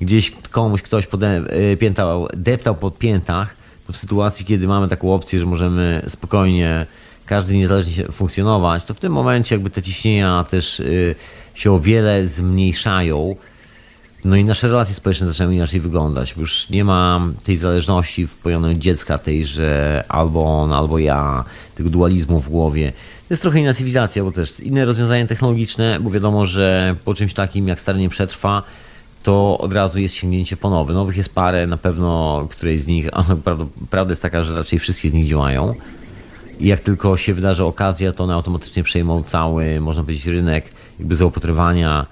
[0.00, 5.40] gdzieś komuś ktoś pode, e, piętał, deptał pod piętach, w sytuacji, kiedy mamy taką opcję,
[5.40, 6.86] że możemy spokojnie,
[7.26, 10.84] każdy niezależnie funkcjonować, to w tym momencie jakby te ciśnienia też e,
[11.54, 13.36] się o wiele zmniejszają.
[14.24, 19.18] No i nasze relacje społeczne zaczynają inaczej wyglądać, już nie ma tej zależności wpojonej dziecka,
[19.18, 21.44] tej, że albo on, albo ja,
[21.74, 22.92] tego dualizmu w głowie.
[23.28, 27.34] To jest trochę inna cywilizacja, bo też inne rozwiązania technologiczne, bo wiadomo, że po czymś
[27.34, 28.62] takim jak stare nie przetrwa,
[29.26, 30.94] to od razu jest sięgnięcie po nowe.
[30.94, 33.10] Nowych jest parę, na pewno której z nich,
[33.90, 35.74] prawda jest taka, że raczej wszystkie z nich działają.
[36.60, 40.64] I jak tylko się wydarzy okazja, to one automatycznie przejmą cały, można powiedzieć, rynek
[40.98, 42.06] jakby zaopatrywania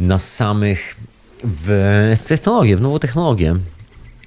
[0.00, 0.96] nas samych
[1.44, 3.56] w technologię, w nową technologię.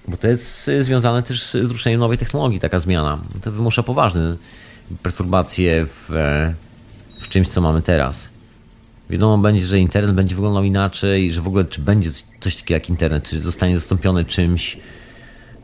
[0.08, 3.20] Bo to jest związane też z ruszeniem nowej technologii, taka zmiana.
[3.42, 4.36] To wymusza poważne
[5.04, 6.10] perturbacje w,
[7.22, 8.31] w czymś, co mamy teraz.
[9.12, 12.10] Wiadomo będzie, że internet będzie wyglądał inaczej, że w ogóle czy będzie
[12.40, 14.78] coś takiego jak internet, czy zostanie zastąpiony czymś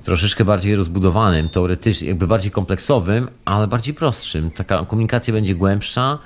[0.03, 4.52] troszeczkę bardziej rozbudowanym, teoretycznie, jakby bardziej kompleksowym, ale bardziej prostszym.
[4.52, 6.19] Taka komunikacja będzie głębsza,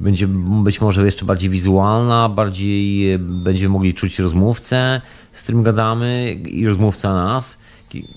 [0.00, 0.26] będzie
[0.64, 5.00] być może jeszcze bardziej wizualna, bardziej będziemy mogli czuć rozmówcę,
[5.32, 7.58] z którym gadamy i rozmówca nas.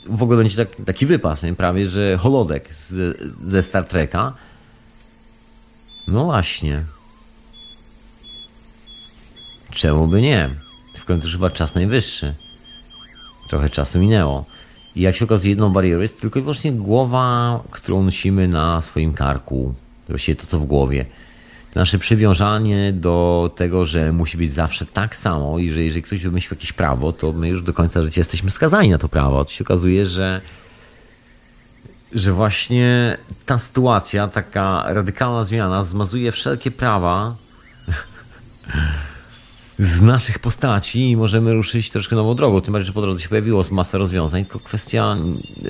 [0.10, 1.54] W ogóle będzie tak, taki wypas, nie?
[1.54, 4.34] prawie, że holodek z, ze Star Treka.
[6.08, 6.95] No właśnie.
[9.76, 10.50] Czemu by nie?
[10.96, 12.34] W końcu chyba czas najwyższy.
[13.50, 14.46] Trochę czasu minęło.
[14.96, 19.14] I jak się okazuje, jedną barierą jest tylko i wyłącznie głowa, którą nosimy na swoim
[19.14, 19.74] karku.
[20.10, 21.06] Właściwie to, co w głowie
[21.76, 26.58] nasze przywiązanie do tego, że musi być zawsze tak samo i że jeżeli ktoś wymyślił
[26.58, 29.46] jakieś prawo, to my już do końca życia jesteśmy skazani na to prawo.
[29.46, 30.42] To się okazuje, że,
[32.12, 37.36] że właśnie ta sytuacja, taka radykalna zmiana zmazuje wszelkie prawa
[39.80, 42.62] z naszych postaci i możemy ruszyć troszkę nową drogą.
[42.62, 45.18] Tym bardziej, że po drodze się pojawiło masa rozwiązań, tylko kwestia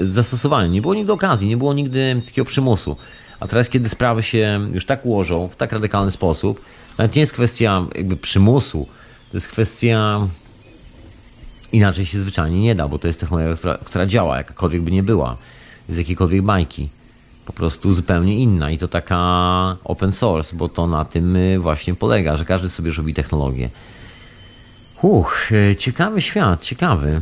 [0.01, 0.67] zastosowania.
[0.67, 2.97] Nie było nigdy okazji, nie było nigdy takiego przymusu.
[3.39, 6.61] A teraz, kiedy sprawy się już tak ułożą w tak radykalny sposób,
[6.97, 8.87] nawet nie jest kwestia jakby przymusu,
[9.31, 10.27] to jest kwestia
[11.71, 15.03] inaczej się zwyczajnie nie da, bo to jest technologia, która, która działa, jakakolwiek by nie
[15.03, 15.37] była,
[15.89, 16.89] z jakiejkolwiek bajki.
[17.45, 22.37] Po prostu zupełnie inna i to taka open source, bo to na tym właśnie polega,
[22.37, 23.69] że każdy sobie robi technologię.
[25.01, 27.21] Uch, ciekawy świat, ciekawy.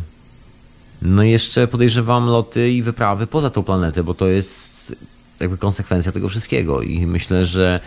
[1.01, 4.95] No i jeszcze podejrzewam loty i wyprawy poza tą planetę, bo to jest
[5.39, 7.79] jakby konsekwencja tego wszystkiego i myślę, że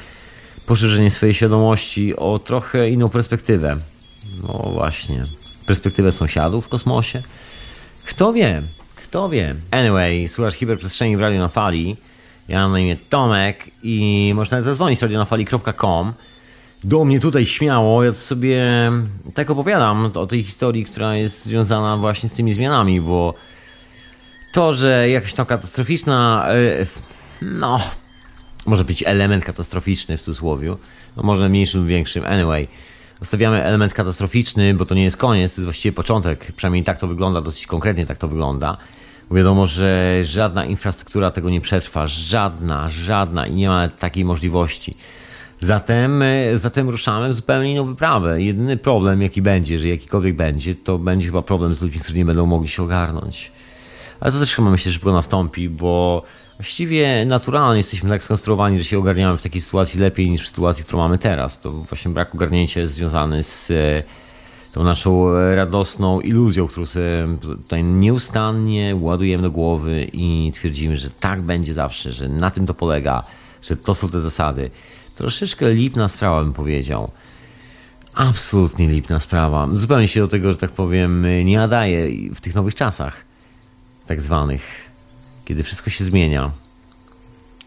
[0.66, 3.76] poszerzenie swojej świadomości o trochę inną perspektywę.
[4.42, 5.24] No właśnie,
[5.66, 7.22] perspektywę sąsiadów w kosmosie.
[8.04, 8.62] Kto wie,
[8.96, 9.54] kto wie.
[9.70, 11.96] Anyway, słuchasz hiperprzestrzeni w Radio na Fali.
[12.48, 16.12] Ja mam na imię Tomek i można zadzwonić radionafali.com
[16.86, 18.04] do mnie tutaj śmiało.
[18.04, 18.62] Ja sobie
[19.34, 23.34] tak opowiadam o tej historii, która jest związana właśnie z tymi zmianami, bo
[24.52, 26.86] to, że jakaś tam katastroficzna e,
[27.42, 27.80] no,
[28.66, 30.76] może być element katastroficzny w cudzysłowie,
[31.16, 32.68] no może mniejszym lub większym, anyway.
[33.20, 37.06] Zostawiamy element katastroficzny, bo to nie jest koniec, to jest właściwie początek, przynajmniej tak to
[37.06, 38.76] wygląda, dosyć konkretnie tak to wygląda.
[39.30, 44.96] Wiadomo, że żadna infrastruktura tego nie przetrwa, żadna, żadna i nie ma takiej możliwości.
[45.60, 46.24] Zatem,
[46.54, 48.42] zatem ruszamy w zupełnie inną wyprawę.
[48.42, 52.24] Jedyny problem, jaki będzie, że jakikolwiek będzie, to będzie chyba problem z ludźmi, którzy nie
[52.24, 53.52] będą mogli się ogarnąć.
[54.20, 56.22] Ale to też chyba myślę, że szybko nastąpi, bo
[56.58, 60.84] właściwie naturalnie jesteśmy tak skonstruowani, że się ogarniamy w takiej sytuacji lepiej niż w sytuacji,
[60.84, 61.60] którą mamy teraz.
[61.60, 64.02] To właśnie brak ogarnięcia jest związany z e,
[64.72, 71.42] tą naszą radosną iluzją, którą sobie tutaj nieustannie ładujemy do głowy i twierdzimy, że tak
[71.42, 73.22] będzie zawsze, że na tym to polega,
[73.62, 74.70] że to są te zasady.
[75.16, 77.10] Troszeczkę lipna sprawa, bym powiedział.
[78.14, 79.68] Absolutnie lipna sprawa.
[79.72, 83.24] Zupełnie się do tego, że tak powiem, nie nadaje w tych nowych czasach,
[84.06, 84.90] tak zwanych,
[85.44, 86.52] kiedy wszystko się zmienia.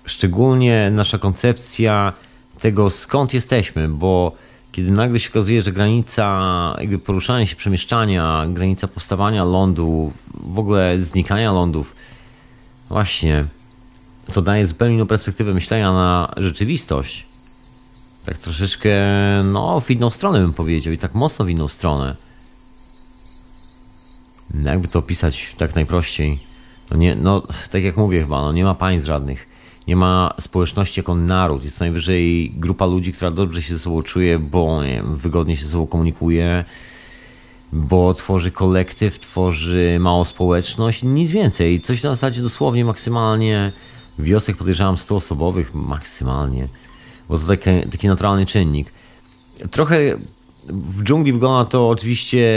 [0.05, 2.13] Szczególnie nasza koncepcja
[2.59, 4.31] tego, skąd jesteśmy, bo
[4.71, 11.01] kiedy nagle się okazuje, że granica jakby poruszania się, przemieszczania, granica powstawania lądu, w ogóle
[11.01, 11.95] znikania lądów,
[12.89, 13.45] właśnie,
[14.33, 17.28] to daje zupełnie inną perspektywę myślenia na rzeczywistość.
[18.25, 18.91] Tak troszeczkę,
[19.43, 22.15] no, w inną stronę bym powiedział i tak mocno w inną stronę.
[24.63, 26.39] Jakby to opisać tak najprościej?
[26.91, 29.49] No, nie, no tak jak mówię chyba, no nie ma państw żadnych
[29.89, 31.63] nie ma społeczności jako naród.
[31.63, 35.65] Jest najwyżej grupa ludzi, która dobrze się ze sobą czuje, bo nie wiem, wygodnie się
[35.65, 36.65] ze sobą komunikuje,
[37.73, 41.81] bo tworzy kolektyw, tworzy małą społeczność, nic więcej.
[41.81, 43.71] Coś na zasadzie dosłownie maksymalnie
[44.19, 46.67] wiosek podejrzewam 100 osobowych maksymalnie,
[47.29, 48.93] bo to taki, taki naturalny czynnik.
[49.71, 49.97] Trochę
[50.69, 52.47] w dżungli wygląda to oczywiście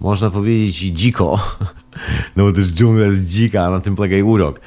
[0.00, 1.38] można powiedzieć dziko,
[2.36, 4.60] no bo też dżungla jest dzika, na tym polega i urok.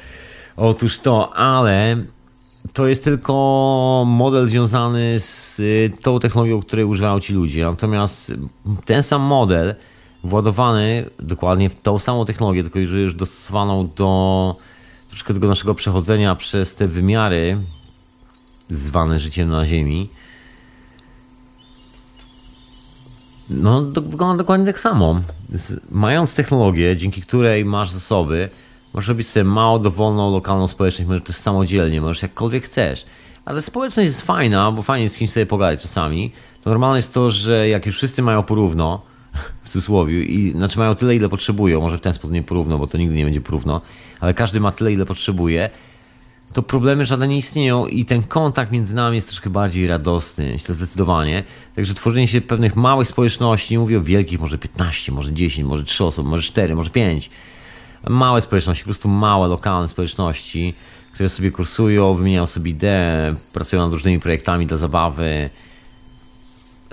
[0.56, 1.96] Otóż to, ale
[2.72, 7.64] to jest tylko model związany z y, tą technologią, której używają ci ludzie.
[7.64, 8.32] Natomiast
[8.84, 9.74] ten sam model
[10.24, 14.56] władowany dokładnie w tą samą technologię, tylko już dostosowaną do
[15.08, 17.58] troszkę tego naszego przechodzenia przez te wymiary
[18.70, 20.08] zwane życiem na Ziemi.
[23.50, 25.20] No, wygląda dokładnie tak samo.
[25.90, 28.50] mając technologię, dzięki której masz zasoby,
[28.94, 33.06] Możesz robić sobie małą, dowolną, lokalną społeczność, możesz też samodzielnie, możesz jakkolwiek chcesz.
[33.44, 36.32] Ale społeczność jest fajna, bo fajnie jest z kimś sobie pogadać czasami.
[36.62, 39.02] To normalne jest to, że jak już wszyscy mają porówno,
[39.64, 42.86] w cudzysłowie, i znaczy mają tyle, ile potrzebują, może w ten sposób nie porówno, bo
[42.86, 43.80] to nigdy nie będzie porówno,
[44.20, 45.70] ale każdy ma tyle, ile potrzebuje,
[46.52, 50.74] to problemy żadne nie istnieją i ten kontakt między nami jest troszkę bardziej radosny, myślę
[50.74, 51.44] zdecydowanie.
[51.76, 56.04] Także tworzenie się pewnych małych społeczności, mówię o wielkich, może 15, może 10, może 3
[56.04, 57.30] osoby, może 4, może 5,
[58.08, 60.74] małe społeczności, po prostu małe, lokalne społeczności,
[61.12, 65.50] które sobie kursują, wymieniają sobie idee, pracują nad różnymi projektami dla zabawy.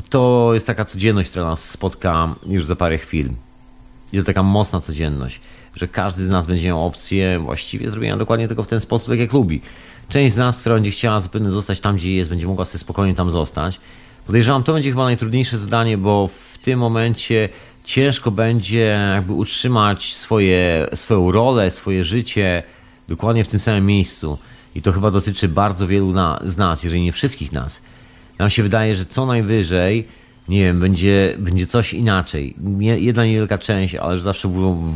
[0.09, 3.29] To jest taka codzienność, która nas spotka już za parę chwil.
[4.13, 5.41] I to taka mocna codzienność,
[5.77, 9.19] że każdy z nas będzie miał opcję właściwie zrobienia dokładnie tego w ten sposób, tak
[9.19, 9.61] jak lubi.
[10.09, 13.15] Część z nas, która będzie chciała zapewne zostać tam, gdzie jest, będzie mogła sobie spokojnie
[13.15, 13.79] tam zostać.
[14.25, 17.49] Podejrzewam, to będzie chyba najtrudniejsze zadanie, bo w tym momencie
[17.85, 22.63] ciężko będzie jakby utrzymać swoje, swoją rolę, swoje życie
[23.07, 24.37] dokładnie w tym samym miejscu.
[24.75, 27.81] I to chyba dotyczy bardzo wielu na, z nas, jeżeli nie wszystkich nas.
[28.39, 30.07] Nam się wydaje, że co najwyżej,
[30.49, 32.55] nie wiem, będzie, będzie coś inaczej.
[32.79, 34.49] Jedna niewielka część, ale że zawsze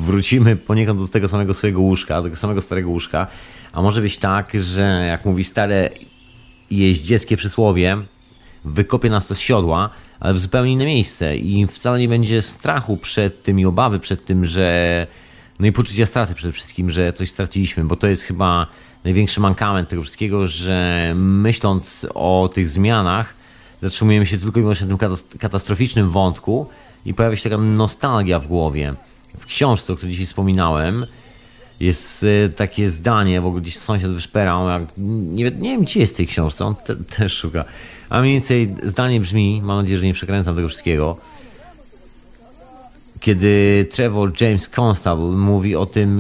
[0.06, 3.28] wrócimy poniekąd do tego samego swojego łóżka, do tego samego starego łóżka.
[3.74, 5.90] A może być tak, że jak mówi stare
[6.72, 7.98] jeździeckie przysłowie,
[8.66, 12.98] wykopie nas to z siodła, ale w zupełnie inne miejsce i wcale nie będzie strachu
[12.98, 15.08] przed tym i obawy przed tym, że
[15.60, 18.68] no i poczucia straty przede wszystkim, że coś straciliśmy, bo to jest chyba
[19.04, 23.41] największy mankament tego wszystkiego, że myśląc o tych zmianach,
[23.82, 26.70] zatrzymujemy się tylko i wyłącznie na tym katastroficznym wątku
[27.06, 28.94] i pojawia się taka nostalgia w głowie.
[29.40, 31.06] W książce, o której dzisiaj wspominałem,
[31.80, 36.18] jest e, takie zdanie, w ogóle gdzieś sąsiad wyszperał, jak, nie, nie wiem, gdzie jest
[36.18, 37.66] tej książce, on te, też szuka.
[38.10, 41.18] A mniej więcej zdanie brzmi, mam nadzieję, że nie przekręcam tego wszystkiego,
[43.20, 46.20] kiedy Trevor James Constable mówi o tym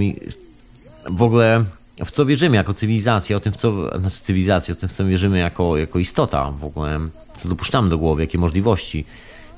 [1.09, 1.65] w ogóle,
[2.05, 5.05] w co wierzymy jako cywilizacja, o tym, w co, znaczy cywilizacja, o tym, w co
[5.05, 6.99] wierzymy jako, jako istota w ogóle,
[7.41, 9.05] co dopuszczamy do głowy, jakie możliwości,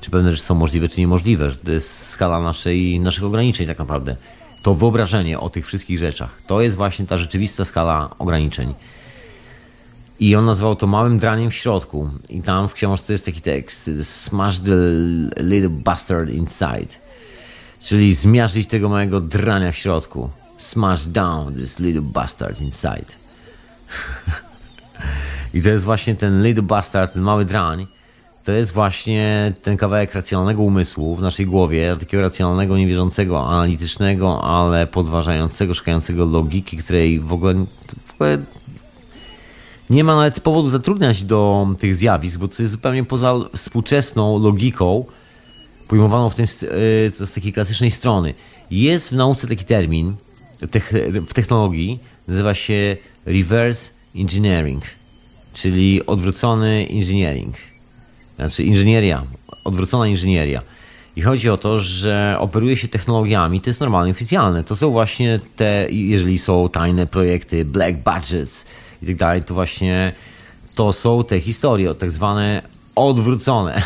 [0.00, 3.78] czy pewne rzeczy są możliwe, czy niemożliwe, że to jest skala naszej, naszych ograniczeń tak
[3.78, 4.16] naprawdę.
[4.62, 8.74] To wyobrażenie o tych wszystkich rzeczach, to jest właśnie ta rzeczywista skala ograniczeń.
[10.20, 12.10] I on nazwał to małym draniem w środku.
[12.28, 14.76] I tam w książce jest taki tekst: Smash the
[15.42, 17.04] little bastard inside.
[17.82, 20.30] Czyli zmiażdżyć tego małego drania w środku.
[20.58, 23.06] Smash down this little bastard inside.
[25.54, 27.86] I to jest właśnie ten little bastard, ten mały drań.
[28.44, 34.86] To jest właśnie ten kawałek racjonalnego umysłu w naszej głowie, takiego racjonalnego, niewierzącego, analitycznego, ale
[34.86, 37.54] podważającego, szukającego logiki, której w ogóle,
[38.04, 38.38] w ogóle
[39.90, 45.04] nie ma nawet powodu zatrudniać do tych zjawisk, bo to jest zupełnie poza współczesną logiką
[45.88, 48.34] pojmowaną w tej, z takiej klasycznej strony.
[48.70, 50.14] Jest w nauce taki termin,
[51.28, 51.98] w technologii
[52.28, 54.84] nazywa się reverse engineering,
[55.54, 57.56] czyli odwrócony engineering.
[58.36, 59.22] Znaczy inżynieria,
[59.64, 60.62] odwrócona inżynieria.
[61.16, 64.64] I chodzi o to, że operuje się technologiami, to jest normalnie oficjalne.
[64.64, 68.66] To są właśnie te, jeżeli są tajne projekty, black budgets
[69.02, 70.12] i tak dalej, to właśnie
[70.74, 72.62] to są te historie, tak zwane
[72.94, 73.82] odwrócone.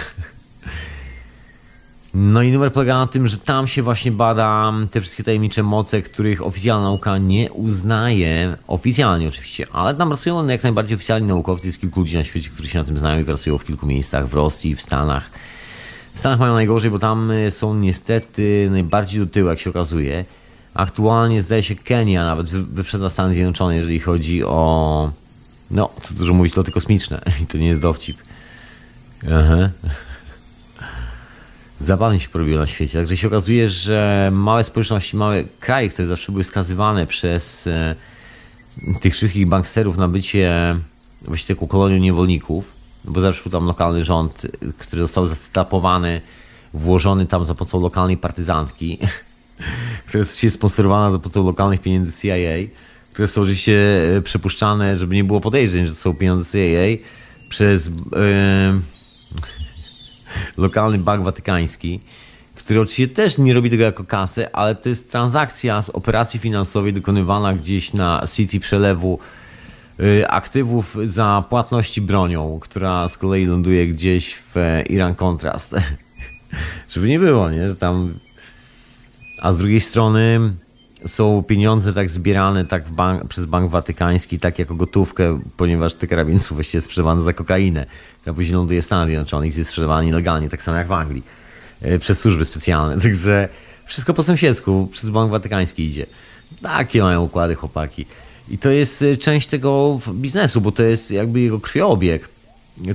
[2.20, 6.02] No i numer polega na tym, że tam się właśnie bada te wszystkie tajemnicze moce,
[6.02, 11.80] których oficjalna nauka nie uznaje, oficjalnie oczywiście, ale tam pracują jak najbardziej oficjalni naukowcy, jest
[11.80, 14.34] kilku ludzi na świecie, którzy się na tym znają i pracują w kilku miejscach, w
[14.34, 15.30] Rosji, w Stanach.
[16.14, 20.24] W Stanach mają najgorzej, bo tam y, są niestety najbardziej do tyłu, jak się okazuje.
[20.74, 25.12] Aktualnie zdaje się Kenia nawet wyprzedza Stany Zjednoczone, jeżeli chodzi o,
[25.70, 27.20] no, co dużo mówić, loty kosmiczne.
[27.42, 28.18] I to nie jest dowcip.
[29.32, 29.68] Aha
[31.88, 32.98] zabawnie się porobiło na świecie.
[32.98, 37.94] Także się okazuje, że małe społeczności, małe kraje, które zawsze były skazywane przez e,
[39.00, 40.76] tych wszystkich banksterów na bycie
[41.22, 44.46] właściwie taką kolonią niewolników, bo zawsze był tam lokalny rząd,
[44.78, 46.20] który został zastapowany,
[46.74, 48.98] włożony tam za pomocą lokalnej partyzantki,
[50.06, 52.68] która jest sponsorowana za pomocą lokalnych pieniędzy CIA,
[53.12, 57.04] które są oczywiście e, przepuszczane, żeby nie było podejrzeń, że to są pieniądze CIA,
[57.48, 57.86] przez...
[57.86, 58.97] Yy,
[60.56, 62.00] lokalny bank watykański,
[62.54, 66.92] który oczywiście też nie robi tego jako kasę, ale to jest transakcja z operacji finansowej
[66.92, 69.18] dokonywana gdzieś na City przelewu
[70.00, 75.76] y, aktywów za płatności bronią, która z kolei ląduje gdzieś w e, Iran Contrast.
[76.92, 77.68] Żeby nie było, nie?
[77.68, 78.14] Że tam...
[79.42, 80.40] A z drugiej strony
[81.06, 86.40] są pieniądze tak zbierane tak bank, przez Bank Watykański, tak jako gotówkę, ponieważ te karabiny
[86.40, 87.86] są właściwie sprzedawane za kokainę,
[88.20, 91.22] która później ląduje w Stanach Zjednoczonych jest sprzedawana nielegalnie, tak samo jak w Anglii,
[91.82, 93.00] e, przez służby specjalne.
[93.02, 93.48] Także
[93.86, 96.06] wszystko po sąsiedzku, przez Bank Watykański idzie.
[96.62, 98.06] Takie mają układy chłopaki.
[98.50, 102.28] I to jest e, część tego biznesu, bo to jest jakby jego krwiobieg.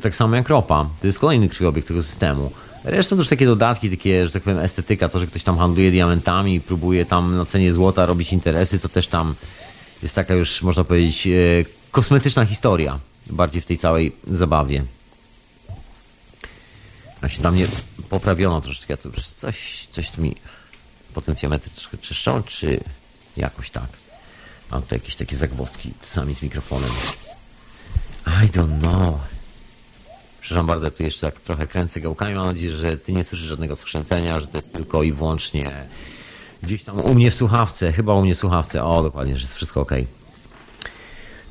[0.02, 0.90] Tak samo jak ropa.
[1.02, 2.52] To jest kolejny krwiobieg tego systemu.
[2.84, 5.92] Reszta to już takie dodatki, takie, że tak powiem, estetyka, to, że ktoś tam handluje
[5.92, 9.36] diamentami, próbuje tam na cenie złota robić interesy, to też tam
[10.04, 11.32] jest taka już, można powiedzieć, e,
[11.92, 13.00] kosmetyczna historia,
[13.30, 14.84] bardziej w tej całej zabawie.
[17.22, 17.68] A się tam nie
[18.10, 20.36] poprawiono troszeczkę, to już coś, coś tu mi
[21.14, 22.80] potencjometry troszkę czyszczą, czy
[23.38, 23.88] jakoś tak.
[24.72, 26.92] Mam tu jakieś takie zagwozdki sami z mikrofonem.
[28.28, 29.33] I don't know.
[30.44, 32.36] Przepraszam bardzo, tu jeszcze tak trochę kręcę gałkami.
[32.36, 35.72] Mam nadzieję, że ty nie słyszysz żadnego skrzęcenia, że to jest tylko i wyłącznie
[36.64, 37.94] gdzieś tam u mnie w słuchawce.
[37.94, 38.84] Chyba u mnie w słuchawce.
[38.84, 39.92] O, dokładnie, że jest wszystko ok.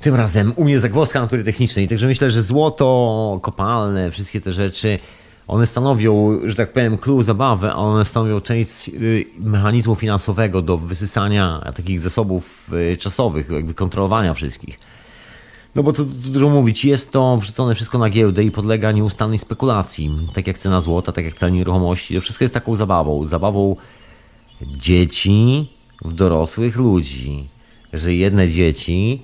[0.00, 1.88] Tym razem u mnie zagwozdka natury technicznej.
[1.88, 4.98] Także myślę, że złoto, kopalne, wszystkie te rzeczy,
[5.48, 10.78] one stanowią, że tak powiem, klucz zabawy, a one stanowią część y, mechanizmu finansowego do
[10.78, 14.78] wysysania takich zasobów y, czasowych, jakby kontrolowania wszystkich.
[15.74, 20.10] No bo to dużo mówić, jest to wrzucone wszystko na giełdę i podlega nieustannej spekulacji.
[20.34, 22.14] Tak jak cena złota, tak jak cena nieruchomości.
[22.14, 23.26] To wszystko jest taką zabawą.
[23.26, 23.76] Zabawą
[24.62, 25.68] dzieci
[26.04, 27.48] w dorosłych ludzi.
[27.92, 29.22] Że jedne dzieci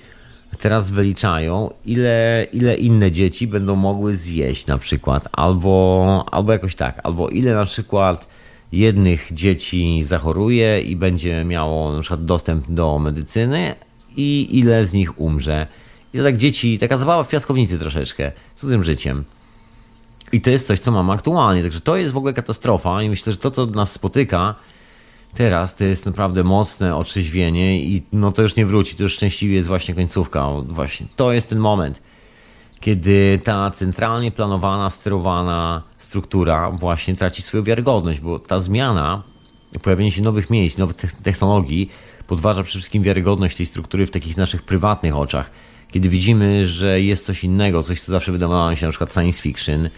[0.59, 5.29] teraz wyliczają, ile, ile inne dzieci będą mogły zjeść na przykład.
[5.33, 7.01] Albo, albo jakoś tak.
[7.03, 8.29] Albo ile na przykład
[8.73, 13.75] jednych dzieci zachoruje i będzie miało na przykład dostęp do medycyny
[14.17, 15.67] i ile z nich umrze.
[16.15, 19.25] I to tak dzieci, taka zabawa w piaskownicy troszeczkę, cudzym życiem.
[20.33, 21.63] I to jest coś, co mamy aktualnie.
[21.63, 24.55] Także to jest w ogóle katastrofa i myślę, że to, co nas spotyka
[25.35, 28.97] teraz, to jest naprawdę mocne otrzeźwienie i no to już nie wróci.
[28.97, 30.49] To już szczęśliwie jest właśnie końcówka.
[30.67, 32.03] Właśnie to jest ten moment,
[32.81, 39.23] kiedy ta centralnie planowana, sterowana struktura właśnie traci swoją wiarygodność, bo ta zmiana,
[39.83, 41.91] pojawienie się nowych miejsc, nowych technologii
[42.27, 45.51] podważa przede wszystkim wiarygodność tej struktury w takich naszych prywatnych oczach
[45.91, 49.43] kiedy widzimy, że jest coś innego, coś, co zawsze wydawało nam się na przykład science
[49.43, 49.89] fiction,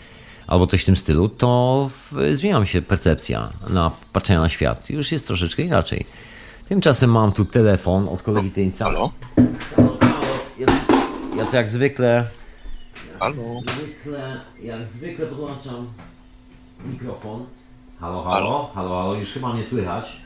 [0.46, 1.90] albo coś w tym stylu, to
[2.32, 4.90] zmienia się percepcja na patrzenia na świat.
[4.90, 6.06] Już jest troszeczkę inaczej.
[6.68, 8.84] Tymczasem mam tu telefon od kolegi Tyńca.
[8.84, 9.12] Halo?
[10.58, 10.66] Ja,
[11.36, 12.24] ja to jak zwykle...
[13.18, 13.34] Halo?
[13.34, 15.86] Zwykle, jak zwykle podłączam
[16.84, 17.44] mikrofon.
[18.00, 20.20] Halo, halo, halo, halo, już chyba mnie słychać.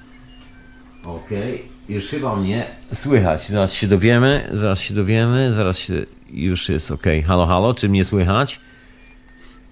[1.06, 1.68] Okej, okay.
[1.88, 3.48] już chyba mnie słychać.
[3.48, 6.06] Zaraz się dowiemy, zaraz się dowiemy, zaraz się...
[6.30, 7.02] Już jest ok.
[7.26, 8.60] Halo, halo, czy mnie słychać?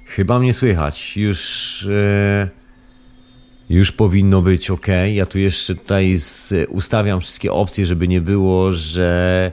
[0.07, 1.17] Chyba mnie słychać.
[1.17, 1.83] Już...
[1.91, 2.49] E...
[3.71, 4.87] Już powinno być ok.
[5.13, 6.55] Ja tu jeszcze tutaj z...
[6.69, 9.53] ustawiam wszystkie opcje, żeby nie było, że...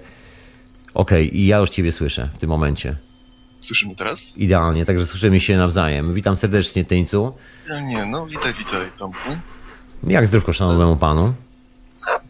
[0.94, 2.96] Ok, i ja już Ciebie słyszę w tym momencie.
[3.62, 4.38] Słyszymy teraz?
[4.38, 6.14] Idealnie, także słyszymy się nawzajem.
[6.14, 7.34] Witam serdecznie, Tyńcu.
[7.70, 9.30] Ja nie, no witaj, witaj, Tomku.
[10.08, 11.34] Jak zdrówko szanownemu panu?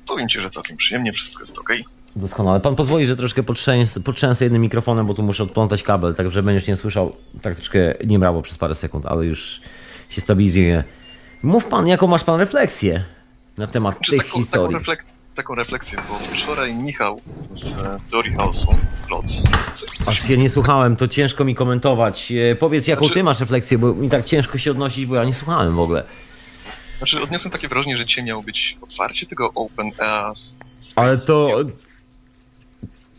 [0.10, 1.70] Powiem ci, że całkiem przyjemnie, wszystko jest ok.
[2.16, 2.60] Doskonale.
[2.60, 6.44] Pan pozwoli, że troszkę potrzęsę, potrzęsę jednym mikrofonem, bo tu muszę odplątać kabel, tak że
[6.44, 9.62] będziesz nie słyszał tak troszkę niemrawo przez parę sekund, ale już
[10.10, 10.84] się stabilizuje.
[11.44, 13.04] Mów pan, jaką masz pan refleksję
[13.58, 14.78] na temat Czy tych taką, taką, historii?
[14.78, 15.04] reflek
[15.36, 17.22] taką refleksję, bo wczoraj Michał
[17.52, 18.76] z e, Teorii Chaosu,
[19.08, 19.26] Plot,
[20.06, 22.32] Aż ja nie słuchałem, to ciężko mi komentować.
[22.52, 25.24] E, Powiedz, jaką Znaczy- ty masz refleksję, bo mi tak ciężko się odnosić, bo ja
[25.24, 26.04] nie słuchałem w ogóle.
[27.00, 30.94] Znaczy, odniosłem takie wrażenie, że dzisiaj miało być otwarcie tego Open Air Space.
[30.96, 31.64] Ale to...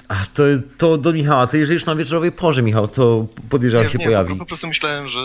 [0.09, 0.43] A, to,
[0.78, 4.32] to do Michała, to jeżeli już na wieczorowej porze, Michał, to podejrzewam się nie, pojawi.
[4.32, 5.19] Po, po prostu myślałem, że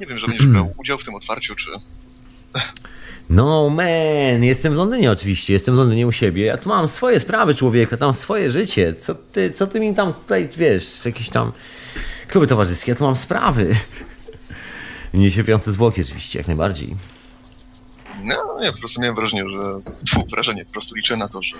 [0.00, 1.70] nie wiem, że będziesz brał udział w tym otwarciu, czy...
[3.30, 6.44] No man, jestem w Londynie oczywiście, jestem w Londynie u siebie.
[6.44, 8.94] Ja tu mam swoje sprawy człowieka, tam swoje życie.
[8.94, 11.52] Co ty, co ty mi tam tutaj, wiesz, jakieś tam
[12.28, 13.76] kluby towarzyskie, ja tu mam sprawy.
[15.14, 16.96] Niecierpiące zwłoki oczywiście, jak najbardziej.
[18.24, 19.58] No, nie, po prostu miałem wrażenie, że...
[20.06, 21.56] Tfu, wrażenie, po prostu liczę na to, że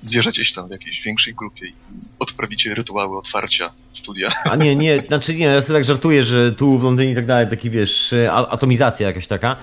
[0.00, 1.74] zwierzę się tam w jakiejś większej grupie i
[2.18, 4.30] odprawicie rytuały otwarcia studia.
[4.50, 7.26] A nie, nie, znaczy nie, ja sobie tak żartuję, że tu w Londynie i tak
[7.26, 8.14] dalej, taki wiesz,
[8.50, 9.56] atomizacja jakaś taka.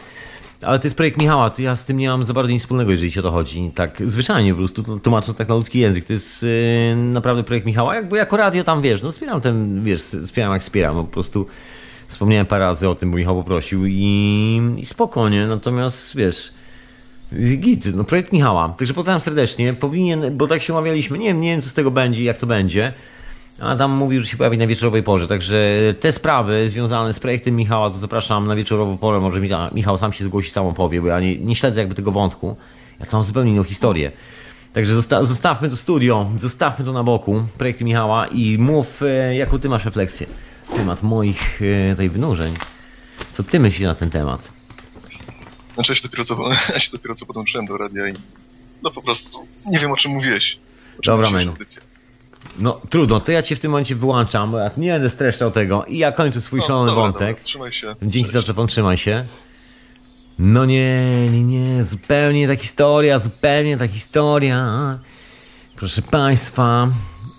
[0.61, 2.91] Ale to jest projekt Michała, to ja z tym nie mam za bardzo nic wspólnego,
[2.91, 3.71] jeżeli o to chodzi.
[3.75, 6.05] Tak, zwyczajnie po prostu tłumacząc tak na ludzki język.
[6.05, 10.01] To jest yy, naprawdę projekt Michała, jakby jako radio tam, wiesz, no wspieram ten, wiesz,
[10.01, 11.47] wspieram jak wspieram, no po prostu
[12.13, 16.53] wspomniałem parę razy o tym, bo Michał poprosił i, i spokojnie, natomiast wiesz,
[17.57, 18.69] git, no projekt Michała.
[18.77, 21.91] Także pozdrawiam serdecznie, powinien, bo tak się umawialiśmy, nie wiem, nie wiem co z tego
[21.91, 22.93] będzie, jak to będzie.
[23.59, 25.55] A tam mówił, że się pojawi na wieczorowej porze, także
[25.99, 30.13] te sprawy związane z projektem Michała, to zapraszam na wieczorową porę, może Micha- Michał sam
[30.13, 32.55] się zgłosi, sam opowie, bo ja nie, nie śledzę jakby tego wątku.
[32.99, 34.11] Ja to mam zupełnie inną historię.
[34.73, 39.59] Także zosta- zostawmy to studio, zostawmy to na boku, projekty Michała i mów, e, jaką
[39.59, 40.27] ty masz refleksję
[40.73, 41.59] temat moich
[41.91, 42.53] tutaj wynurzeń.
[43.31, 44.49] Co ty myślisz na ten temat?
[45.73, 48.13] Znaczy, ja się dopiero co, ja się dopiero co podłączyłem do radia i
[48.83, 50.59] no po prostu nie wiem, o czym mówiłeś.
[50.99, 51.81] O czym Dobra, audycja.
[52.59, 55.85] No trudno, to ja cię w tym momencie wyłączam, bo ja nie będę streszczał tego
[55.85, 57.29] i ja kończę swój No, szalony dobra, wątek.
[57.29, 57.95] Dobra, trzymaj się.
[58.01, 58.33] Dzięki Cześć.
[58.33, 59.25] za telefon, trzymaj się.
[60.39, 64.99] No nie, nie, nie, zupełnie ta historia, zupełnie ta historia.
[65.75, 66.87] Proszę Państwa,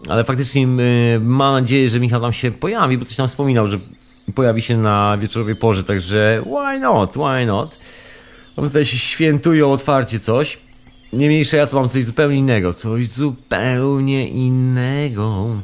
[0.08, 0.66] ale faktycznie
[1.20, 3.78] mam nadzieję, że Michał tam się pojawi, bo coś tam wspominał, że
[4.34, 7.78] pojawi się na wieczorowej porze, także why not, why not.
[8.56, 10.58] Bo tutaj się świętują otwarcie coś.
[11.12, 15.56] Niemniejsze ja tu mam coś zupełnie innego, coś zupełnie innego.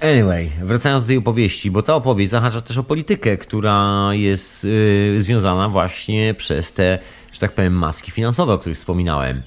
[0.00, 5.22] Anyway, wracając do tej opowieści, bo ta opowieść zahacza też o politykę, która jest yy,
[5.22, 6.98] związana właśnie przez te,
[7.32, 9.42] że tak powiem, maski finansowe, o których wspominałem.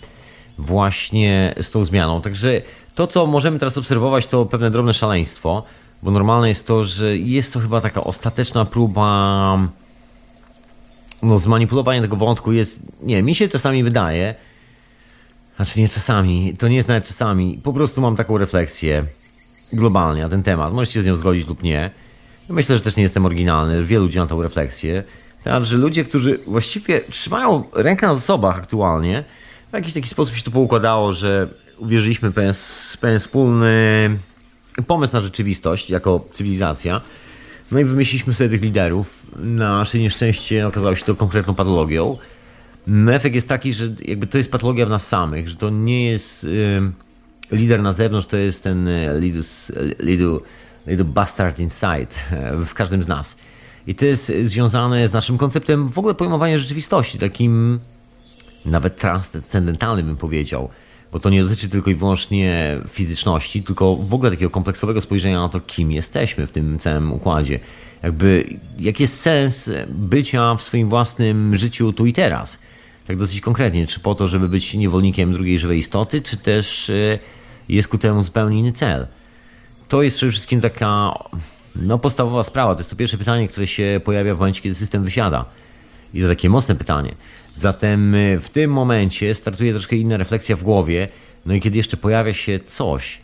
[0.57, 2.21] Właśnie z tą zmianą.
[2.21, 2.61] Także
[2.95, 5.63] to, co możemy teraz obserwować, to pewne drobne szaleństwo,
[6.03, 9.57] bo normalne jest to, że jest to chyba taka ostateczna próba
[11.23, 12.51] no, zmanipulowania tego wątku.
[12.51, 14.35] Jest, nie, mi się czasami wydaje,
[15.55, 19.05] znaczy nie czasami, to nie jest nawet czasami, po prostu mam taką refleksję
[19.73, 20.73] globalnie na ten temat.
[20.73, 21.91] Możecie się z nią zgodzić lub nie.
[22.49, 23.83] Myślę, że też nie jestem oryginalny.
[23.83, 25.03] Wielu ludzi ma tą refleksję.
[25.43, 29.23] Tak, że ludzie, którzy właściwie trzymają rękę na zasobach aktualnie,
[29.75, 31.47] w jakiś taki sposób się to poukładało, że
[31.77, 32.53] uwierzyliśmy w pewien,
[33.01, 34.09] pewien wspólny
[34.87, 37.01] pomysł na rzeczywistość jako cywilizacja.
[37.71, 39.25] No i wymyśliliśmy sobie tych liderów.
[39.39, 42.17] Nasze nieszczęście okazało się to konkretną patologią.
[43.11, 46.43] Efekt jest taki, że jakby to jest patologia w nas samych, że to nie jest
[46.43, 46.81] y,
[47.51, 49.19] lider na zewnątrz, to jest ten y,
[49.99, 50.39] little,
[50.87, 52.07] little bastard inside
[52.65, 53.37] w każdym z nas.
[53.87, 57.79] I to jest związane z naszym konceptem w ogóle pojmowania rzeczywistości, takim
[58.65, 60.69] nawet transcendentalnym bym powiedział,
[61.11, 65.49] bo to nie dotyczy tylko i wyłącznie fizyczności, tylko w ogóle takiego kompleksowego spojrzenia na
[65.49, 67.59] to, kim jesteśmy w tym całym układzie.
[68.03, 72.59] Jakby, jaki jest sens bycia w swoim własnym życiu tu i teraz?
[73.07, 77.19] Tak dosyć konkretnie, czy po to, żeby być niewolnikiem drugiej żywej istoty, czy też y,
[77.69, 79.07] jest ku temu zupełnie inny cel?
[79.87, 81.13] To jest przede wszystkim taka
[81.75, 82.75] no, podstawowa sprawa.
[82.75, 85.45] To jest to pierwsze pytanie, które się pojawia w momencie, kiedy system wysiada.
[86.13, 87.15] I to takie mocne pytanie.
[87.55, 91.07] Zatem y, w tym momencie startuje troszkę inna refleksja w głowie.
[91.45, 93.19] No i kiedy jeszcze pojawia się coś,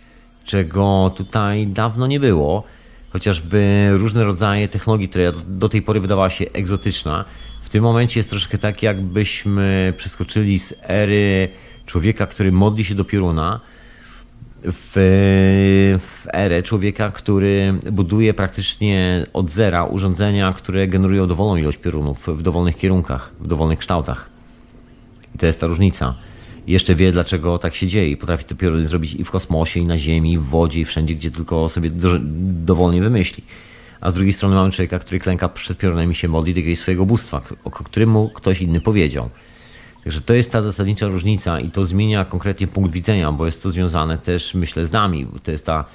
[0.46, 2.64] czego tutaj dawno nie było,
[3.10, 7.26] chociażby różne rodzaje technologii, która do tej pory wydawała się egzotyczna,
[7.64, 11.50] w tym momencie jest troszkę tak, jakbyśmy przeskoczyli z ery
[11.86, 13.60] człowieka, który modli się do pioruna,
[14.64, 22.28] w, w erę człowieka, który buduje praktycznie od zera urządzenia, które generują dowolną ilość piorunów
[22.28, 24.30] w dowolnych kierunkach, w dowolnych kształtach.
[25.36, 26.16] I to jest ta różnica.
[26.68, 28.10] Jeszcze wie, dlaczego tak się dzieje.
[28.10, 30.86] I potrafi te pioruny zrobić i w kosmosie, i na Ziemi, i w wodzie, i
[30.86, 32.18] wszędzie, gdzie tylko sobie do,
[32.66, 33.44] dowolnie wymyśli.
[34.02, 36.80] A z drugiej strony mamy człowieka, który klęka przed piorunem i się modli do jakiegoś
[36.80, 39.30] swojego bóstwa, o którym mu ktoś inny powiedział.
[40.04, 43.70] Także to jest ta zasadnicza różnica i to zmienia konkretnie punkt widzenia, bo jest to
[43.70, 45.28] związane też, myślę, z nami.
[45.44, 45.86] To jest ta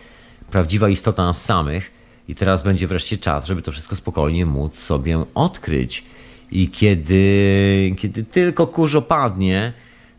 [0.50, 1.92] prawdziwa istota nas samych
[2.28, 6.04] i teraz będzie wreszcie czas, żeby to wszystko spokojnie móc sobie odkryć.
[6.50, 9.72] I kiedy, kiedy tylko kurz opadnie,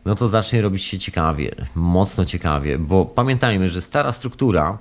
[0.05, 4.77] no to zacznie robić się ciekawie, mocno ciekawie, bo pamiętajmy, że stara struktura,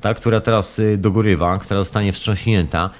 [0.00, 2.90] ta, która teraz y, dogorywa, która zostanie wstrząśnięta,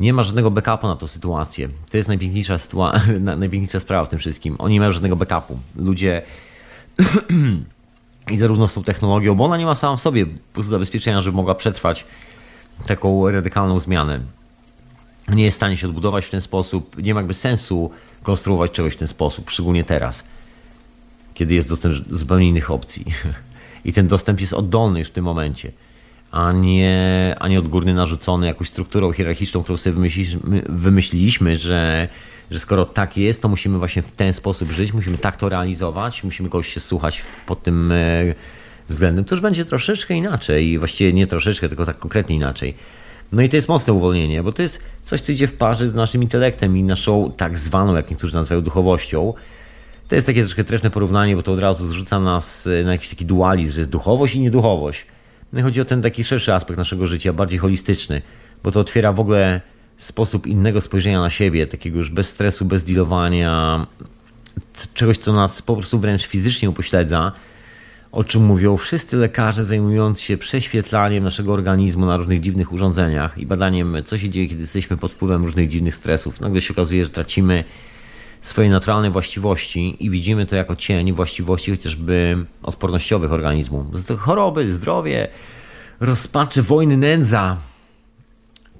[0.00, 1.68] nie ma żadnego backupu na tą sytuację.
[1.90, 2.56] To jest najpiękniejsza,
[3.20, 4.56] najpiękniejsza sprawa w tym wszystkim.
[4.58, 5.58] Oni nie mają żadnego backupu.
[5.76, 6.22] Ludzie
[8.32, 11.54] i zarówno z tą technologią, bo ona nie ma sama w sobie zabezpieczenia, żeby mogła
[11.54, 12.04] przetrwać
[12.86, 14.20] taką radykalną zmianę.
[15.28, 17.02] Nie jest w stanie się odbudować w ten sposób.
[17.02, 17.90] Nie ma jakby sensu
[18.22, 20.24] konstruować czegoś w ten sposób, szczególnie teraz,
[21.34, 23.04] kiedy jest dostęp zupełnie innych opcji.
[23.84, 25.72] I ten dostęp jest oddolny już w tym momencie
[26.32, 32.08] a nie, a nie odgórny narzucony jakąś strukturą hierarchiczną, którą sobie wymyśliliśmy, wymyśliliśmy że,
[32.50, 36.24] że skoro tak jest, to musimy właśnie w ten sposób żyć, musimy tak to realizować,
[36.24, 38.34] musimy kogoś się słuchać pod tym e,
[38.88, 39.24] względem.
[39.24, 42.74] To już będzie troszeczkę inaczej, właściwie nie troszeczkę, tylko tak konkretnie inaczej.
[43.32, 45.94] No i to jest mocne uwolnienie, bo to jest coś, co idzie w parze z
[45.94, 49.34] naszym intelektem i naszą tak zwaną, jak niektórzy nazywają, duchowością.
[50.08, 53.08] To jest takie troszkę trefne porównanie, bo to od razu zrzuca nas e, na jakiś
[53.08, 55.06] taki dualizm, że jest duchowość i nieduchowość.
[55.52, 58.22] No chodzi o ten taki szerszy aspekt naszego życia, bardziej holistyczny,
[58.62, 59.60] bo to otwiera w ogóle
[59.96, 63.86] sposób innego spojrzenia na siebie, takiego już bez stresu, bez dealowania,
[64.94, 67.32] czegoś, co nas po prostu wręcz fizycznie upośledza,
[68.12, 73.46] o czym mówią wszyscy lekarze zajmujący się prześwietlaniem naszego organizmu na różnych dziwnych urządzeniach i
[73.46, 76.40] badaniem, co się dzieje, kiedy jesteśmy pod wpływem różnych dziwnych stresów.
[76.40, 77.64] Nagle się okazuje, że tracimy
[78.42, 83.86] swoje naturalne właściwości i widzimy to jako cień właściwości chociażby odpornościowych organizmu.
[84.18, 85.28] Choroby, zdrowie,
[86.00, 87.56] rozpaczy, wojny, nędza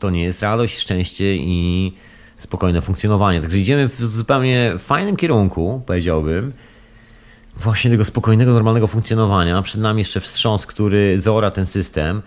[0.02, 1.92] to nie jest radość, szczęście i
[2.36, 3.40] spokojne funkcjonowanie.
[3.40, 6.52] Także idziemy w zupełnie fajnym kierunku, powiedziałbym,
[7.56, 9.62] właśnie tego spokojnego, normalnego funkcjonowania.
[9.62, 12.22] Przed nami jeszcze wstrząs, który zaora ten system.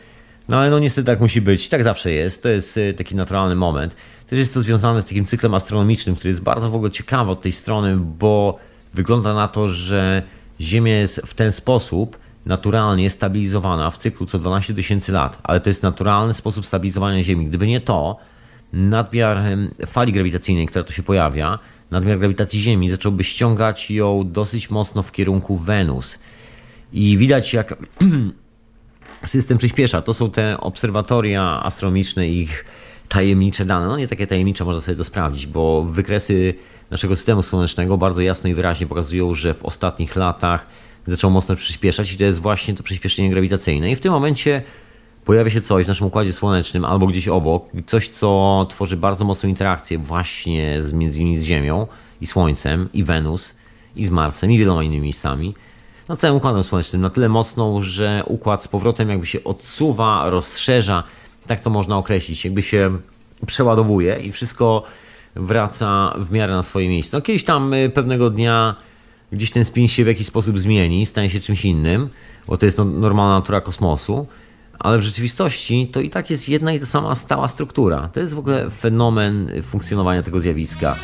[0.50, 1.70] No ale no niestety tak musi być.
[1.70, 2.44] Tak zawsze jest.
[2.44, 3.96] To jest y, taki naturalny moment.
[4.28, 7.42] Też jest to związane z takim cyklem astronomicznym, który jest bardzo w ogóle ciekawy od
[7.42, 8.60] tej strony, bo
[8.94, 10.24] wygląda na to, że
[10.62, 15.70] Ziemia jest w ten sposób naturalnie stabilizowana w cyklu co 12 tysięcy lat, ale to
[15.70, 17.46] jest naturalny sposób stabilizowania Ziemi.
[17.46, 18.18] Gdyby nie to,
[18.74, 19.42] nadmiar
[19.86, 21.60] fali grawitacyjnej, która tu się pojawia,
[21.92, 26.20] nadmiar grawitacji Ziemi zacząłby ściągać ją dosyć mocno w kierunku Wenus.
[26.94, 27.78] I widać, jak
[29.26, 30.02] system przyspiesza.
[30.02, 32.66] To są te obserwatoria astronomiczne ich
[33.10, 33.88] tajemnicze dane.
[33.88, 36.54] No nie takie tajemnicze, można sobie to sprawdzić, bo wykresy
[36.92, 40.68] naszego systemu słonecznego bardzo jasno i wyraźnie pokazują, że w ostatnich latach
[41.08, 43.92] zaczął mocno przyspieszać i to jest właśnie to przyspieszenie grawitacyjne.
[43.92, 44.62] I w tym momencie
[45.26, 49.50] pojawia się coś w naszym układzie słonecznym albo gdzieś obok, coś co tworzy bardzo mocną
[49.50, 51.88] interakcję właśnie z, między innymi z Ziemią
[52.22, 53.56] i Słońcem i Wenus
[53.96, 55.54] i z Marsem i wieloma innymi miejscami.
[56.10, 61.04] No całym układem słonecznym na tyle mocną, że układ z powrotem jakby się odsuwa, rozszerza,
[61.48, 62.98] tak to można określić, jakby się
[63.48, 64.84] przeładowuje i wszystko
[65.36, 67.18] wraca w miarę na swoje miejsce.
[67.18, 68.76] No kiedyś tam y, pewnego dnia
[69.32, 72.10] gdzieś ten spin się w jakiś sposób zmieni, stanie się czymś innym,
[72.48, 74.28] bo to jest no, normalna natura kosmosu,
[74.80, 78.10] ale w rzeczywistości to i tak jest jedna i ta sama stała struktura.
[78.14, 80.96] To jest w ogóle fenomen funkcjonowania tego zjawiska.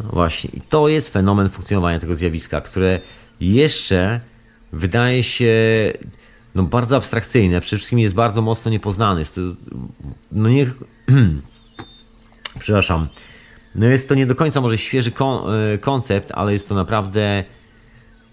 [0.00, 3.00] No właśnie, i to jest fenomen funkcjonowania tego zjawiska, które
[3.40, 4.20] jeszcze
[4.72, 5.52] wydaje się
[6.54, 9.20] no, bardzo abstrakcyjne, przede wszystkim jest bardzo mocno niepoznane.
[9.20, 9.40] Jest to,
[10.32, 10.66] no nie,
[12.60, 13.08] przepraszam,
[13.74, 17.44] no jest to nie do końca może świeży kon e, koncept, ale jest to naprawdę,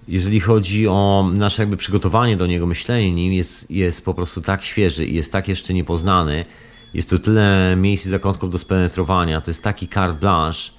[0.08, 4.64] jeżeli chodzi o nasze jakby przygotowanie do niego, myślenie nim, jest, jest po prostu tak
[4.64, 6.46] świeży i jest tak jeszcze niepoznany.
[6.94, 9.42] Jest to tyle miejsc i zakątków do spenetrowania.
[9.42, 10.72] To jest taki carte blanche.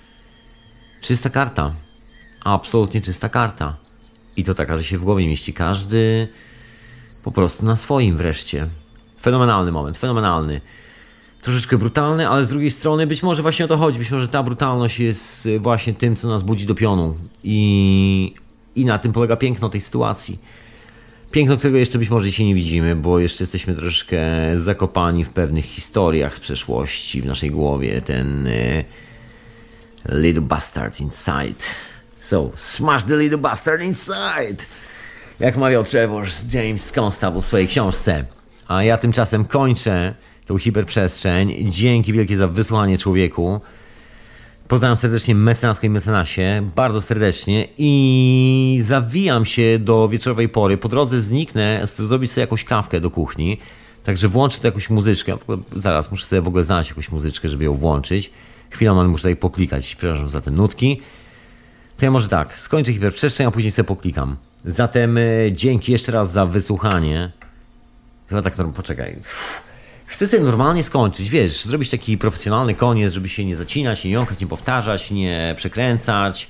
[1.00, 1.72] Czysta karta.
[2.44, 3.76] Absolutnie czysta karta.
[4.36, 6.28] I to taka, że się w głowie mieści każdy
[7.24, 8.68] po prostu na swoim wreszcie.
[9.22, 10.60] Fenomenalny moment, fenomenalny
[11.42, 13.98] troszeczkę brutalny, ale z drugiej strony być może właśnie o to chodzi.
[13.98, 17.16] Być może ta brutalność jest y, właśnie tym, co nas budzi do pionu.
[17.44, 18.34] I,
[18.76, 20.38] i na tym polega piękno tej sytuacji.
[21.30, 24.20] Piękno, którego jeszcze być może dzisiaj nie widzimy, bo jeszcze jesteśmy troszeczkę
[24.54, 28.00] zakopani w pewnych historiach z przeszłości w naszej głowie.
[28.00, 28.84] Ten y,
[30.08, 31.64] Little Bastard Inside.
[32.20, 34.64] So, smash the little bastard inside!
[35.40, 38.24] Jak mawiał Trevor James Constable w swojej książce.
[38.68, 40.14] A ja tymczasem kończę
[40.46, 41.70] tą hiperprzestrzeń.
[41.70, 43.60] Dzięki wielkie za wysłanie człowieku.
[44.68, 50.78] Pozdrawiam serdecznie mecenasko i mecenasie, bardzo serdecznie i zawijam się do wieczorowej pory.
[50.78, 53.58] Po drodze zniknę, zrobić sobie jakąś kawkę do kuchni,
[54.04, 55.36] także włączę tu jakąś muzyczkę.
[55.76, 58.30] Zaraz muszę sobie w ogóle znaleźć jakąś muzyczkę, żeby ją włączyć.
[58.70, 61.00] Chwilę muszę tutaj poklikać, przepraszam za te nutki.
[61.98, 64.36] To ja może tak, skończę hiperprzestrzeń, a później sobie poklikam.
[64.64, 65.22] Zatem e,
[65.52, 67.32] dzięki jeszcze raz za wysłuchanie.
[68.28, 69.20] Chyba tak, no, poczekaj.
[70.06, 74.40] Chcę sobie normalnie skończyć, wiesz, zrobić taki profesjonalny koniec, żeby się nie zacinać, nie jąkać,
[74.40, 76.48] nie powtarzać, nie przekręcać.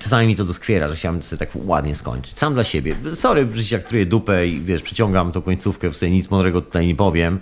[0.00, 2.38] Czasami mi to doskwiera, że chciałem sobie tak ładnie skończyć.
[2.38, 2.96] Sam dla siebie.
[3.14, 6.86] Sorry, że jak truję dupę i wiesz, przeciągam tą końcówkę, w sobie nic mądrego tutaj
[6.86, 7.40] nie powiem.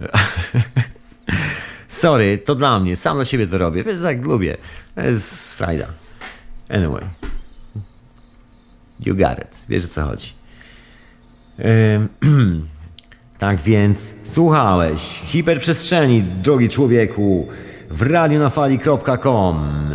[1.88, 3.84] Sorry, to dla mnie, sam dla siebie to robię.
[3.84, 4.56] Wiesz, jak lubię.
[4.94, 5.86] To jest frajda.
[6.68, 7.02] Anyway.
[9.06, 9.60] You got it.
[9.68, 10.32] Wiesz o co chodzi.
[13.38, 17.48] Tak więc słuchałeś hiperprzestrzeni, drogi człowieku,
[17.90, 19.90] w radionafali.com.